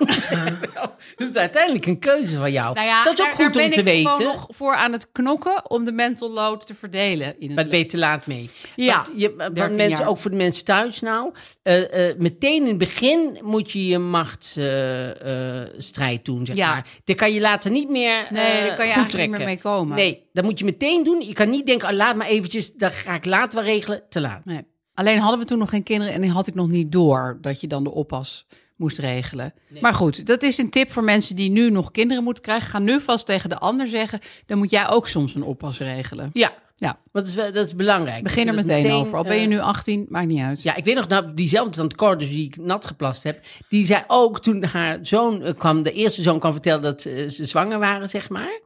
Het 1.17 1.29
is 1.31 1.35
uiteindelijk 1.37 1.87
een 1.87 1.99
keuze 1.99 2.37
van 2.37 2.53
jou. 2.53 2.75
Nou 2.75 2.87
ja, 2.87 3.05
dat 3.05 3.13
is 3.13 3.21
ook 3.21 3.27
daar- 3.27 3.35
goed 3.37 3.55
daar 3.55 3.63
om 3.65 3.71
ben 3.71 3.85
te 3.85 3.91
ik 3.93 3.97
gewoon 4.03 4.19
weten. 4.19 4.33
nog 4.35 4.47
voor 4.51 4.75
aan 4.75 4.93
het 4.93 5.13
knokken 5.13 5.71
om 5.71 5.85
de 5.85 5.93
mental 5.93 6.31
load 6.31 6.67
te 6.67 6.75
verdelen. 6.75 7.41
In 7.41 7.55
Maar 7.55 7.69
ben 7.69 7.89
te 7.89 7.99
laat 7.99 8.27
mee. 8.27 8.51
Ja, 8.77 8.95
Want 8.95 9.11
je, 9.21 9.35
13 9.37 9.55
mensen, 9.77 9.89
jaar. 9.99 10.09
ook 10.09 10.19
voor 10.19 10.31
de 10.31 10.37
mensen 10.37 10.65
thuis 10.65 11.01
nou. 11.01 11.33
eh, 11.63 12.09
eh, 12.11 12.17
meteen 12.19 12.63
in 12.63 12.69
het 12.69 12.79
begin 12.79 13.39
moet 13.43 13.71
je 13.71 13.87
je 13.87 13.99
machtsstrijd 13.99 16.25
doen, 16.25 16.47
zeg 16.47 16.57
Ja. 16.57 16.69
maar. 16.73 16.87
Daar 17.05 17.17
kan 17.17 17.33
je 17.33 17.41
later 17.41 17.71
niet 17.71 17.91
meer 17.91 18.27
Nee, 18.31 18.45
eh, 18.45 18.67
daar 18.67 18.77
kan 18.77 18.87
je 18.87 18.93
eigenlijk 18.93 18.97
niet 19.03 19.11
trekken. 19.11 19.37
meer 19.39 19.47
mee 19.47 19.59
komen. 19.59 19.97
Nee, 19.97 20.29
dat 20.33 20.45
moet 20.45 20.59
je 20.59 20.65
meteen 20.65 21.05
doen. 21.05 21.21
Je 21.27 21.33
kan 21.33 21.51
niet 21.51 21.67
denken, 21.67 21.89
oh, 21.89 21.95
laat 21.95 22.17
maar 22.17 22.27
eventjes, 22.27 22.73
dat 22.75 22.93
ga 22.95 23.15
ik 23.15 23.25
later 23.25 23.59
wel 23.65 23.69
regelen. 23.75 24.03
Te 24.09 24.21
laat. 24.21 24.45
Nee. 24.45 24.67
Alleen 24.99 25.19
hadden 25.19 25.39
we 25.39 25.45
toen 25.45 25.59
nog 25.59 25.69
geen 25.69 25.83
kinderen 25.83 26.15
en 26.15 26.29
had 26.29 26.47
ik 26.47 26.55
nog 26.55 26.69
niet 26.69 26.93
door 26.93 27.39
dat 27.41 27.61
je 27.61 27.67
dan 27.67 27.85
de 27.85 27.91
oppas 27.91 28.47
moest 28.77 28.99
regelen. 28.99 29.55
Maar 29.81 29.95
goed, 29.95 30.27
dat 30.27 30.43
is 30.43 30.59
een 30.59 30.71
tip 30.71 30.93
voor 30.93 31.05
mensen 31.05 31.37
die 31.37 31.51
nu 31.51 31.71
nog 31.71 31.91
kinderen 31.91 32.25
moeten 32.25 32.43
krijgen. 32.43 32.71
Ga 32.71 32.79
nu 32.79 33.01
vast 33.01 33.27
tegen 33.27 33.49
de 33.49 33.59
ander 33.59 33.89
zeggen, 33.89 34.21
dan 34.47 34.59
moet 34.59 34.71
jij 34.71 34.91
ook 34.91 35.09
soms 35.09 35.35
een 35.35 35.43
oppas 35.43 35.79
regelen. 35.79 36.31
Ja, 36.33 36.53
Ja, 36.77 36.99
want 37.13 37.35
dat 37.35 37.47
is, 37.47 37.53
dat 37.55 37.67
is 37.67 37.75
belangrijk. 37.75 38.23
begin 38.23 38.49
er 38.49 38.55
meteen, 38.55 38.91
over. 38.91 39.17
Al 39.17 39.23
ben 39.23 39.37
je 39.37 39.43
eh, 39.43 39.49
nu 39.49 39.59
18, 39.59 40.07
maakt 40.09 40.27
niet 40.27 40.41
uit. 40.41 40.63
Ja, 40.63 40.77
ik 40.77 40.85
weet 40.85 40.95
nog, 40.95 41.09
nou, 41.09 41.35
diezelfde 41.35 41.77
tante 41.77 41.97
Cor, 41.97 42.19
dus 42.19 42.29
die 42.29 42.45
ik 42.45 42.57
nat 42.57 42.87
geplast 42.87 43.23
heb, 43.23 43.41
die 43.69 43.87
zei 43.87 44.05
ook 44.07 44.41
toen 44.41 44.65
haar 44.65 44.99
zoon 45.03 45.43
eh, 45.43 45.55
kwam, 45.55 45.83
de 45.83 45.93
eerste 45.93 46.23
zoon 46.23 46.39
kwam 46.39 46.53
vertellen 46.53 46.83
dat 46.83 47.05
eh, 47.05 47.29
ze 47.29 47.47
zwanger 47.47 47.79
waren, 47.79 48.09
zeg 48.09 48.29
maar. 48.29 48.61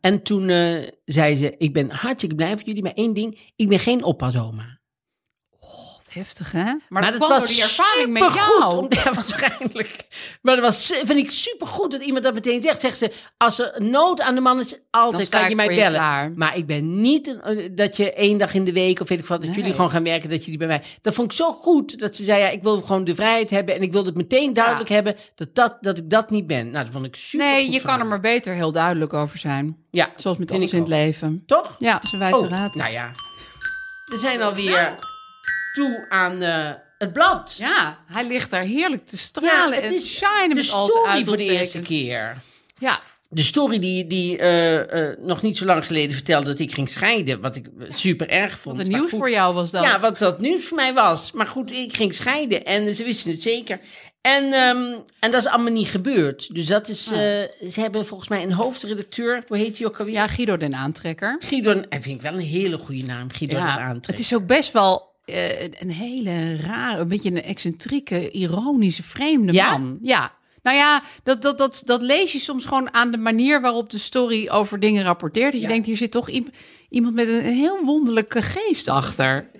En 0.00 0.22
toen 0.22 0.46
zei 1.04 1.36
ze, 1.36 1.54
ik 1.58 1.72
ben 1.72 1.90
hartstikke 1.90 2.34
blij 2.34 2.50
voor 2.50 2.66
jullie, 2.66 2.82
maar 2.82 2.92
één 2.94 3.14
ding, 3.14 3.52
ik 3.56 3.68
ben 3.68 3.78
geen 3.78 4.04
oppasoma. 4.04 4.73
Heftig, 6.14 6.52
hè? 6.52 6.62
Maar, 6.64 6.78
Maar 6.88 7.10
dat 7.10 7.20
was 7.28 7.38
door 7.38 7.46
die 7.48 7.62
ervaring 7.62 8.12
met 8.12 8.22
supergoed, 8.22 8.58
jou. 8.58 8.76
om- 8.76 8.86
ja, 8.88 9.12
waarschijnlijk. 9.14 10.06
Maar 10.42 10.54
dat 10.56 10.64
was, 10.64 10.86
vind 11.04 11.18
ik 11.18 11.30
supergoed 11.30 11.90
dat 11.90 12.02
iemand 12.02 12.24
dat 12.24 12.34
meteen 12.34 12.62
zegt. 12.62 12.80
Zegt 12.80 12.98
ze, 12.98 13.12
als 13.36 13.58
er 13.58 13.74
nood 13.82 14.20
aan 14.20 14.34
de 14.34 14.40
man 14.40 14.60
is, 14.60 14.78
altijd 14.90 15.28
kan 15.28 15.48
je 15.48 15.54
mij 15.56 15.68
je 15.68 15.74
bellen. 15.74 15.92
klaar. 15.92 16.32
Maar 16.36 16.56
ik 16.56 16.66
ben 16.66 17.00
niet 17.00 17.26
een, 17.42 17.72
dat 17.74 17.96
je 17.96 18.12
één 18.12 18.38
dag 18.38 18.54
in 18.54 18.64
de 18.64 18.72
week, 18.72 19.00
of 19.00 19.08
weet 19.08 19.18
ik 19.18 19.26
wat, 19.26 19.40
dat 19.40 19.48
Nee. 19.50 19.58
jullie 19.58 19.74
gewoon 19.74 19.90
gaan 19.90 20.04
werken, 20.04 20.30
dat 20.30 20.42
jullie 20.44 20.58
bij 20.58 20.66
mij. 20.68 20.82
Dat 21.02 21.14
vond 21.14 21.30
ik 21.30 21.36
zo 21.36 21.52
goed, 21.52 21.98
dat 21.98 22.16
ze 22.16 22.24
zei, 22.24 22.40
ja, 22.40 22.48
ik 22.48 22.62
wil 22.62 22.80
gewoon 22.80 23.04
de 23.04 23.14
vrijheid 23.14 23.50
hebben 23.50 23.74
en 23.74 23.82
ik 23.82 23.92
wil 23.92 24.04
het 24.04 24.14
meteen 24.16 24.52
duidelijk 24.52 24.88
hebben 24.88 25.16
dat, 25.34 25.54
dat, 25.54 25.76
dat 25.80 25.98
ik 25.98 26.10
dat 26.10 26.30
niet 26.30 26.46
ben. 26.46 26.70
Nou, 26.70 26.84
dat 26.84 26.92
vond 26.92 27.06
ik 27.06 27.16
super 27.16 27.46
Nee, 27.46 27.70
je 27.70 27.80
kan 27.80 28.00
er 28.00 28.06
maar 28.06 28.20
beter 28.20 28.54
heel 28.54 28.72
duidelijk 28.72 29.12
over 29.12 29.38
zijn. 29.38 29.76
Ja, 29.90 30.12
Zoals 30.16 30.36
met 30.36 30.50
alles 30.52 30.72
in 30.72 30.78
het 30.78 30.88
leven. 30.88 31.42
Toch? 31.46 31.74
Ja, 31.78 31.92
dat 31.92 32.04
is 32.04 32.12
een 32.12 32.18
wijze 32.18 32.36
Oh, 32.36 32.48
raad. 32.48 32.74
nou 32.74 32.92
ja. 32.92 33.10
We 34.04 34.18
zijn 34.18 34.42
alweer 34.42 34.94
toe 35.74 36.06
aan 36.08 36.42
eh, 36.42 36.70
het 36.98 37.12
blad. 37.12 37.54
Ja, 37.58 37.98
hij 38.06 38.26
ligt 38.26 38.50
daar 38.50 38.62
heerlijk 38.62 39.06
te 39.06 39.16
stralen 39.18 39.74
het 39.74 39.84
en 39.84 39.94
is 39.94 40.08
shinen 40.08 40.54
de 40.56 40.62
story 40.62 41.24
voor 41.24 41.36
de 41.36 41.42
eerste 41.44 41.80
keer. 41.80 42.42
Ja, 42.78 43.00
De 43.28 43.42
story 43.42 43.78
die, 43.78 44.06
die 44.06 44.38
eh, 44.38 45.08
eh, 45.10 45.18
nog 45.18 45.42
niet 45.42 45.56
zo 45.56 45.64
lang 45.64 45.86
geleden 45.86 46.14
vertelde 46.14 46.46
dat 46.46 46.58
ik 46.58 46.72
ging 46.74 46.88
scheiden. 46.88 47.40
Wat 47.40 47.56
ik 47.56 47.66
super 47.94 48.28
erg 48.28 48.58
vond. 48.58 48.76
wat 48.76 48.86
Maar 48.86 48.96
nieuws 48.98 49.10
goed. 49.10 49.18
voor 49.18 49.30
jou 49.30 49.54
was 49.54 49.70
dat. 49.70 49.84
Ja, 49.84 50.00
wat 50.00 50.18
dat 50.18 50.40
nieuws 50.40 50.64
voor 50.64 50.76
mij 50.76 50.94
was. 50.94 51.32
Maar 51.32 51.46
goed, 51.46 51.72
ik 51.72 51.96
ging 51.96 52.14
scheiden 52.14 52.64
en 52.64 52.94
ze 52.94 53.04
wisten 53.04 53.30
het 53.30 53.42
zeker. 53.42 53.80
En, 54.20 54.52
ehm, 54.52 54.98
en 55.20 55.30
dat 55.30 55.34
is 55.34 55.46
allemaal 55.46 55.72
niet 55.72 55.88
gebeurd. 55.88 56.54
Dus 56.54 56.66
dat 56.66 56.88
is, 56.88 57.06
Ah. 57.12 57.18
ze 57.70 57.80
hebben 57.80 58.06
volgens 58.06 58.28
mij 58.28 58.42
een 58.42 58.52
hoofdredacteur. 58.52 59.42
Hoe 59.48 59.56
heet 59.56 59.78
hij 59.78 59.86
ook 59.86 59.98
alweer? 59.98 60.14
Ja, 60.14 60.26
Guido 60.26 60.56
den 60.56 60.74
Aantrekker. 60.74 61.36
Guido, 61.38 61.70
en 61.72 62.02
vind 62.02 62.14
ik 62.16 62.22
wel 62.22 62.32
een 62.32 62.38
hele 62.40 62.78
goede 62.78 63.04
naam. 63.04 63.30
Guido 63.32 63.56
Ja, 63.56 63.74
de 63.74 63.80
Aantrek. 63.80 64.06
het 64.16 64.18
is 64.18 64.34
ook 64.34 64.46
best 64.46 64.72
wel 64.72 65.12
eh, 65.24 65.62
een 65.62 65.90
hele 65.90 66.56
rare, 66.56 67.00
een 67.00 67.08
beetje 67.08 67.30
een 67.30 67.42
excentrieke, 67.42 68.30
ironische, 68.30 69.02
vreemde 69.02 69.52
Ja? 69.52 69.70
man. 69.78 69.98
Ja. 70.00 70.32
Nou 70.62 70.76
ja, 70.76 71.02
dat, 71.22 71.42
dat, 71.42 71.58
dat, 71.58 71.82
dat 71.84 72.02
lees 72.02 72.32
je 72.32 72.38
soms 72.38 72.64
gewoon 72.64 72.94
aan 72.94 73.10
de 73.10 73.16
manier 73.18 73.60
waarop 73.60 73.90
de 73.90 73.98
story 73.98 74.48
over 74.48 74.80
dingen 74.80 75.04
rapporteert. 75.04 75.52
Dat 75.52 75.60
je 75.60 75.66
Ja. 75.66 75.72
denkt, 75.72 75.86
hier 75.86 75.96
zit 75.96 76.10
toch 76.10 76.28
iemand 76.88 77.14
met 77.14 77.28
een 77.28 77.42
heel 77.44 77.84
wonderlijke 77.84 78.42
geest 78.42 78.88
achter. 78.88 79.50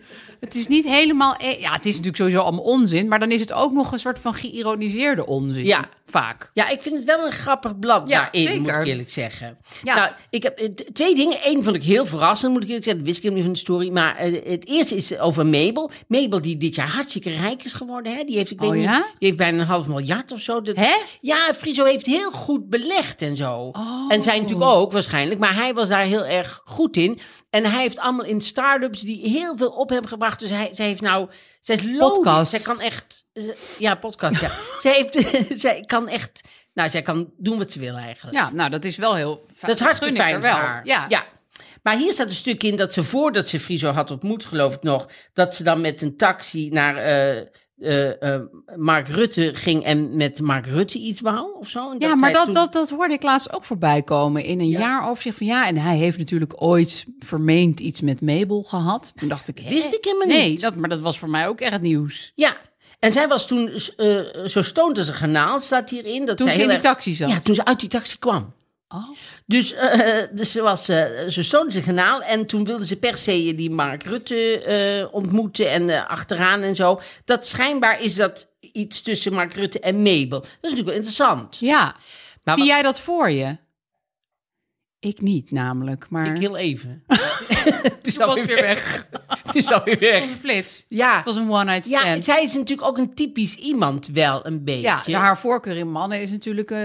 Het 0.44 0.54
is 0.54 0.66
niet 0.66 0.84
helemaal... 0.84 1.34
e- 1.38 1.60
Ja, 1.60 1.72
het 1.72 1.86
is 1.86 1.90
natuurlijk 1.90 2.16
sowieso 2.16 2.40
allemaal 2.40 2.64
onzin, 2.64 3.08
maar 3.08 3.18
dan 3.20 3.30
is 3.30 3.40
het 3.40 3.52
ook 3.52 3.72
nog 3.72 3.92
een 3.92 3.98
soort 3.98 4.18
van 4.18 4.34
geïroniseerde 4.34 5.26
onzin. 5.26 5.64
Ja. 5.64 5.88
Vaak. 6.06 6.50
Ja, 6.54 6.68
ik 6.68 6.80
vind 6.82 6.96
het 6.96 7.04
wel 7.04 7.26
een 7.26 7.32
grappig 7.32 7.78
blad 7.78 8.08
Ja, 8.08 8.20
daarin, 8.32 8.60
moet 8.60 8.70
ik 8.70 8.86
eerlijk 8.86 9.10
zeggen. 9.10 9.58
Ja. 9.82 9.94
Nou, 9.94 10.10
ik 10.30 10.42
heb 10.42 10.58
eh, 10.58 10.68
twee 10.92 11.14
dingen. 11.14 11.36
Eén 11.44 11.64
vond 11.64 11.76
ik 11.76 11.82
heel 11.82 12.06
verrassend, 12.06 12.52
moet 12.52 12.62
ik 12.62 12.66
eerlijk 12.68 12.84
zeggen. 12.84 13.04
Dat 13.04 13.12
wist 13.12 13.24
ik 13.24 13.32
niet 13.32 13.42
van 13.44 13.52
de 13.52 13.58
story. 13.58 13.90
Maar 13.90 14.16
eh, 14.16 14.50
het 14.50 14.66
eerste 14.66 14.96
is 14.96 15.18
over 15.18 15.46
Mabel. 15.46 15.90
Mabel 16.08 16.40
die 16.40 16.56
dit 16.56 16.74
jaar 16.74 16.88
hartstikke 16.88 17.30
rijk 17.30 17.64
is 17.64 17.72
geworden. 17.72 18.16
Hè? 18.16 18.24
Die 18.24 18.36
heeft, 18.36 18.50
ik 18.50 18.60
weet 18.60 18.68
Oh, 18.68 18.74
niet, 18.74 18.84
ja? 18.84 18.98
die 19.18 19.28
heeft 19.28 19.36
bijna 19.36 19.60
een 19.60 19.66
half 19.66 19.86
miljard 19.86 20.32
of 20.32 20.40
zo. 20.40 20.60
Dat, 20.62 20.76
Hè? 20.76 20.94
Ja, 21.20 21.38
Friso 21.54 21.84
heeft 21.84 22.06
heel 22.06 22.30
goed 22.30 22.68
belegd 22.70 23.22
en 23.22 23.36
zo. 23.36 23.70
Oh. 23.72 24.04
En 24.08 24.22
zij 24.22 24.40
natuurlijk 24.40 24.70
ook 24.70 24.92
waarschijnlijk. 24.92 25.40
Maar 25.40 25.54
hij 25.54 25.74
was 25.74 25.88
daar 25.88 26.04
heel 26.04 26.24
erg 26.26 26.60
goed 26.64 26.96
in. 26.96 27.20
En 27.54 27.64
hij 27.64 27.80
heeft 27.80 27.98
allemaal 27.98 28.24
in 28.24 28.40
start-ups 28.40 29.00
die 29.00 29.28
heel 29.28 29.56
veel 29.56 29.70
op 29.70 29.88
hebben 29.88 30.08
gebracht. 30.08 30.38
Dus 30.38 30.50
hij, 30.50 30.70
zij 30.72 30.86
heeft 30.86 31.00
nou... 31.00 31.28
Zij 31.60 31.74
is 31.74 31.82
logisch. 31.82 31.98
Podcast. 32.16 32.50
Zij 32.50 32.60
kan 32.60 32.80
echt... 32.80 33.24
ze- 33.34 33.56
Ja, 33.78 33.94
podcast, 33.94 34.40
ja. 34.40 34.50
zij, 34.82 34.92
heeft, 34.92 35.34
zij 35.60 35.80
kan 35.80 36.08
echt... 36.08 36.40
Nou, 36.72 36.88
zij 36.90 37.02
kan 37.02 37.30
doen 37.36 37.58
wat 37.58 37.72
ze 37.72 37.78
wil 37.78 37.96
eigenlijk. 37.96 38.36
Ja, 38.36 38.50
nou, 38.50 38.70
dat 38.70 38.84
is 38.84 38.96
wel 38.96 39.14
heel 39.14 39.36
fijn. 39.46 39.56
dat 39.60 39.74
is 39.74 39.80
hartstikke 39.80 40.16
fijn 40.16 40.32
voor 40.32 40.42
wel. 40.42 40.52
haar. 40.54 40.86
Ja. 40.86 41.04
ja. 41.08 41.24
Maar 41.82 41.96
hier 41.96 42.12
staat 42.12 42.26
een 42.26 42.32
stuk 42.32 42.62
in 42.62 42.76
dat 42.76 42.92
ze 42.92 43.04
voordat 43.04 43.48
ze 43.48 43.60
Friso 43.60 43.90
had 43.90 44.10
ontmoet, 44.10 44.44
geloof 44.44 44.74
ik 44.74 44.82
nog, 44.82 45.08
dat 45.32 45.54
ze 45.54 45.62
dan 45.62 45.80
met 45.80 46.02
een 46.02 46.16
taxi 46.16 46.68
naar 46.68 46.96
eh, 46.96 47.46
eh, 47.78 48.34
eh, 48.34 48.40
Mark 48.76 49.08
Rutte 49.08 49.50
ging 49.54 49.84
en 49.84 50.16
met 50.16 50.40
Mark 50.40 50.66
Rutte 50.66 50.98
iets 50.98 51.20
wou 51.20 51.54
of 51.58 51.68
zo. 51.68 51.90
En 51.90 51.96
Ja, 51.98 52.14
maar 52.14 52.32
dat, 52.32 52.44
toen- 52.44 52.54
dat, 52.54 52.72
dat 52.72 52.90
hoorde 52.90 53.14
ik 53.14 53.22
laatst 53.22 53.52
ook 53.52 53.64
voorbij 53.64 54.02
komen 54.02 54.44
in 54.44 54.60
een 54.60 54.68
Ja. 54.68 54.78
jaaroverzicht 54.80 55.36
van 55.38 55.46
ja. 55.46 55.66
En 55.66 55.76
hij 55.76 55.96
heeft 55.96 56.18
natuurlijk 56.18 56.62
ooit 56.62 57.04
vermeend 57.18 57.80
iets 57.80 58.00
met 58.00 58.20
Mabel 58.20 58.62
gehad. 58.62 59.12
Toen 59.16 59.28
dacht 59.28 59.48
ik? 59.48 59.60
Wist 59.68 59.92
ik 59.94 60.04
helemaal 60.04 60.26
nee, 60.26 60.50
niet. 60.50 60.60
dat, 60.60 60.74
maar 60.76 60.88
dat 60.88 61.00
was 61.00 61.18
voor 61.18 61.30
mij 61.30 61.48
ook 61.48 61.60
echt 61.60 61.80
nieuws. 61.80 62.32
Ja, 62.34 62.56
en 62.98 63.12
zij 63.12 63.28
was 63.28 63.46
toen 63.46 63.68
eh, 63.96 64.20
zo 64.46 64.62
stoned 64.62 64.98
als 64.98 65.08
een 65.08 65.14
garnaal, 65.14 65.60
staat 65.60 65.90
hierin. 65.90 66.26
Dat 66.26 66.36
Toen 66.36 66.46
zij 66.46 66.56
ze 66.56 66.62
in 66.62 66.68
die 66.68 66.76
erg- 66.76 66.86
taxi 66.86 67.14
zat. 67.14 67.30
Ja, 67.30 67.38
toen 67.38 67.54
ze 67.54 67.64
uit 67.64 67.80
die 67.80 67.88
taxi 67.88 68.18
kwam. 68.18 68.52
Oh. 68.94 69.08
Dus, 69.46 69.72
eh, 69.72 70.22
dus 70.32 70.52
ze 70.52 70.62
was 70.62 70.88
eh 70.88 71.28
zo 71.28 71.42
stoned 71.42 71.66
als 71.66 71.74
een 71.74 71.82
garnaal. 71.82 72.22
En 72.22 72.46
toen 72.46 72.64
wilde 72.64 72.86
ze 72.86 72.96
per 72.96 73.18
se 73.18 73.54
die 73.54 73.70
Mark 73.70 74.02
Rutte 74.02 74.58
eh, 74.62 75.14
ontmoeten 75.14 75.70
en 75.70 75.90
eh, 75.90 76.10
achteraan 76.10 76.62
en 76.62 76.76
zo. 76.76 77.00
Dat 77.24 77.46
schijnbaar 77.46 78.00
is 78.00 78.14
dat 78.14 78.48
iets 78.60 79.02
tussen 79.02 79.32
Mark 79.32 79.54
Rutte 79.54 79.80
en 79.80 79.96
Mabel. 80.02 80.28
Dat 80.40 80.42
is 80.44 80.54
natuurlijk 80.60 80.86
wel 80.88 80.96
interessant. 80.96 81.56
Ja. 81.60 81.96
Maar 82.42 82.54
Zie 82.54 82.64
wat- 82.64 82.72
jij 82.74 82.82
dat 82.82 83.00
voor 83.00 83.30
je? 83.30 83.56
Ik 85.04 85.20
niet, 85.20 85.50
namelijk. 85.50 86.06
Maar 86.10 86.26
Ik 86.26 86.38
heel 86.38 86.56
even. 86.56 87.02
Het 87.82 88.06
is 88.06 88.18
alweer 88.20 88.46
weer 88.46 88.60
weg. 88.60 89.06
Het 89.46 89.54
is 89.54 89.70
alweer 89.72 89.94
Het 89.94 90.00
was 90.02 90.10
weg. 90.10 90.22
een 90.22 90.36
flits. 90.40 90.84
Ja. 90.88 91.16
Het 91.16 91.24
was 91.24 91.36
een 91.36 91.50
one-night 91.50 91.86
ja, 91.88 92.00
stand. 92.00 92.24
zij 92.24 92.42
is 92.44 92.54
natuurlijk 92.54 92.88
ook 92.88 92.98
een 92.98 93.14
typisch 93.14 93.54
iemand 93.54 94.06
wel, 94.06 94.46
een 94.46 94.64
beetje. 94.64 95.00
Ja, 95.06 95.18
haar 95.20 95.38
voorkeur 95.38 95.76
in 95.76 95.90
mannen 95.90 96.20
is 96.20 96.30
natuurlijk 96.30 96.70
eh, 96.70 96.78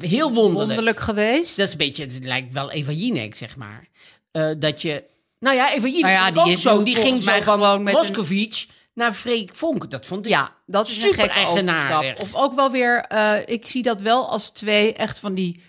Heel 0.00 0.32
wonderlijk. 0.32 0.54
wonderlijk 0.66 1.00
geweest. 1.00 1.56
Dat 1.56 1.66
is 1.66 1.72
een 1.72 1.78
beetje, 1.78 2.02
het 2.04 2.18
lijkt 2.22 2.52
wel 2.52 2.70
Eva 2.70 2.90
Jinek, 2.92 3.34
zeg 3.34 3.56
maar. 3.56 3.88
Eh, 4.30 4.50
dat 4.58 4.82
je, 4.82 5.04
nou 5.38 5.56
ja, 5.56 5.72
Eva 5.74 5.86
Jinek 5.86 6.02
Nou 6.02 6.12
ja, 6.14 6.30
die 6.30 6.42
ook 6.42 6.48
is 6.48 6.62
zo. 6.62 6.82
Die 6.82 6.96
ging 6.96 7.22
zo 7.22 7.30
van 7.40 7.42
gewoon 7.42 7.82
met 7.82 7.94
een- 7.94 8.00
Moscovic 8.00 8.66
naar 8.94 9.14
Freek 9.14 9.50
Vonk. 9.54 9.90
Dat 9.90 10.06
vond 10.06 10.24
ik 10.26 10.32
Ja, 10.32 10.52
dat 10.66 10.88
is 10.88 11.00
super 11.00 11.28
eigenaardig. 11.28 12.18
Of 12.18 12.34
ook 12.34 12.54
wel 12.54 12.70
weer, 12.70 13.00
eh, 13.08 13.32
ik 13.46 13.66
zie 13.66 13.82
dat 13.82 14.00
wel 14.00 14.28
als 14.30 14.50
twee 14.50 14.92
echt 14.94 15.18
van 15.18 15.34
die, 15.34 15.54
eh, 15.56 15.62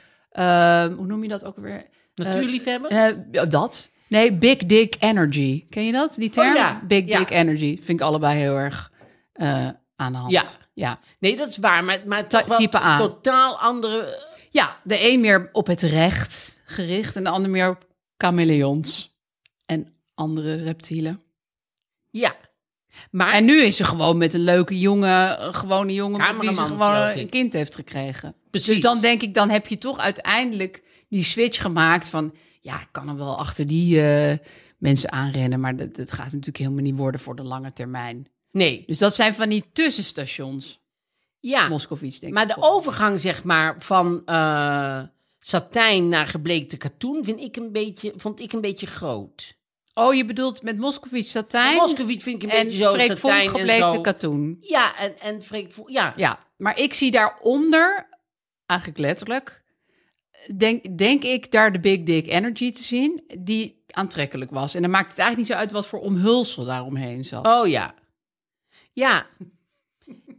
hoe 0.96 1.06
noem 1.06 1.24
je 1.24 1.30
dat 1.30 1.44
ook 1.44 1.58
weer? 1.58 1.86
Natuurliefhebber. 2.15 2.91
Eh, 2.91 3.15
ja, 3.32 3.46
dat. 3.46 3.89
Nee, 4.08 4.34
big 4.34 4.58
dick 4.58 4.96
energy. 5.00 5.65
Ken 5.70 5.86
je 5.86 5.91
dat, 5.91 6.15
die 6.15 6.30
term? 6.30 6.50
Oh 6.50 6.56
ja, 6.56 6.82
Big 6.88 7.06
ja. 7.06 7.17
dick 7.17 7.30
energy. 7.30 7.76
Vind 7.82 8.00
ik 8.00 8.02
allebei 8.02 8.39
heel 8.39 8.56
erg 8.56 8.91
eh, 9.34 9.70
aan 9.96 10.12
de 10.12 10.17
hand. 10.17 10.32
Ja. 10.32 10.44
ja. 10.74 11.00
nee, 11.20 11.38
dat 11.38 11.48
is 11.48 11.58
waar. 11.58 11.84
Maar, 11.84 12.02
maar 12.06 12.28
Ta- 12.28 12.39
toch 12.39 12.48
wel 12.48 12.58
type 12.58 12.78
A. 12.78 12.98
totaal 12.98 13.60
andere... 13.60 14.30
Ja, 14.50 14.78
de 14.84 15.10
een 15.12 15.20
meer 15.20 15.50
op 15.52 15.67
het 15.67 15.82
recht 15.82 16.58
gericht 16.65 17.15
en 17.15 17.24
de 17.24 17.30
ander 17.30 17.52
meer 17.52 17.70
op 17.70 17.88
chameleons 18.17 19.15
en 19.65 19.94
andere 20.13 20.56
reptielen. 20.56 21.22
Ja. 22.10 22.36
Maar 23.12 23.34
En 23.34 23.46
nu 23.46 23.62
is 23.62 23.76
ze 23.76 23.84
gewoon 23.84 24.18
met 24.18 24.34
een 24.34 24.44
leuke 24.44 24.80
jongen, 24.80 25.46
een 25.46 25.54
gewone 25.54 25.94
jongen 25.94 26.20
met 26.20 26.40
wie 26.40 26.54
ze 26.56 26.62
gewoon 26.62 26.96
een 26.96 27.30
kind 27.30 27.54
heeft 27.54 27.76
gekregen. 27.76 28.36
Precies. 28.50 28.68
Dus 28.68 28.82
dan 28.82 29.00
denk 29.00 29.22
ik, 29.22 29.34
dan 29.34 29.50
heb 29.50 29.68
je 29.68 29.78
toch 29.78 29.98
uiteindelijk 29.98 30.84
die 31.10 31.24
switch 31.24 31.62
gemaakt 31.62 32.10
van, 32.10 32.34
ja, 32.62 32.80
ik 32.80 32.88
kan 32.92 33.10
er 33.10 33.18
wel 33.18 33.38
achter 33.38 33.68
die 33.68 34.02
eh, 34.02 34.38
mensen 34.78 35.12
aanrennen, 35.12 35.60
maar 35.60 35.76
dat, 35.76 35.96
dat 35.96 36.12
gaat 36.12 36.26
natuurlijk 36.26 36.58
helemaal 36.58 36.84
niet 36.84 36.98
worden 36.98 37.22
voor 37.22 37.36
de 37.36 37.44
lange 37.44 37.74
termijn. 37.74 38.28
nee, 38.52 38.84
Dus 38.88 38.98
dat 38.98 39.16
zijn 39.16 39.34
van 39.34 39.50
die 39.50 39.66
tussenstations, 39.74 40.80
ja. 41.40 41.68
Moskovits 41.68 42.20
denk 42.20 42.34
Maar 42.34 42.50
ik. 42.50 42.56
de 42.56 42.62
overgang, 42.62 43.22
zeg 43.22 43.44
maar, 43.44 43.76
van, 43.80 44.22
eh, 44.26 45.02
satijn 45.40 46.10
naar 46.10 46.28
gebleekte 46.28 46.78
katoen 46.78 47.24
vind 47.24 47.40
ik 47.40 47.56
een 47.56 47.72
beetje, 47.72 48.14
vond 48.16 48.40
ik 48.40 48.54
een 48.54 48.62
beetje 48.62 48.88
groot. 48.88 49.60
Oh, 49.94 50.14
je 50.14 50.26
bedoelt 50.26 50.62
met 50.62 50.78
Moskovits 50.78 51.32
satijn 51.32 51.76
Moscovici 51.76 52.22
vind 52.22 52.44
ik 52.44 52.50
een 52.52 52.58
en 52.58 52.64
beetje 52.66 52.84
zo 52.84 52.94
Freek 52.94 53.12
satijn 53.12 53.56
en 53.56 53.78
zo. 53.78 54.02
katoen. 54.02 54.58
Ja, 54.60 54.98
en, 54.98 55.20
en 55.20 55.42
Freek 55.42 55.72
Vonk- 55.72 55.90
ja. 55.90 56.14
Ja, 56.16 56.40
maar 56.58 56.78
ik 56.80 56.94
zie 56.94 57.12
daaronder, 57.12 58.08
eigenlijk 58.66 59.00
letterlijk, 59.00 59.64
denk, 60.58 60.98
denk 60.98 61.24
ik 61.24 61.52
daar 61.52 61.72
de 61.72 61.80
Big 61.80 62.04
Dick 62.04 62.28
Energy 62.28 62.72
te 62.72 62.84
zien, 62.84 63.24
die 63.40 63.84
aantrekkelijk 63.88 64.52
was. 64.52 64.76
En 64.76 64.82
dan 64.82 64.92
maakt 64.92 65.10
het 65.10 65.18
eigenlijk 65.20 65.48
niet 65.50 65.58
zo 65.58 65.64
uit 65.64 65.72
wat 65.72 65.88
voor 65.88 66.00
omhulsel 66.00 66.66
daaromheen 66.66 67.26
zat. 67.26 67.48
Oh 67.48 67.68
ja. 67.68 67.94
Ja. 68.94 69.26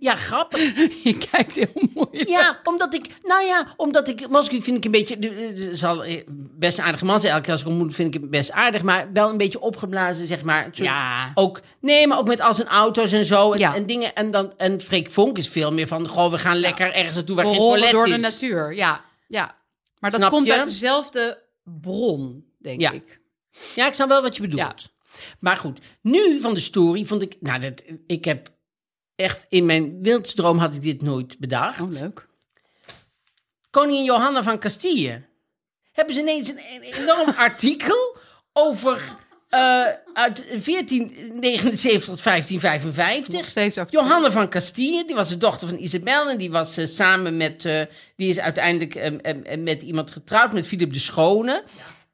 Ja, 0.03 0.17
grappig. 0.17 0.61
Je 1.05 1.19
kijkt 1.31 1.55
heel 1.55 1.89
mooi. 1.95 2.09
Ja, 2.27 2.61
omdat 2.65 2.95
ik, 2.95 3.07
nou 3.23 3.45
ja, 3.45 3.67
omdat 3.77 4.09
ik, 4.09 4.29
Moskou 4.29 4.63
vind 4.63 4.77
ik 4.77 4.85
een 4.85 4.91
beetje, 4.91 5.19
de- 5.19 5.71
zal 5.73 6.05
eh, 6.05 6.23
best 6.59 6.79
een 6.79 6.85
aardige 6.85 7.05
man 7.05 7.21
zijn. 7.21 7.33
Elke 7.33 7.45
keer 7.45 7.53
als 7.53 7.61
ik 7.63 7.67
hem 7.67 7.77
ontmoet 7.77 7.95
vind 7.95 8.15
ik 8.15 8.21
hem 8.21 8.31
best 8.31 8.51
aardig, 8.51 8.83
maar 8.83 9.13
wel 9.13 9.29
een 9.31 9.37
beetje 9.37 9.61
opgeblazen, 9.61 10.27
zeg 10.27 10.43
maar. 10.43 10.63
Soort- 10.65 10.77
Ja. 10.89 11.31
Ook, 11.35 11.61
nee, 11.81 12.07
maar 12.07 12.19
ook 12.19 12.27
met 12.27 12.41
al 12.41 12.55
zijn 12.55 12.69
auto's 12.69 13.13
en 13.13 13.25
zo 13.25 13.53
en, 13.53 13.59
Ja. 13.59 13.75
en 13.75 13.87
dingen. 13.87 14.15
En, 14.15 14.31
dan, 14.31 14.53
en 14.57 14.81
Freek 14.81 15.11
Vonk 15.11 15.39
is 15.39 15.49
veel 15.49 15.73
meer 15.73 15.87
van, 15.87 16.09
goh, 16.09 16.31
we 16.31 16.39
gaan 16.39 16.57
lekker 16.57 16.93
ergens 16.93 17.15
naartoe 17.15 17.37
waar 17.37 17.45
We 17.45 17.51
geen 17.51 17.61
toilet 17.61 17.91
door 17.91 18.05
is. 18.07 18.11
de 18.13 18.19
natuur, 18.19 18.75
ja. 18.75 19.05
ja. 19.29 19.57
Maar 19.99 20.11
dat 20.11 20.21
Snap 20.21 20.33
komt 20.33 20.47
je? 20.47 20.53
uit 20.55 20.65
dezelfde 20.65 21.43
bron, 21.65 22.45
denk 22.59 22.81
Ja. 22.81 22.91
ik. 22.91 23.21
Ja, 23.75 23.87
ik 23.87 23.95
snap 23.95 24.09
wel 24.09 24.23
wat 24.23 24.37
je 24.37 24.43
bedoelt. 24.43 24.91
Maar 25.41 25.57
goed, 25.57 25.79
nu 26.03 26.41
van 26.41 26.55
de 26.55 26.61
story 26.61 27.05
vond 27.05 27.23
ik, 27.23 27.37
nou, 27.41 27.61
dat, 27.61 27.83
ik 28.07 28.25
heb 28.25 28.49
echt 29.23 29.47
in 29.49 29.67
mijn 29.67 30.03
wildste 30.03 30.37
droom 30.37 30.59
had 30.59 30.75
ik 30.75 30.83
dit 30.83 31.03
nooit 31.03 31.39
bedacht. 31.39 31.81
Oh, 31.81 31.91
leuk. 31.91 32.27
koningin 33.71 34.05
Johanna 34.05 34.43
van 34.43 34.59
Castille. 34.59 35.23
Hebben 35.93 36.15
ze 36.15 36.21
ineens 36.21 36.49
een, 36.49 36.59
een 36.73 36.83
enorm 36.83 37.31
artikel 37.49 38.17
over 38.53 39.21
eh, 39.53 39.85
uit 40.15 40.45
1479 40.65 42.05
tot 42.05 42.09
Nog 42.09 42.23
1555. 42.23 43.49
steeds. 43.49 43.79
Johanna 43.91 44.31
van 44.31 44.49
Castille, 44.49 45.05
die 45.07 45.15
was 45.15 45.29
de 45.29 45.37
dochter 45.37 45.69
van 45.69 45.79
Isabel 45.79 46.29
en 46.29 46.39
die 46.39 46.51
was 46.51 46.77
eh, 46.77 46.87
samen 46.87 47.37
met, 47.37 47.65
eh, 47.65 47.81
die 48.17 48.29
is 48.29 48.39
uiteindelijk 48.39 48.95
eh, 48.95 49.07
eh, 49.07 49.53
eh, 49.53 49.61
met 49.61 49.83
iemand 49.83 50.11
getrouwd, 50.11 50.53
met 50.53 50.67
Philip 50.67 50.93
de 50.93 50.99
Schone. 50.99 51.63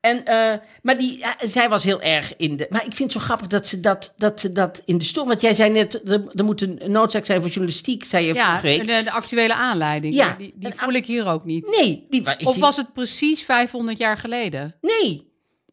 En, 0.00 0.24
eh, 0.24 0.58
maar 0.82 0.98
die, 0.98 1.18
ja, 1.18 1.36
zij 1.40 1.68
was 1.68 1.84
heel 1.84 2.00
erg 2.00 2.36
in 2.36 2.56
de. 2.56 2.66
Maar 2.70 2.86
ik 2.86 2.94
vind 2.94 3.12
het 3.12 3.22
zo 3.22 3.26
grappig 3.26 3.46
dat 3.46 3.66
ze 3.66 3.80
dat, 3.80 4.14
dat, 4.16 4.40
ze 4.40 4.52
dat 4.52 4.82
in 4.84 4.98
de 4.98 5.04
stoel. 5.04 5.26
Want 5.26 5.40
jij 5.40 5.54
zei 5.54 5.70
net, 5.70 6.10
er, 6.10 6.24
er 6.34 6.44
moet 6.44 6.60
een 6.60 6.80
noodzaak 6.86 7.26
zijn 7.26 7.40
voor 7.40 7.50
journalistiek, 7.50 8.04
zei 8.04 8.26
je 8.26 8.34
Ja, 8.34 8.58
vorige 8.58 8.84
de, 8.84 9.00
de 9.04 9.10
actuele 9.10 9.54
aanleiding. 9.54 10.14
Ja. 10.14 10.34
Die, 10.38 10.54
die 10.56 10.72
voel 10.74 10.92
ik 10.92 11.06
hier 11.06 11.26
ook 11.26 11.44
niet. 11.44 11.76
Nee, 11.78 12.06
die, 12.10 12.30
ik 12.38 12.48
Of 12.48 12.56
was 12.56 12.76
het 12.76 12.92
precies 12.92 13.42
500 13.42 13.98
jaar 13.98 14.18
geleden? 14.18 14.76
Nee. 14.80 15.27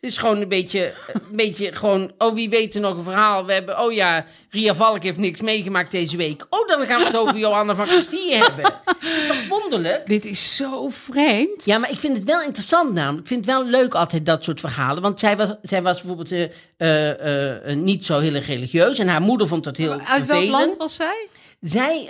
Het 0.06 0.14
is 0.14 0.20
gewoon 0.20 0.42
een 0.42 0.50
beetje, 0.50 0.94
een 1.14 1.36
beetje 1.36 1.74
gewoon, 1.74 2.12
oh 2.18 2.34
wie 2.34 2.50
weet 2.50 2.76
er 2.76 2.82
nog 2.82 2.98
een 2.98 3.04
verhaal. 3.04 3.46
We 3.46 3.54
hebben, 3.54 3.80
oh 3.80 3.94
ja, 3.94 4.26
Ria 4.50 4.76
Valk 4.76 5.04
heeft 5.04 5.18
niks 5.18 5.42
meegemaakt 5.42 5.92
deze 5.92 6.18
week. 6.18 6.46
Oh, 6.50 6.68
dan 6.68 6.82
gaan 6.82 7.00
we 7.00 7.06
het 7.06 7.18
over 7.18 7.38
Johanna 7.38 7.76
van 7.76 7.86
Castille 7.86 8.36
hebben. 8.44 8.64
Dat 8.86 8.96
is 9.02 9.28
toch 9.28 9.48
wonderlijk? 9.48 10.08
Dit 10.08 10.26
is 10.26 10.56
zo 10.56 10.90
vreemd. 10.90 11.66
Ja, 11.66 11.78
maar 11.78 11.92
ik 11.92 11.98
vind 11.98 12.18
het 12.18 12.26
wel 12.26 12.42
interessant 12.42 12.94
namelijk. 12.94 13.22
Ik 13.22 13.28
vind 13.28 13.46
het 13.46 13.56
wel 13.56 13.66
leuk 13.66 13.94
altijd 13.94 14.26
dat 14.26 14.44
soort 14.44 14.60
verhalen. 14.60 15.02
Want 15.02 15.20
zij 15.20 15.38
was, 15.38 15.50
zij 15.62 15.82
was 15.82 15.98
bijvoorbeeld 15.98 16.32
eh, 16.32 16.50
eh, 16.78 17.72
eh, 17.72 17.78
niet 17.78 18.06
zo 18.06 18.20
heel 18.20 18.34
erg 18.34 18.48
religieus. 18.48 19.00
En 19.00 19.08
haar 19.08 19.22
moeder 19.22 19.48
vond 19.48 19.64
dat 19.64 19.78
heel 19.78 20.00
Uit 20.00 20.26
welk 20.26 20.50
land 20.50 20.78
was 20.78 20.96
zij? 20.96 21.28
Zij, 21.60 22.10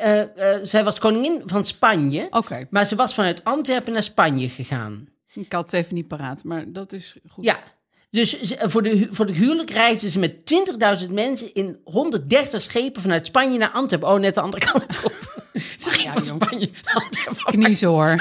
zij 0.63 0.83
was 0.83 0.99
koningin 0.99 1.43
van 1.45 1.65
Spanje. 1.65 2.27
Oké, 2.29 2.67
Maar 2.69 2.85
ze 2.85 2.95
was 2.95 3.13
vanuit 3.13 3.43
Antwerpen 3.43 3.93
naar 3.93 4.03
Spanje 4.03 4.49
gegaan. 4.49 5.07
ik 5.33 5.51
had 5.51 5.71
het 5.71 5.73
even 5.73 5.95
niet 5.95 6.07
paraat, 6.07 6.43
maar 6.43 6.63
dat 6.67 6.93
is 6.93 7.15
goed. 7.27 7.45
Ja. 7.45 7.57
Dus 8.15 8.35
voor 8.57 8.83
de, 8.83 9.07
voor 9.11 9.25
de 9.25 9.33
huwelijk 9.33 9.69
reisden 9.69 10.09
ze 10.09 10.19
met 10.19 10.35
20.000 11.03 11.11
mensen 11.11 11.53
in 11.53 11.79
130 11.83 12.61
schepen 12.61 13.01
vanuit 13.01 13.25
Spanje 13.25 13.57
naar 13.57 13.69
Antwerpen. 13.69 14.09
Oh, 14.09 14.19
net 14.19 14.33
de 14.33 14.41
andere 14.41 14.65
kant 14.71 15.03
op. 15.03 15.43
Ze 15.53 15.89
ging 15.89 16.13
ja. 16.13 16.23
Spanje 16.23 16.69
naar 16.83 16.93
Antwerpen. 16.93 17.43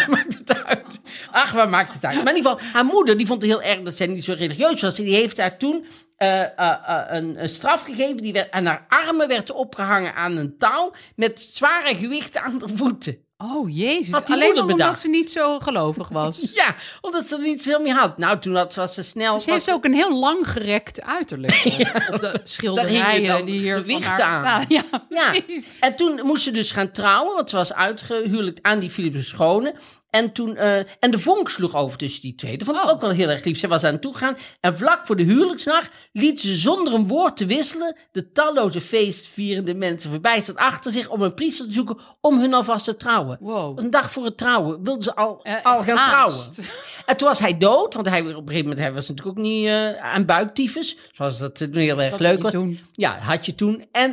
Maakt 0.08 0.38
het 0.38 0.64
uit. 0.64 1.00
Ach, 1.30 1.52
waar 1.52 1.68
maakt 1.68 1.94
het 1.94 2.04
uit? 2.04 2.14
Maar 2.24 2.32
in 2.32 2.36
ieder 2.36 2.50
geval, 2.50 2.72
haar 2.72 2.84
moeder 2.84 3.16
die 3.16 3.26
vond 3.26 3.42
het 3.42 3.50
heel 3.50 3.62
erg 3.62 3.82
dat 3.82 3.96
zij 3.96 4.06
niet 4.06 4.24
zo 4.24 4.34
religieus 4.38 4.80
was. 4.80 4.96
Die 4.96 5.14
heeft 5.14 5.38
haar 5.38 5.58
toen 5.58 5.86
eh, 6.16 6.42
eh, 6.42 6.48
eh, 6.58 7.04
een, 7.08 7.42
een 7.42 7.48
straf 7.48 7.84
gegeven. 7.84 8.16
Die 8.16 8.32
werd, 8.32 8.50
aan 8.50 8.66
haar 8.66 8.84
armen 8.88 9.28
werd 9.28 9.50
opgehangen 9.50 10.14
aan 10.14 10.36
een 10.36 10.58
touw 10.58 10.92
met 11.16 11.48
zware 11.52 11.96
gewichten 11.96 12.42
aan 12.42 12.60
haar 12.60 12.70
voeten. 12.74 13.23
Oh 13.52 13.74
jezus, 13.76 14.10
Had 14.12 14.26
die 14.26 14.34
alleen 14.34 14.60
omdat 14.60 14.76
bedacht. 14.76 15.00
ze 15.00 15.08
niet 15.08 15.30
zo 15.30 15.58
gelovig 15.60 16.08
was. 16.08 16.40
Ja, 16.54 16.74
omdat 17.00 17.28
ze 17.28 17.34
er 17.34 17.40
niet 17.42 17.62
veel 17.62 17.80
meer 17.80 17.94
had. 17.94 18.18
Nou, 18.18 18.38
toen 18.38 18.54
had, 18.54 18.74
was 18.74 18.94
ze 18.94 19.02
snel... 19.02 19.40
Ze 19.40 19.50
heeft 19.50 19.70
ook 19.70 19.84
een 19.84 19.94
heel 19.94 20.18
lang 20.18 20.48
gerekt 20.48 21.02
uiterlijk. 21.02 21.52
eh, 21.64 22.14
op 22.14 22.20
de 22.20 22.40
schilderijen 22.44 23.44
die 23.44 23.58
hier 23.60 23.74
van 23.74 23.82
gewichten 23.82 24.06
haar 24.24 24.44
aan. 24.44 24.62
staan. 24.62 24.64
Ja, 24.68 24.82
Ja, 25.08 25.40
en 25.80 25.96
toen 25.96 26.20
moest 26.22 26.42
ze 26.42 26.50
dus 26.50 26.70
gaan 26.70 26.90
trouwen, 26.90 27.34
want 27.34 27.50
ze 27.50 27.56
was 27.56 27.72
uitgehuwelijkd 27.72 28.62
aan 28.62 28.78
die 28.78 28.90
Philip 28.90 29.12
de 29.12 29.22
Schone. 29.22 29.74
En, 30.14 30.32
toen, 30.32 30.56
eh, 30.56 30.76
en 30.78 31.10
de 31.10 31.18
vonk 31.18 31.48
sloeg 31.48 31.74
over 31.74 31.98
tussen 31.98 32.20
die 32.20 32.34
twee. 32.34 32.56
Dat 32.58 32.66
vond 32.66 32.78
ik 32.78 32.84
Oh. 32.84 32.90
ook 32.90 33.00
wel 33.00 33.10
heel 33.10 33.28
erg 33.28 33.44
lief. 33.44 33.58
Ze 33.58 33.68
was 33.68 33.84
aan 33.84 33.98
toe 33.98 34.12
gegaan. 34.12 34.36
En 34.60 34.76
vlak 34.76 35.06
voor 35.06 35.16
de 35.16 35.22
huwelijksnacht 35.22 35.90
liet 36.12 36.40
ze 36.40 36.54
zonder 36.54 36.94
een 36.94 37.06
woord 37.06 37.36
te 37.36 37.46
wisselen 37.46 37.96
de 38.12 38.32
talloze 38.32 38.80
feestvierende 38.80 39.74
mensen 39.74 40.10
verbijsterd 40.10 40.56
achter 40.58 40.90
zich 40.92 41.08
om 41.08 41.22
een 41.22 41.34
priester 41.34 41.66
te 41.66 41.72
zoeken 41.72 41.96
om 42.20 42.38
hun 42.40 42.54
alvast 42.54 42.84
te 42.84 42.96
trouwen. 42.96 43.36
Wow. 43.40 43.78
Een 43.78 43.90
dag 43.90 44.12
voor 44.12 44.24
het 44.24 44.36
trouwen 44.36 44.82
wilden 44.82 45.02
ze 45.02 45.14
al, 45.14 45.40
Eh, 45.42 45.64
al 45.64 45.82
gaan 45.82 45.96
haast. 45.96 46.54
trouwen. 46.54 46.72
En 47.06 47.16
toen 47.16 47.28
was 47.28 47.38
hij 47.38 47.58
dood, 47.58 47.94
want 47.94 48.08
hij, 48.08 48.20
op 48.20 48.26
een 48.26 48.34
gegeven 48.34 48.62
moment 48.62 48.78
hij 48.78 48.92
was 48.92 49.08
natuurlijk 49.08 49.38
ook 49.38 49.44
niet 49.44 49.66
eh, 49.66 49.96
aan 50.12 50.24
buiktyfus. 50.24 50.96
Zoals 51.12 51.38
dat 51.38 51.56
toen 51.56 51.74
heel 51.74 52.00
erg 52.02 52.10
Dat 52.10 52.20
leuk 52.20 52.42
was. 52.42 52.52
toen. 52.52 52.78
Ja, 52.92 53.18
had 53.18 53.46
je 53.46 53.54
toen. 53.54 53.84
En 53.92 54.10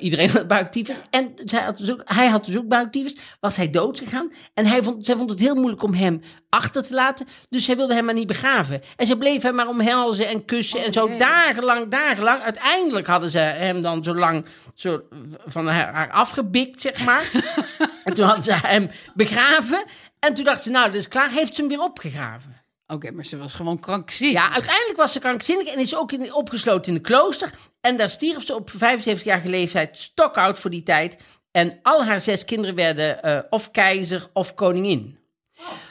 iedereen 0.00 0.30
had 0.30 0.46
buiktyfus. 0.46 0.96
En 1.10 1.32
zij 1.44 1.60
had 1.62 1.78
dus 1.78 1.90
ook, 1.92 2.00
hij 2.04 2.26
had 2.28 2.44
dus 2.46 2.56
ook 2.56 2.68
buiktyfus. 2.68 3.14
Was 3.40 3.56
hij 3.56 3.70
dood 3.70 3.98
gegaan. 3.98 4.32
En 4.54 4.66
hij 4.66 4.82
vond, 4.82 5.04
zij 5.04 5.16
vond 5.16 5.21
het 5.30 5.40
heel 5.40 5.54
moeilijk 5.54 5.82
om 5.82 5.94
hem 5.94 6.20
achter 6.48 6.82
te 6.82 6.94
laten. 6.94 7.26
Dus 7.48 7.64
zij 7.64 7.76
wilde 7.76 7.94
hem 7.94 8.04
maar 8.04 8.14
niet 8.14 8.26
begraven. 8.26 8.82
En 8.96 9.06
ze 9.06 9.16
bleef 9.16 9.42
hem 9.42 9.54
maar 9.54 9.68
omhelzen 9.68 10.28
en 10.28 10.44
kussen. 10.44 10.84
en 10.84 10.92
zo 10.92 11.06
nee. 11.06 11.18
dagenlang, 11.18 11.88
dagenlang. 11.88 12.42
Uiteindelijk 12.42 13.06
hadden 13.06 13.30
ze 13.30 13.38
hem 13.38 13.82
dan 13.82 14.04
zo 14.04 14.14
lang 14.14 14.44
zo 14.74 15.02
van 15.46 15.68
haar, 15.68 15.94
haar 15.94 16.10
afgebikt, 16.10 16.80
zeg 16.80 17.04
maar. 17.04 17.30
en 18.04 18.14
toen 18.14 18.26
hadden 18.26 18.44
ze 18.44 18.54
hem 18.54 18.90
begraven. 19.14 19.84
En 20.18 20.34
toen 20.34 20.44
dacht 20.44 20.62
ze, 20.62 20.70
nou, 20.70 20.86
dat 20.86 20.94
is 20.94 21.08
klaar. 21.08 21.30
Heeft 21.30 21.54
ze 21.54 21.60
hem 21.60 21.70
weer 21.70 21.82
opgegraven. 21.82 22.62
Oké, 22.86 23.10
maar 23.10 23.24
ze 23.24 23.36
was 23.36 23.54
gewoon 23.54 23.80
krankzinnig. 23.80 24.36
Ja, 24.36 24.52
uiteindelijk 24.52 24.98
was 24.98 25.12
ze 25.12 25.18
krankzinnig 25.18 25.66
en 25.66 25.78
is 25.78 25.96
ook 25.96 26.12
in, 26.12 26.34
opgesloten 26.34 26.92
in 26.92 26.98
een 26.98 27.04
klooster. 27.04 27.50
En 27.80 27.96
daar 27.96 28.10
stierf 28.10 28.46
ze 28.46 28.54
op 28.54 28.70
75-jarige 28.70 29.48
leeftijd, 29.48 29.98
stokoud 29.98 30.58
voor 30.58 30.70
die 30.70 30.82
tijd. 30.82 31.22
En 31.52 31.78
al 31.82 32.04
haar 32.04 32.20
zes 32.20 32.44
kinderen 32.44 32.74
werden 32.74 33.22
eh, 33.22 33.38
of 33.50 33.70
keizer 33.70 34.28
of 34.32 34.54
koningin. 34.54 35.18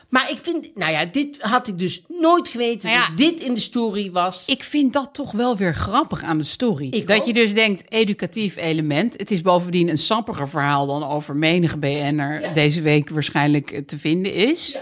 Maar 0.10 0.32
ik 0.32 0.38
vind, 0.38 0.76
nou 0.76 0.92
ja, 0.92 1.06
dit 1.06 1.38
had 1.42 1.68
ik 1.68 1.80
dus 1.80 2.04
nooit 2.08 2.48
geweten. 2.48 2.90
Nou 2.90 3.02
ja, 3.02 3.08
dat 3.08 3.18
dit 3.18 3.40
in 3.40 3.54
de 3.54 3.60
story 3.60 4.12
was. 4.12 4.46
Ik 4.46 4.64
vind 4.64 4.94
dat 4.94 5.14
toch 5.14 5.32
wel 5.32 5.58
weer 5.58 5.74
grappig 5.74 6.24
aan 6.24 6.38
de 6.38 6.44
story. 6.44 6.88
Ik 6.90 7.08
dat 7.08 7.20
ook. 7.20 7.26
je 7.26 7.34
dus 7.34 7.54
denkt, 7.54 7.92
educatief 7.92 8.56
element. 8.56 9.18
Het 9.18 9.32
is 9.32 9.42
bovendien 9.42 9.90
een 9.90 9.98
sappiger 9.98 10.50
verhaal 10.50 10.88
dan 10.88 11.04
over 11.04 11.36
menige 11.36 11.78
BN'er 11.78 12.54
deze 12.54 12.82
week 12.82 13.10
waarschijnlijk 13.10 13.72
eh, 13.72 13.82
te 13.82 14.00
vinden 14.00 14.34
is. 14.34 14.78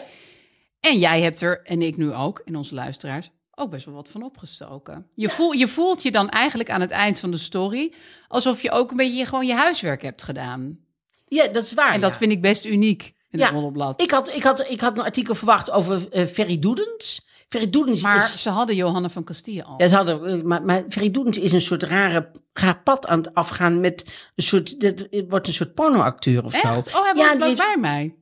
En 0.80 1.00
jij 1.00 1.22
hebt 1.22 1.42
er, 1.42 1.62
en 1.64 1.82
ik 1.82 1.98
nu 1.98 2.14
ook, 2.14 2.42
en 2.46 2.56
onze 2.56 2.74
luisteraars, 2.74 3.30
ook 3.60 3.70
best 3.70 3.86
wel 3.86 3.96
wat 3.96 4.10
van 4.10 4.24
opgestoken. 4.24 5.08
Je, 5.14 5.30
voel, 5.30 5.52
je 5.52 5.68
voelt 5.68 6.02
je 6.02 6.12
dan 6.12 6.30
eigenlijk 6.30 6.70
aan 6.70 6.82
het 6.82 6.92
eind 6.92 7.20
van 7.20 7.32
de 7.32 7.38
story 7.38 7.94
alsof 8.28 8.62
je 8.62 8.72
ook 8.72 8.92
een 8.92 8.98
beetje 8.98 9.26
gewoon 9.26 9.46
je 9.46 9.54
huiswerk 9.54 10.02
hebt 10.02 10.24
gedaan. 10.24 10.78
ja, 11.28 11.48
dat 11.48 11.64
is 11.64 11.74
waar. 11.74 11.94
En 11.94 12.02
dat 12.02 12.12
ja. 12.12 12.18
vind 12.18 12.32
ik 12.32 12.42
best 12.42 12.66
uniek 12.66 13.14
in 13.30 13.40
Ja, 13.40 13.54
het 13.54 14.02
ik 14.02 14.12
had, 14.12 14.36
ik, 14.36 14.44
had, 14.44 14.70
ik 14.70 14.82
had 14.82 14.98
een 14.98 15.04
artikel 15.04 15.36
verwacht 15.36 15.72
over 15.72 16.10
eh 16.10 16.26
Ferry 16.26 16.60
Doedens. 16.60 17.28
Ferry 17.50 17.70
Doedens 17.70 18.02
Maar 18.02 18.18
is... 18.18 18.42
ze 18.42 18.50
hadden 18.50 18.76
Johanna 18.76 19.10
van 19.10 19.24
Castille 19.24 19.64
al. 19.64 19.74
Ja, 19.78 19.88
ze 19.88 19.96
hadden, 19.96 20.26
eh, 20.26 20.42
maar, 20.42 20.64
maar 20.64 20.84
Ferry 20.90 21.12
Doedens 21.12 21.38
is 21.38 21.52
een 21.52 21.62
soort 21.62 21.84
rare, 21.84 22.32
raar 22.54 22.82
pad 22.82 23.08
aan 23.08 23.18
het 23.18 23.34
afgaan 23.34 23.80
met 23.80 24.06
een 24.36 24.44
soort, 24.44 24.76
het 24.80 25.26
wordt 25.30 25.48
een 25.48 25.54
soort 25.54 25.74
pornoacteur 25.74 26.44
of 26.44 26.52
zo. 26.52 26.68
Oh, 26.68 27.04
hij 27.04 27.14
Ja, 27.16 27.56
bij 27.56 27.78
mij. 27.80 28.16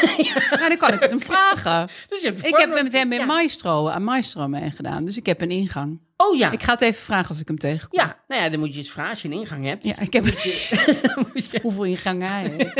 Nou, 0.50 0.68
dan 0.68 0.76
kan 0.76 0.92
ik 0.92 1.00
het 1.00 1.10
hem 1.10 1.20
vragen. 1.22 1.86
Dus 2.08 2.20
je 2.20 2.26
hebt 2.26 2.40
de 2.42 2.48
Ik 2.48 2.56
heb 2.56 2.82
met 2.82 2.92
hem 2.92 3.12
in 3.12 3.18
ja. 3.18 3.24
Maestro, 3.24 3.88
aan 3.88 4.04
Maestro 4.04 4.48
meegedaan. 4.48 5.04
Dus 5.04 5.16
ik 5.16 5.26
heb 5.26 5.40
een 5.40 5.50
ingang. 5.50 6.00
Oh 6.16 6.36
ja. 6.36 6.50
Ik 6.50 6.62
ga 6.62 6.72
het 6.72 6.80
even 6.80 7.02
vragen 7.02 7.28
als 7.28 7.40
ik 7.40 7.48
hem 7.48 7.58
tegenkom. 7.58 8.00
Ja, 8.00 8.22
nou 8.28 8.42
ja, 8.42 8.48
dan 8.48 8.58
moet 8.60 8.72
je 8.72 8.78
eens 8.78 8.90
vragen 8.90 9.10
als 9.10 9.22
je 9.22 9.28
een 9.28 9.34
ingang 9.34 9.64
hebt. 9.64 9.84
Ja, 9.84 9.98
ik 9.98 10.12
heb 10.12 10.26
je- 10.28 11.58
hoeveel 11.62 11.84
ingangen 11.84 12.28
hij 12.28 12.52
heeft. 12.56 12.74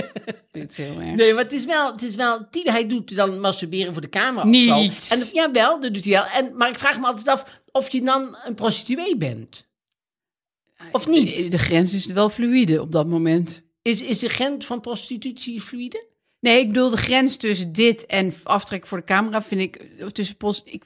Dit 0.51 0.71
is 0.71 0.77
heel 0.77 1.01
erg. 1.01 1.15
Nee, 1.15 1.35
maar 1.35 1.43
het 1.43 1.53
is 1.53 1.65
wel, 1.65 1.93
het 1.93 2.03
is 2.03 2.15
wel, 2.15 2.47
hij 2.51 2.87
doet 2.87 3.17
dan 3.17 3.41
masturberen 3.41 3.93
voor 3.93 4.03
de 4.03 4.09
camera. 4.09 4.47
Niet. 4.47 5.09
En, 5.11 5.19
jawel, 5.33 5.81
dat 5.81 5.95
doet 5.95 6.05
hij 6.05 6.13
wel. 6.13 6.25
En, 6.27 6.57
maar 6.57 6.69
ik 6.69 6.79
vraag 6.79 6.99
me 7.01 7.07
altijd 7.07 7.29
af 7.29 7.61
of 7.73 7.91
je 7.91 8.03
dan 8.03 8.37
een 8.45 8.55
prostituee 8.55 9.17
bent. 9.17 9.67
Of 10.93 11.07
niet? 11.07 11.37
De, 11.37 11.49
de 11.49 11.59
grens 11.59 11.93
is 11.93 12.07
wel 12.07 12.29
fluïde 12.31 12.81
op 12.81 12.93
dat 12.93 13.07
moment. 13.07 13.63
Is, 13.83 14.01
is 14.03 14.19
de 14.19 14.29
grens 14.29 14.67
van 14.67 14.81
prostitutie 14.81 15.61
fluide? 15.61 16.05
Nee, 16.41 16.61
ik 16.61 16.67
bedoel 16.67 16.91
de 16.91 16.97
grens 16.97 17.37
tussen 17.37 17.73
dit 17.73 18.07
en 18.07 18.35
aftrek 18.43 18.87
voor 18.87 18.99
de 18.99 19.05
camera 19.05 19.43
vind 19.43 19.61
ik 19.61 19.91
tussen 20.13 20.37
post. 20.37 20.63
Ik, 20.65 20.85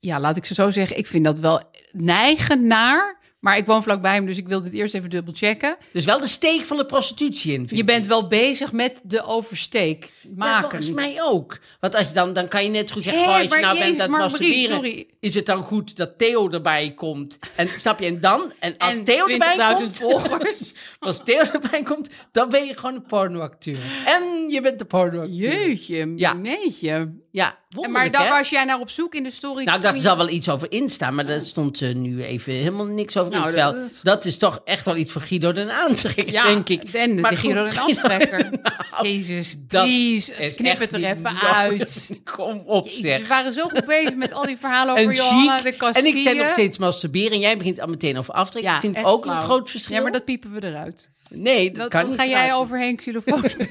ja, 0.00 0.20
laat 0.20 0.36
ik 0.36 0.44
ze 0.44 0.54
zo 0.54 0.70
zeggen. 0.70 0.98
Ik 0.98 1.06
vind 1.06 1.24
dat 1.24 1.38
wel 1.38 1.62
neigen 1.92 2.66
naar. 2.66 3.19
Maar 3.40 3.56
ik 3.56 3.66
woon 3.66 3.82
vlakbij 3.82 4.14
hem, 4.14 4.26
dus 4.26 4.36
ik 4.36 4.48
wil 4.48 4.62
dit 4.62 4.72
eerst 4.72 4.94
even 4.94 5.10
dubbel 5.10 5.34
checken. 5.36 5.76
Dus 5.92 6.04
wel 6.04 6.18
de 6.20 6.26
steek 6.28 6.64
van 6.64 6.76
de 6.76 6.86
prostitutie 6.86 7.52
in. 7.52 7.66
Je 7.70 7.84
bent 7.84 8.06
wel 8.06 8.28
bezig 8.28 8.72
met 8.72 9.00
de 9.04 9.22
oversteek 9.22 10.12
Ja, 10.22 10.28
maken. 10.36 10.60
volgens 10.70 10.90
mij 10.90 11.16
ook. 11.22 11.58
Want 11.80 11.94
als 11.94 12.08
je 12.08 12.14
dan, 12.14 12.32
dan 12.32 12.48
kan 12.48 12.62
je 12.64 12.68
net 12.70 12.90
goed 12.90 13.02
zeggen, 13.02 13.22
Hé, 13.22 13.28
oh, 13.28 13.34
als 13.34 13.42
je 13.42 13.48
nou 13.48 13.76
Jezus, 13.76 13.96
bent 13.96 14.00
aan 14.00 14.12
het 14.12 14.20
masturberen, 14.22 14.74
sorry. 14.74 15.06
is 15.20 15.34
het 15.34 15.46
dan 15.46 15.62
goed 15.62 15.96
dat 15.96 16.18
Theo 16.18 16.50
erbij 16.50 16.92
komt? 16.94 17.38
En 17.54 17.68
snap 17.76 18.00
je, 18.00 18.06
en 18.06 18.20
dan, 18.20 18.52
en 18.58 18.74
als 18.78 18.92
En 18.92 19.04
Theo 19.04 19.26
erbij 19.26 19.56
20.000 19.56 19.76
komt, 19.76 19.96
volgers. 20.10 20.72
als 20.98 21.20
Theo 21.24 21.42
erbij 21.52 21.82
komt, 21.82 22.08
dan 22.32 22.48
ben 22.48 22.66
je 22.66 22.76
gewoon 22.76 22.94
een 22.94 23.06
pornoacteur. 23.06 23.78
En 24.06 24.48
je 24.50 24.60
bent 24.60 24.78
de 24.78 24.84
pornoacteur. 24.84 25.30
Jeetje, 25.68 26.12
Ja. 26.16 26.32
neetje. 26.32 27.12
Ja, 27.32 27.46
En 27.48 27.56
wonderlijk, 27.68 28.12
maar 28.12 28.20
daar 28.22 28.32
hè? 28.32 28.38
was 28.38 28.48
jij 28.50 28.64
naar 28.64 28.80
op 28.80 28.90
zoek 28.90 29.14
in 29.14 29.22
de 29.22 29.30
story? 29.30 29.64
Nou, 29.64 29.94
je- 29.94 30.00
zal 30.00 30.16
wel 30.16 30.28
iets 30.28 30.48
over 30.48 30.72
instaan, 30.72 31.14
maar 31.14 31.26
daar 31.26 31.40
stond 31.40 31.82
eh, 31.82 31.94
nu 31.94 32.22
even 32.24 32.52
helemaal 32.52 32.86
niks 32.86 33.16
over 33.16 33.32
in. 33.32 33.38
Nou, 33.38 33.50
Terwijl, 33.50 33.72
dat- 33.74 34.00
dat, 34.02 34.24
is 34.24 34.36
toch 34.36 34.60
echt 34.64 34.84
wel 34.84 34.96
iets 34.96 35.12
voor 35.12 35.20
Guido 35.22 35.52
den 35.52 35.70
Aantrekker, 35.70 36.30
Ja, 36.32 36.44
denk 36.44 36.68
ik. 36.68 36.82
en 36.82 37.20
Maar 37.20 37.30
de 37.30 37.36
Giro 37.36 37.64
goed, 37.64 37.72
en 37.72 37.78
Aantrekker. 37.80 38.50
Nou, 38.90 39.08
Jezus, 39.08 39.56
dat 39.68 39.84
please, 39.84 40.52
knip 40.56 40.78
het 40.78 40.92
er 40.92 41.04
even 41.04 41.40
uit. 41.40 42.10
Kom 42.36 42.62
op, 42.66 42.84
Jezus, 42.86 43.00
zeg. 43.06 43.20
we 43.20 43.26
waren 43.26 43.52
zo 43.52 43.68
goed 43.68 43.86
bezig 43.86 44.14
met 44.14 44.32
al 44.32 44.46
die 44.46 44.56
verhalen 44.56 44.92
over 44.94 45.08
En 45.10 45.14
Johanna 45.14 45.60
de 45.60 45.68
En 45.70 45.76
Castille. 45.76 46.08
ik 46.08 46.18
zei 46.18 46.38
nog 46.38 46.50
steeds 46.52 46.78
masturberen 46.78 47.32
en 47.32 47.38
jij 47.40 47.56
begint 47.56 47.80
al 47.80 47.86
meteen 47.88 48.18
over 48.18 48.34
aftrekken. 48.34 48.74
ik 48.74 48.80
vind 48.80 48.96
ook 49.04 49.22
flauw. 49.24 49.36
een 49.36 49.42
groot 49.42 49.70
verschil. 49.70 49.96
Ja, 49.96 50.02
maar 50.02 50.12
dat 50.12 50.24
piepen 50.24 50.52
we 50.52 50.62
eruit. 50.66 51.10
nee, 51.30 51.66
dat 51.70 51.76
Dat, 51.80 51.88
kan 51.88 52.00
dat 52.00 52.10
niet. 52.10 52.18
ga 52.18 52.26
jij 52.26 52.54
overheen 52.54 52.96
xylofoon 53.00 53.42
spelen. 53.50 53.70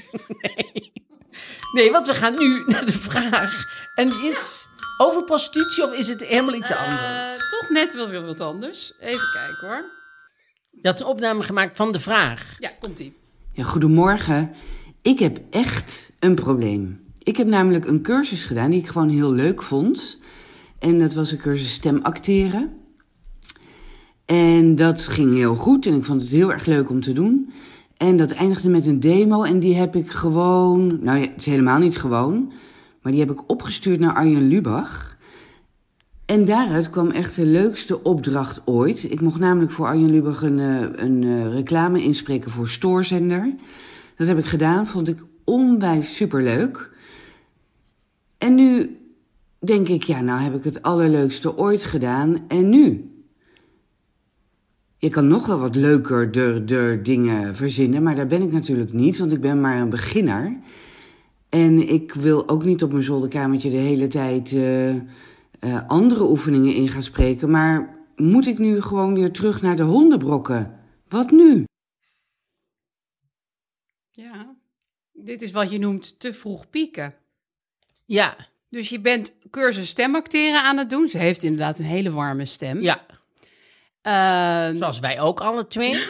Nee, 1.73 1.91
want 1.91 2.07
we 2.07 2.13
gaan 2.13 2.35
nu 2.37 2.63
naar 2.67 2.85
de 2.85 2.99
vraag. 3.09 3.65
En 3.95 4.09
die 4.09 4.29
is 4.29 4.67
over 4.97 5.23
prostitutie 5.23 5.83
of 5.83 5.93
is 5.93 6.07
het 6.07 6.23
helemaal 6.23 6.55
iets 6.55 6.71
anders? 6.71 7.01
Eh, 7.01 7.59
toch 7.59 7.69
net 7.69 7.93
wel 7.93 8.09
weer 8.09 8.25
wat 8.25 8.41
anders. 8.41 8.93
Even 8.99 9.29
kijken 9.33 9.67
hoor. 9.67 9.85
Dat 10.71 10.93
is 10.93 10.99
een 10.99 11.05
opname 11.05 11.43
gemaakt 11.43 11.77
van 11.77 11.91
de 11.91 11.99
vraag. 11.99 12.55
Ja, 12.59 12.71
komt-ie. 12.79 13.15
Ja, 13.53 13.63
goedemorgen. 13.63 14.53
Ik 15.01 15.19
heb 15.19 15.39
echt 15.49 16.09
een 16.19 16.35
probleem. 16.35 17.03
Ik 17.23 17.37
heb 17.37 17.47
namelijk 17.47 17.85
een 17.85 18.01
cursus 18.01 18.43
gedaan 18.43 18.69
die 18.69 18.79
ik 18.81 18.87
gewoon 18.87 19.09
heel 19.09 19.31
leuk 19.31 19.61
vond. 19.61 20.17
En 20.79 20.99
dat 20.99 21.13
was 21.13 21.31
een 21.31 21.37
cursus 21.37 21.71
stemacteren. 21.71 22.77
En 24.25 24.75
dat 24.75 25.01
ging 25.07 25.35
heel 25.35 25.55
goed 25.55 25.85
en 25.85 25.95
ik 25.95 26.03
vond 26.03 26.21
het 26.21 26.31
heel 26.31 26.51
erg 26.51 26.65
leuk 26.65 26.89
om 26.89 27.01
te 27.01 27.13
doen. 27.13 27.53
En 27.99 28.15
dat 28.15 28.31
eindigde 28.31 28.69
met 28.69 28.85
een 28.85 28.99
demo 28.99 29.43
en 29.43 29.59
die 29.59 29.75
heb 29.75 29.95
ik 29.95 30.09
gewoon... 30.09 30.99
Nou, 31.01 31.19
het 31.19 31.31
is 31.35 31.45
helemaal 31.45 31.79
niet 31.79 31.97
gewoon. 31.97 32.51
Maar 33.01 33.11
die 33.11 33.21
heb 33.21 33.31
ik 33.31 33.49
opgestuurd 33.49 33.99
naar 33.99 34.13
Arjen 34.13 34.47
Lubach. 34.47 35.17
En 36.25 36.45
daaruit 36.45 36.89
kwam 36.89 37.11
echt 37.11 37.35
de 37.35 37.45
leukste 37.45 38.03
opdracht 38.03 38.61
ooit. 38.65 39.03
Ik 39.03 39.21
mocht 39.21 39.39
namelijk 39.39 39.71
voor 39.71 39.85
Arjen 39.85 40.09
Lubach 40.09 40.41
een, 40.41 40.59
eh, 40.59 41.05
een 41.05 41.23
eh, 41.23 41.53
reclame 41.53 42.03
inspreken 42.03 42.51
voor 42.51 42.69
Stoorzender. 42.69 43.53
Dat 44.15 44.27
heb 44.27 44.37
ik 44.37 44.45
gedaan, 44.45 44.87
vond 44.87 45.07
ik 45.07 45.23
onwijs 45.43 46.15
superleuk. 46.15 46.91
En 48.37 48.55
nu 48.55 48.97
denk 49.59 49.87
ik, 49.87 50.03
ja, 50.03 50.21
nou 50.21 50.39
heb 50.39 50.55
ik 50.55 50.63
het 50.63 50.81
allerleukste 50.81 51.57
ooit 51.57 51.83
gedaan. 51.83 52.37
En 52.47 52.69
nu? 52.69 53.11
Je 55.01 55.09
kan 55.09 55.27
nog 55.27 55.45
wel 55.45 55.59
wat 55.59 55.75
leuker 55.75 56.31
de, 56.31 56.61
de 56.65 56.99
dingen 57.03 57.55
verzinnen, 57.55 58.03
maar 58.03 58.15
daar 58.15 58.27
ben 58.27 58.41
ik 58.41 58.51
natuurlijk 58.51 58.93
niet, 58.93 59.17
want 59.17 59.31
ik 59.31 59.41
ben 59.41 59.61
maar 59.61 59.81
een 59.81 59.89
beginner. 59.89 60.57
En 61.49 61.89
ik 61.89 62.13
wil 62.13 62.49
ook 62.49 62.63
niet 62.63 62.83
op 62.83 62.91
mijn 62.91 63.03
zolderkamertje 63.03 63.69
de 63.69 63.75
hele 63.75 64.07
tijd 64.07 64.51
eh, 64.53 64.89
eh, 64.89 65.01
andere 65.87 66.29
oefeningen 66.29 66.73
in 66.73 66.87
gaan 66.87 67.03
spreken. 67.03 67.49
Maar 67.49 67.97
moet 68.15 68.47
ik 68.47 68.57
nu 68.57 68.81
gewoon 68.81 69.13
weer 69.15 69.31
terug 69.31 69.61
naar 69.61 69.75
de 69.75 69.83
hondenbrokken? 69.83 70.79
Wat 71.07 71.31
nu? 71.31 71.63
Ja. 74.11 74.55
Dit 75.13 75.41
is 75.41 75.51
wat 75.51 75.71
je 75.71 75.79
noemt 75.79 76.19
te 76.19 76.33
vroeg 76.33 76.69
pieken. 76.69 77.15
Ja, 78.05 78.35
Dus 78.69 78.89
je 78.89 78.99
bent 78.99 79.33
cursus 79.49 79.89
stemacteren 79.89 80.63
aan 80.63 80.77
het 80.77 80.89
doen. 80.89 81.07
Ze 81.07 81.17
heeft 81.17 81.43
inderdaad 81.43 81.79
een 81.79 81.85
hele 81.85 82.11
warme 82.11 82.45
stem. 82.45 82.81
ja. 82.81 83.05
Ehm, 84.01 84.75
Zoals 84.75 84.99
wij 84.99 85.19
ook 85.19 85.41
alle 85.41 85.67
twee. 85.67 85.93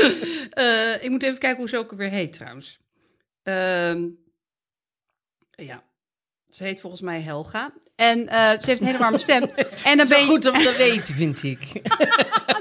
eh, 0.50 1.02
ik 1.04 1.10
moet 1.10 1.22
even 1.22 1.38
kijken 1.38 1.58
hoe 1.58 1.68
ze 1.68 1.78
ook 1.78 1.92
weer 1.92 2.10
heet 2.10 2.32
trouwens. 2.32 2.78
Ehm, 3.42 4.08
ja, 5.50 5.82
ze 6.50 6.64
heet 6.64 6.80
volgens 6.80 7.02
mij 7.02 7.20
Helga. 7.20 7.72
En 7.96 8.28
eh, 8.28 8.50
ze 8.50 8.66
heeft 8.66 8.80
een 8.80 8.86
hele 8.86 8.98
warme 8.98 9.18
stem. 9.18 9.42
En 9.84 9.96
dan 9.96 10.06
is 10.06 10.08
ben 10.08 10.20
je... 10.20 10.26
goed 10.26 10.46
om 10.46 10.58
te 10.58 10.74
weten, 10.76 11.14
vind 11.14 11.42
ik. 11.42 11.58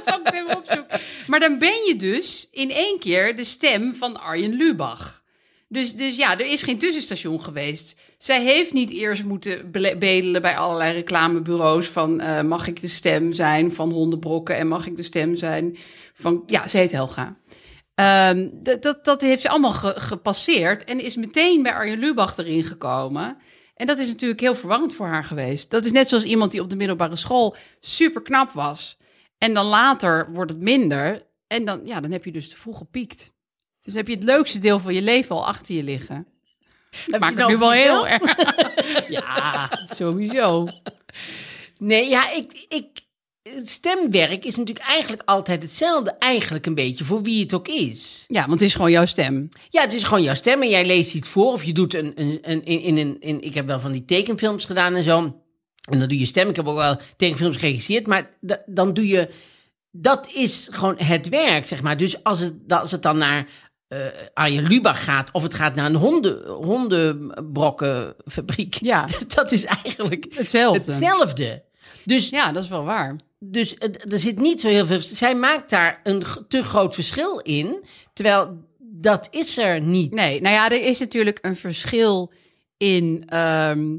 Zal 0.05 0.19
ik 0.19 0.25
het 0.25 0.33
even 0.33 0.57
opzoeken? 0.57 0.99
Maar 1.27 1.39
dan 1.39 1.57
ben 1.57 1.85
je 1.87 1.95
dus 1.95 2.47
in 2.51 2.71
één 2.71 2.99
keer 2.99 3.35
de 3.35 3.43
stem 3.43 3.95
van 3.95 4.19
Arjen 4.19 4.53
Lubach. 4.53 5.20
Dus, 5.71 5.95
dus 5.95 6.15
ja, 6.15 6.39
er 6.39 6.51
is 6.51 6.63
geen 6.63 6.77
tussenstation 6.77 7.43
geweest. 7.43 7.95
Zij 8.17 8.43
heeft 8.43 8.73
niet 8.73 8.89
eerst 8.89 9.23
moeten 9.23 9.71
bedelen 9.71 10.41
bij 10.41 10.57
allerlei 10.57 10.93
reclamebureaus 10.93 11.87
van 11.87 12.19
eh, 12.19 12.41
mag 12.41 12.67
ik 12.67 12.81
de 12.81 12.87
stem 12.87 13.33
zijn 13.33 13.73
van 13.73 13.91
hondenbrokken 13.91 14.57
en 14.57 14.67
mag 14.67 14.87
ik 14.87 14.97
de 14.97 15.03
stem 15.03 15.35
zijn 15.35 15.77
van 16.13 16.43
ja, 16.45 16.67
ze 16.67 16.77
heet 16.77 16.91
Helga. 16.91 17.37
Ehm, 17.95 18.49
dat, 18.81 19.05
dat, 19.05 19.21
heeft 19.21 19.41
ze 19.41 19.49
allemaal 19.49 19.71
ge- 19.71 19.99
gepasseerd 19.99 20.83
en 20.83 20.99
is 20.99 21.15
meteen 21.15 21.63
bij 21.63 21.73
Arjen 21.73 21.99
Lubach 21.99 22.37
erin 22.37 22.63
gekomen. 22.63 23.37
En 23.75 23.87
dat 23.87 23.99
is 23.99 24.07
natuurlijk 24.07 24.39
heel 24.39 24.55
verwarrend 24.55 24.93
voor 24.93 25.07
haar 25.07 25.23
geweest. 25.23 25.69
Dat 25.69 25.85
is 25.85 25.91
net 25.91 26.09
zoals 26.09 26.23
iemand 26.23 26.51
die 26.51 26.61
op 26.61 26.69
de 26.69 26.75
middelbare 26.75 27.15
school 27.15 27.55
super 27.79 28.21
knap 28.21 28.51
was. 28.51 28.97
En 29.37 29.53
dan 29.53 29.65
later 29.65 30.31
wordt 30.31 30.51
het 30.51 30.61
minder. 30.61 31.27
En 31.47 31.65
dan, 31.65 31.81
ja, 31.85 32.01
dan 32.01 32.11
heb 32.11 32.25
je 32.25 32.31
dus 32.31 32.49
te 32.49 32.57
vroeg 32.57 32.77
gepiekt. 32.77 33.30
Dus 33.83 33.93
heb 33.93 34.07
je 34.07 34.13
het 34.13 34.23
leukste 34.23 34.59
deel 34.59 34.79
van 34.79 34.93
je 34.93 35.01
leven 35.01 35.35
al 35.35 35.47
achter 35.47 35.75
je 35.75 35.83
liggen. 35.83 36.27
Heb 37.09 37.19
Maak 37.19 37.33
je 37.33 37.39
het 37.39 37.47
nu 37.47 37.57
wel 37.57 37.71
heel 37.71 38.07
erg. 38.07 38.35
ja, 39.19 39.69
sowieso. 39.95 40.67
Nee, 41.77 42.09
ja, 42.09 42.31
ik, 42.31 42.65
ik, 42.69 42.87
het 43.43 43.69
stemwerk 43.69 44.45
is 44.45 44.55
natuurlijk 44.55 44.87
eigenlijk 44.87 45.29
altijd 45.29 45.63
hetzelfde. 45.63 46.11
Eigenlijk 46.19 46.65
een 46.65 46.75
beetje, 46.75 47.03
voor 47.03 47.21
wie 47.23 47.41
het 47.41 47.53
ook 47.53 47.67
is. 47.67 48.25
Ja, 48.27 48.39
want 48.39 48.51
het 48.51 48.61
is 48.61 48.75
gewoon 48.75 48.91
jouw 48.91 49.05
stem. 49.05 49.49
Ja, 49.69 49.81
het 49.81 49.93
is 49.93 50.03
gewoon 50.03 50.23
jouw 50.23 50.33
stem 50.33 50.61
en 50.61 50.69
jij 50.69 50.85
leest 50.85 51.13
iets 51.13 51.27
voor. 51.29 51.51
Of 51.51 51.63
je 51.63 51.73
doet 51.73 51.93
een, 51.93 52.11
een, 52.15 52.39
een, 52.41 52.65
in, 52.65 52.81
in, 52.81 52.97
een, 52.97 53.17
in, 53.19 53.41
ik 53.41 53.53
heb 53.53 53.65
wel 53.65 53.79
van 53.79 53.91
die 53.91 54.05
tekenfilms 54.05 54.65
gedaan 54.65 54.95
en 54.95 55.03
zo. 55.03 55.17
En 55.89 55.99
dan 55.99 56.07
doe 56.07 56.19
je 56.19 56.25
stem. 56.25 56.49
Ik 56.49 56.55
heb 56.55 56.67
ook 56.67 56.75
wel 56.75 56.99
tekenfilms 57.17 57.57
geregisseerd. 57.57 58.07
Maar 58.07 58.29
da- 58.41 58.61
dan 58.65 58.93
doe 58.93 59.07
je, 59.07 59.29
dat 59.91 60.27
is 60.33 60.67
gewoon 60.71 60.97
het 60.97 61.29
werk, 61.29 61.65
zeg 61.65 61.81
maar. 61.81 61.97
Dus 61.97 62.23
als 62.23 62.39
het, 62.39 62.53
als 62.67 62.91
het 62.91 63.01
dan 63.03 63.17
naar 63.17 63.47
eh 63.91 63.97
Arjen 64.33 64.67
Lubach 64.67 65.03
gaat, 65.03 65.31
of 65.31 65.43
het 65.43 65.53
gaat 65.53 65.75
naar 65.75 65.85
een 65.85 65.95
honden, 65.95 66.47
hondenbrokkenfabriek. 66.49 68.73
Ja. 68.81 69.07
Dat 69.35 69.51
is 69.51 69.63
eigenlijk 69.65 70.25
Hetzelfde. 70.29 70.91
hetzelfde. 70.91 71.63
Dus 72.05 72.29
Ja, 72.29 72.51
dat 72.51 72.63
is 72.63 72.69
wel 72.69 72.83
waar. 72.85 73.15
dus 73.39 73.75
er 74.09 74.19
zit 74.19 74.39
niet 74.39 74.61
zo 74.61 74.67
heel 74.67 74.85
veel. 74.85 75.01
Zij 75.01 75.35
maakt 75.35 75.69
daar 75.69 75.99
een 76.03 76.23
te 76.47 76.63
groot 76.63 76.93
verschil 76.95 77.39
in. 77.39 77.83
Terwijl 78.13 78.57
dat 78.79 79.27
is 79.31 79.57
er 79.57 79.81
niet. 79.81 80.13
Nee, 80.13 80.41
nou 80.41 80.55
ja, 80.55 80.65
er 80.69 80.81
is 80.85 80.99
natuurlijk 80.99 81.39
een 81.41 81.55
verschil 81.55 82.31
in, 82.77 83.23
ehm, 83.27 83.97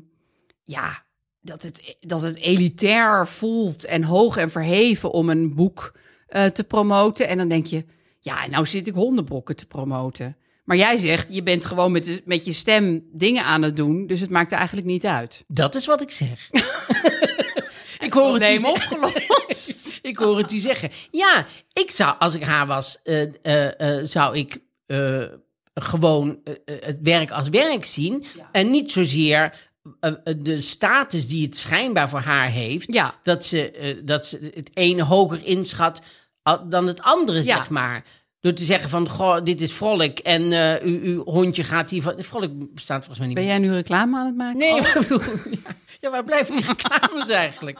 ja, 0.64 1.04
dat 1.40 1.62
het, 1.62 1.96
dat 2.00 2.22
het 2.22 2.38
elitair 2.38 3.28
voelt 3.28 3.84
en 3.84 4.02
hoog 4.02 4.36
en 4.36 4.50
verheven 4.50 5.10
om 5.10 5.28
een 5.28 5.54
boek 5.54 5.92
eh, 6.26 6.44
te 6.44 6.64
promoten. 6.64 7.28
En 7.28 7.36
dan 7.38 7.48
denk 7.48 7.66
je, 7.66 7.84
ja, 8.22 8.46
nou 8.46 8.66
zit 8.66 8.86
ik 8.88 8.94
hondenbokken 8.94 9.56
te 9.56 9.66
promoten. 9.66 10.36
Maar 10.64 10.76
jij 10.76 10.96
zegt, 10.96 11.34
je 11.34 11.42
bent 11.42 11.64
gewoon 11.66 11.92
met, 11.92 12.04
de- 12.04 12.22
met 12.24 12.44
je 12.44 12.52
stem 12.52 13.04
dingen 13.12 13.44
aan 13.44 13.62
het 13.62 13.76
doen, 13.76 14.06
dus 14.06 14.20
het 14.20 14.30
maakt 14.30 14.52
er 14.52 14.58
eigenlijk 14.58 14.86
niet 14.86 15.06
uit. 15.06 15.44
Dat 15.48 15.74
is 15.74 15.86
wat 15.86 16.00
ik 16.00 16.10
zeg. 16.10 16.50
ik 18.06 18.12
hoor 18.12 18.38
het 18.38 18.60
u 18.60 18.64
opgelost. 18.64 19.98
ik 20.02 20.16
hoor 20.16 20.38
het 20.38 20.52
u 20.52 20.58
zeggen. 20.58 20.90
Ja, 21.10 21.46
ik 21.72 21.90
zou, 21.90 22.14
als 22.18 22.34
ik 22.34 22.42
haar 22.42 22.66
was, 22.66 22.98
eh, 23.02 23.22
eh, 23.42 23.98
eh, 24.00 24.06
zou 24.06 24.36
ik 24.36 24.58
gewoon 25.74 26.38
het 26.66 26.98
werk 27.02 27.30
als 27.30 27.48
werk 27.48 27.84
zien. 27.84 28.24
En 28.52 28.70
niet 28.70 28.92
zozeer 28.92 29.70
de 30.36 30.60
status 30.60 31.28
die 31.28 31.46
het 31.46 31.56
schijnbaar 31.56 32.08
voor 32.08 32.20
haar 32.20 32.48
heeft. 32.48 32.92
Ja. 32.92 33.14
Dat, 33.22 33.44
ze, 33.44 34.00
dat 34.04 34.26
ze 34.26 34.50
het 34.54 34.70
ene 34.76 35.02
hoger 35.02 35.44
inschat 35.44 36.02
dan 36.68 36.86
het 36.86 37.02
andere, 37.02 37.44
Ja. 37.44 37.56
zeg 37.56 37.70
maar. 37.70 38.04
Door 38.40 38.52
te 38.52 38.64
zeggen 38.64 38.90
van, 38.90 39.08
goh, 39.08 39.36
dit 39.44 39.60
is 39.60 39.72
vrolijk 39.72 40.18
en 40.18 40.52
eh, 40.52 40.86
uw, 40.86 41.00
uw 41.02 41.24
hondje 41.24 41.64
gaat 41.64 41.90
hier 41.90 42.02
van... 42.02 42.14
Vrolijk 42.18 42.74
bestaat 42.74 42.98
volgens 42.98 43.18
mij 43.18 43.26
niet 43.26 43.36
Ben 43.36 43.46
jij 43.46 43.58
nu 43.58 43.72
reclame 43.72 44.18
aan 44.18 44.26
het 44.26 44.36
maken? 44.36 44.58
Nee, 44.58 44.70
Oh, 44.74 44.94
maar 44.94 45.20
ja, 45.50 45.58
ja, 46.00 46.10
waar 46.10 46.24
blijven 46.24 46.56
die 46.56 46.64
reclames 46.66 47.28
eigenlijk? 47.28 47.78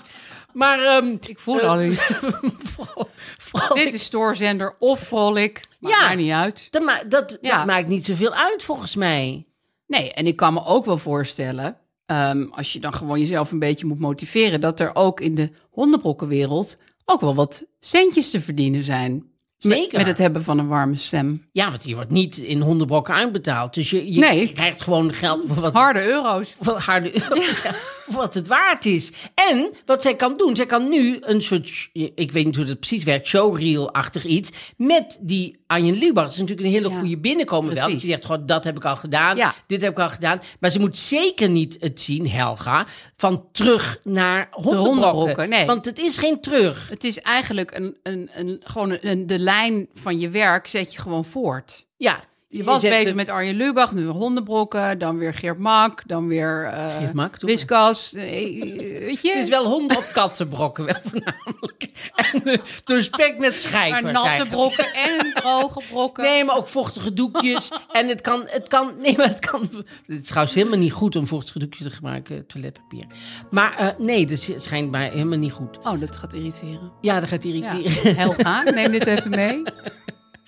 Maar 0.53 0.81
ehm 0.85 1.17
ik 1.27 1.39
voel 1.39 1.61
eh, 1.61 1.69
al 1.69 1.83
iets. 1.83 2.09
Dit 3.75 3.95
is 3.95 4.05
stoorzender 4.05 4.75
of 4.79 5.01
vrolijk. 5.01 5.61
Maakt 5.79 5.97
Ja. 5.97 6.15
niet 6.15 6.31
uit. 6.33 6.67
dat, 6.71 6.83
ma- 6.83 7.03
dat, 7.09 7.39
Ja. 7.41 7.57
dat 7.57 7.67
maakt 7.67 7.89
niet 7.89 8.05
zoveel 8.05 8.33
uit 8.35 8.63
volgens 8.63 8.95
mij. 8.97 9.47
Nee, 9.87 10.13
en 10.13 10.27
ik 10.27 10.37
kan 10.37 10.55
me 10.55 10.65
ook 10.65 10.85
wel 10.85 10.99
voorstellen, 10.99 11.77
ehm, 12.07 12.47
als 12.51 12.73
je 12.73 12.81
dan 12.81 12.95
gewoon 12.95 13.21
jezelf 13.21 13.53
een 13.53 13.59
beetje 13.59 13.87
moet 13.87 13.99
motiveren, 13.99 14.61
dat 14.61 14.81
er 14.81 14.95
ook 14.95 15.21
in 15.21 15.35
de 15.35 15.51
hondenbrokkenwereld 15.71 16.77
ook 17.05 17.21
wel 17.21 17.35
wat 17.35 17.63
centjes 17.81 18.31
te 18.31 18.41
verdienen 18.41 18.83
zijn. 18.83 19.31
Zeker. 19.59 19.99
Met 19.99 20.07
het 20.07 20.19
hebben 20.19 20.45
van 20.45 20.59
een 20.59 20.69
warme 20.69 20.97
stem. 20.97 21.45
Ja, 21.53 21.71
want 21.71 21.85
je 21.85 21.95
wordt 21.95 22.11
niet 22.11 22.37
in 22.37 22.61
hondenbrokken 22.61 23.15
uitbetaald. 23.15 23.75
Dus 23.75 23.91
je, 23.91 24.13
je 24.13 24.21
Nee. 24.21 24.53
krijgt 24.53 24.81
gewoon 24.81 25.13
geld 25.13 25.45
voor 25.47 25.61
wat, 25.63 25.73
Harde 25.73 26.07
euro's. 26.07 26.55
voor 26.61 26.79
harde 26.79 27.15
euro, 27.23 27.35
ja, 27.35 27.43
voor 27.45 27.75
wat 28.07 28.35
het 28.35 28.47
waard 28.47 28.85
is. 28.85 29.11
En 29.35 29.71
wat 29.87 30.03
zij 30.03 30.17
kan 30.17 30.37
doen, 30.37 30.57
zij 30.57 30.67
kan 30.67 30.89
nu 30.89 31.17
een 31.21 31.43
soort, 31.43 31.89
ik 31.93 32.33
weet 32.33 32.45
niet 32.45 32.57
hoe 32.57 32.65
dat 32.65 32.79
precies 32.79 33.05
werkt, 33.05 33.27
showreel-achtig 33.27 34.25
iets, 34.25 34.51
met 34.77 35.19
die 35.21 35.61
Arjen 35.67 35.95
Lubach. 35.95 36.25
Dat 36.25 36.33
is 36.33 36.39
natuurlijk 36.39 36.67
een 36.67 36.73
hele 36.75 36.89
Ja, 36.89 36.99
goede 36.99 37.19
binnenkomen 37.19 37.75
wel. 37.75 37.89
je 37.89 37.99
zegt, 37.99 38.25
goh, 38.25 38.37
dat 38.47 38.65
heb 38.65 38.77
ik 38.77 38.85
al 38.85 38.97
gedaan, 38.97 39.37
Ja. 39.37 39.55
dit 39.67 39.83
heb 39.83 39.91
ik 39.91 39.99
al 39.99 40.09
gedaan. 40.09 40.41
Maar 40.61 40.71
ze 40.71 40.81
moet 40.81 40.97
zeker 40.97 41.49
niet 41.49 41.77
het 41.81 42.01
zien, 42.01 42.29
Helga, 42.31 42.87
van 43.17 43.49
terug 43.53 43.99
naar 44.05 44.49
hondenbrokken, 44.51 45.49
nee. 45.49 45.67
Want 45.67 45.85
het 45.85 45.99
is 45.99 46.19
geen 46.19 46.41
terug. 46.41 46.89
Het 46.89 47.05
is 47.05 47.19
eigenlijk 47.21 47.77
een, 47.77 47.97
een, 48.03 48.31
een, 48.35 48.61
gewoon 48.65 48.99
een, 49.01 49.27
de 49.27 49.39
lijn 49.39 49.89
van 49.95 50.19
je 50.21 50.29
werk 50.29 50.67
zet 50.67 50.93
je 50.93 51.01
gewoon 51.01 51.25
voort. 51.25 51.87
Ja. 51.97 52.25
Je 52.55 52.65
was 52.65 52.83
bezig 52.83 53.05
de- 53.05 53.15
met 53.15 53.29
Arjen 53.29 53.55
Lubach, 53.57 53.93
nu 53.95 54.07
hondenbrokken, 54.07 54.99
dan 54.99 55.19
weer 55.19 55.35
Geert 55.35 55.59
Mak, 55.59 56.03
dan 56.07 56.27
weer 56.29 56.65
eh 56.65 56.97
Geert 56.99 57.13
Mak, 57.13 57.37
toch? 57.37 57.51
Wiskas. 57.51 58.13
eh, 58.15 58.23
weet 59.07 59.21
je? 59.23 59.29
Het 59.33 59.43
is 59.43 59.49
wel 59.49 59.65
honden- 59.67 59.97
of 59.97 60.11
kattenbrokken, 60.13 60.85
wel 60.85 60.95
voornamelijk. 61.03 61.81
En 62.33 62.41
uh, 62.45 62.57
doorspekt 62.85 63.39
met 63.39 63.61
schijf 63.61 64.03
maar 64.03 64.13
natte 64.13 64.47
brokken 64.51 64.87
en 64.95 65.33
droge 65.35 65.81
brokken. 65.91 66.25
Nee, 66.25 66.45
maar 66.45 66.57
ook 66.57 66.69
vochtige 66.69 67.13
doekjes. 67.13 67.71
en 67.93 68.09
het 68.09 68.21
kan, 68.21 68.43
het 68.47 68.69
kan, 68.69 68.93
nee, 69.01 69.17
maar 69.17 69.29
het 69.29 69.47
kan. 69.47 69.61
Het 70.07 70.21
is 70.21 70.27
trouwens 70.27 70.55
helemaal 70.55 70.79
niet 70.79 70.93
goed 70.93 71.17
om 71.17 71.27
vochtige 71.27 71.59
doekjes 71.59 71.87
te 71.87 71.91
gebruiken, 71.95 72.47
toiletpapier. 72.47 73.05
Maar 73.51 73.77
eh, 73.77 73.89
nee, 73.99 74.27
dat 74.27 74.39
is 74.39 74.51
schijnbaar 74.57 75.11
helemaal 75.11 75.39
niet 75.39 75.53
goed. 75.53 75.79
Oh, 75.79 76.01
dat 76.01 76.17
gaat 76.17 76.33
irriteren. 76.33 76.93
Ja, 77.01 77.21
dat 77.21 77.29
gaat 77.29 77.43
Ja. 77.45 77.51
irriteren. 77.51 78.17
Helga, 78.17 78.63
neem 78.63 78.91
dit 78.93 79.07
even 79.07 79.31
mee. 79.31 79.63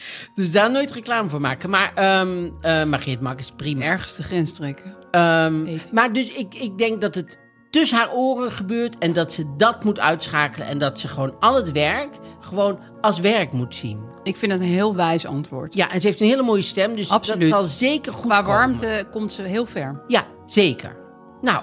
Dus 0.34 0.52
daar 0.52 0.70
nooit 0.70 0.92
reclame 0.92 1.28
voor 1.28 1.40
maken. 1.40 1.70
Maar, 1.70 1.92
ehm 1.94 2.48
eh 2.61 2.84
maar 2.84 3.00
Geert 3.00 3.20
Mak 3.20 3.38
is 3.38 3.50
prima. 3.57 3.84
Ergens 3.84 4.14
de 4.16 4.22
grens 4.22 4.52
trekken. 4.52 4.94
Ehm, 5.11 5.66
Eet. 5.66 5.92
maar 5.92 6.12
dus 6.12 6.28
ik, 6.32 6.55
ik 6.55 6.78
denk 6.78 7.00
dat 7.00 7.14
het 7.14 7.38
tussen 7.70 7.96
haar 7.98 8.12
oren 8.12 8.50
gebeurt 8.50 8.98
en 8.98 9.12
dat 9.12 9.32
ze 9.32 9.55
dat 9.57 9.84
moet 9.84 9.98
uitschakelen. 10.00 10.66
En 10.66 10.78
dat 10.78 10.98
ze 11.00 11.09
gewoon 11.09 11.36
al 11.40 11.55
het 11.55 11.72
werk 11.72 12.09
gewoon 12.40 12.78
als 13.00 13.20
werk 13.20 13.52
moet 13.52 13.74
zien. 13.74 13.98
Ik 14.22 14.36
vind 14.36 14.52
het 14.52 14.61
een 14.61 14.66
heel 14.66 14.94
wijs 14.96 15.26
antwoord. 15.26 15.74
Ja, 15.74 15.90
en 15.90 16.00
ze 16.00 16.07
heeft 16.07 16.20
een 16.20 16.26
hele 16.26 16.42
mooie 16.42 16.62
stem, 16.62 16.96
dus 16.96 17.11
Absoluut. 17.11 17.50
dat 17.50 17.61
zal 17.61 17.68
zeker 17.68 18.12
goed 18.12 18.26
Qua 18.30 18.36
komen. 18.42 18.55
warmte 18.55 19.07
komt 19.12 19.32
ze 19.32 19.42
heel 19.42 19.66
ver. 19.66 20.02
Ja, 20.07 20.24
zeker. 20.46 20.96
Nou, 21.40 21.62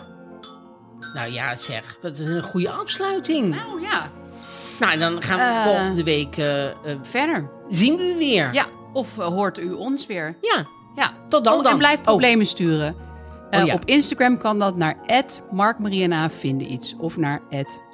nou 1.14 1.32
ja, 1.32 1.56
zeg, 1.56 1.98
dat 2.02 2.18
is 2.18 2.28
een 2.28 2.44
goede 2.44 2.72
afsluiting. 2.72 3.56
Nou 3.56 3.82
ja. 3.82 4.12
Nou, 4.80 4.94
en 4.94 5.00
dan 5.00 5.22
gaan 5.24 5.38
we 5.38 5.44
Eh. 5.44 5.64
volgende 5.64 6.04
week 6.04 6.38
eh, 6.38 6.66
eh, 6.66 6.74
Verder. 7.02 7.50
Zien 7.76 7.96
we 7.98 8.14
u 8.14 8.18
weer. 8.18 8.54
Ja, 8.54 8.66
of 8.94 9.18
eh, 9.18 9.26
hoort 9.26 9.60
u 9.60 9.72
ons 9.72 10.06
weer? 10.06 10.36
Ja, 10.42 10.66
Ja. 10.96 11.12
Tot 11.30 11.44
dan 11.44 11.54
Oh, 11.58 11.64
dan. 11.64 11.72
En 11.72 11.78
blijf 11.78 11.98
Oh. 12.00 12.04
problemen 12.06 12.46
sturen. 12.46 12.96
Eh, 13.50 13.60
Oh, 13.62 13.66
ja. 13.68 13.74
Op 13.74 13.86
Instagram 13.86 14.38
kan 14.38 14.60
dat 14.60 14.76
naar 14.76 14.98
@markmariana 15.52 16.30
vinden 16.30 16.72
iets 16.72 16.96
of 16.98 17.18
naar 17.18 17.42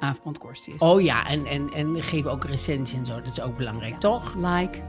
@aafbrandkorstius. 0.00 0.78
Oh 0.78 1.00
ja, 1.00 1.26
en, 1.28 1.46
en, 1.46 1.68
en 1.74 2.02
geef 2.02 2.26
ook 2.26 2.44
recensie 2.44 2.98
en 2.98 3.06
zo. 3.06 3.14
Dat 3.14 3.32
is 3.32 3.40
ook 3.40 3.56
belangrijk, 3.56 4.00
toch? 4.00 4.34
Like 4.36 4.82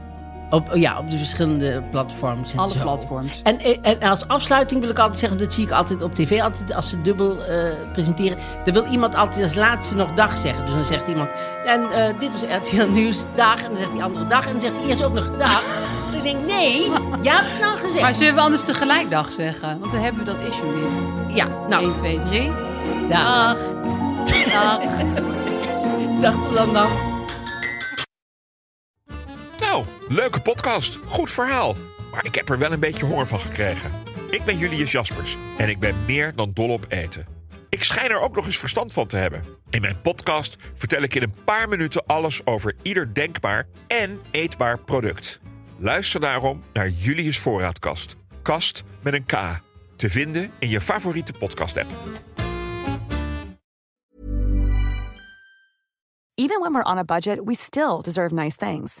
Op, 0.50 0.70
ja, 0.74 0.98
op 0.98 1.10
de 1.10 1.18
verschillende 1.18 1.82
platforms 1.90 2.52
en 2.52 2.58
alle 2.58 2.72
zo. 2.72 2.80
platforms. 2.80 3.40
En, 3.42 3.82
en 3.82 4.02
als 4.02 4.28
afsluiting 4.28 4.80
wil 4.80 4.90
ik 4.90 4.98
altijd 4.98 5.18
zeggen, 5.18 5.38
dat 5.38 5.52
zie 5.52 5.64
ik 5.64 5.70
altijd 5.70 6.02
op 6.02 6.14
tv, 6.14 6.40
altijd 6.40 6.74
als 6.74 6.88
ze 6.88 7.02
dubbel 7.02 7.44
eh, 7.44 7.72
presenteren. 7.92 8.38
Dan 8.64 8.74
wil 8.74 8.84
iemand 8.84 9.14
altijd 9.14 9.44
als 9.44 9.54
laatste 9.54 9.94
nog 9.94 10.14
dag 10.14 10.36
zeggen. 10.36 10.64
Dus 10.64 10.74
dan 10.74 10.84
zegt 10.84 11.08
iemand, 11.08 11.28
en 11.64 11.90
eh, 11.90 12.18
dit 12.18 12.30
was 12.32 12.42
RTL 12.42 12.90
Nieuws, 12.90 13.16
dag. 13.34 13.62
En 13.62 13.68
dan 13.68 13.76
zegt 13.76 13.92
die 13.92 14.02
andere 14.02 14.26
dag. 14.26 14.46
En 14.46 14.52
dan 14.52 14.60
zegt 14.60 14.76
hij 14.76 14.86
eerst 14.88 15.02
ook 15.02 15.14
nog 15.14 15.30
dag. 15.38 15.62
En 16.12 16.16
ik 16.18 16.22
denk, 16.22 16.46
nee, 16.46 16.90
jij 17.22 17.34
hebt 17.34 17.50
het 17.50 17.60
nou 17.60 17.76
gezegd. 17.78 18.00
Maar 18.00 18.14
zullen 18.14 18.34
we 18.34 18.40
anders 18.40 18.62
tegelijk 18.62 19.10
dag 19.10 19.32
zeggen? 19.32 19.78
Want 19.80 19.92
dan 19.92 20.00
hebben 20.00 20.24
we 20.24 20.32
dat 20.32 20.40
issue 20.40 20.72
niet. 20.72 21.36
Ja, 21.36 21.46
nou, 21.68 21.82
1, 21.82 21.94
2, 21.94 22.20
3. 22.28 22.52
dag. 23.08 23.56
Dag. 24.52 24.80
Dag 26.20 26.42
tot 26.42 26.54
dan 26.54 26.72
dan. 26.72 27.09
Leuke 30.08 30.40
podcast. 30.40 30.98
Goed 31.06 31.30
verhaal. 31.30 31.76
Maar 32.12 32.24
ik 32.24 32.34
heb 32.34 32.48
er 32.48 32.58
wel 32.58 32.72
een 32.72 32.80
beetje 32.80 33.04
honger 33.04 33.26
van 33.26 33.40
gekregen. 33.40 33.90
Ik 34.30 34.44
ben 34.44 34.58
Julius 34.58 34.92
Jaspers 34.92 35.36
en 35.56 35.68
ik 35.68 35.78
ben 35.78 35.94
meer 36.06 36.34
dan 36.34 36.50
dol 36.52 36.68
op 36.68 36.84
eten. 36.88 37.26
Ik 37.68 37.84
schijn 37.84 38.10
er 38.10 38.20
ook 38.20 38.34
nog 38.34 38.46
eens 38.46 38.58
verstand 38.58 38.92
van 38.92 39.06
te 39.06 39.16
hebben. 39.16 39.44
In 39.70 39.80
mijn 39.80 40.00
podcast 40.00 40.56
vertel 40.74 41.02
ik 41.02 41.14
in 41.14 41.22
een 41.22 41.34
paar 41.44 41.68
minuten 41.68 42.06
alles 42.06 42.46
over 42.46 42.74
ieder 42.82 43.14
denkbaar 43.14 43.66
en 43.86 44.20
eetbaar 44.30 44.78
product. 44.78 45.40
Luister 45.76 46.20
daarom 46.20 46.62
naar 46.72 46.88
Julius 46.88 47.38
Voorraadkast. 47.38 48.16
Kast 48.42 48.82
met 49.02 49.12
een 49.12 49.26
K. 49.26 49.60
Te 49.96 50.10
vinden 50.10 50.50
in 50.58 50.68
je 50.68 50.80
favoriete 50.80 51.32
podcast-app. 51.32 51.90
Even 56.34 56.60
when 56.60 56.72
we're 56.72 56.90
on 56.90 56.98
a 56.98 57.04
budget, 57.04 57.40
we 57.44 57.54
still 57.54 58.00
deserve 58.02 58.34
nice 58.34 58.56
things. 58.56 59.00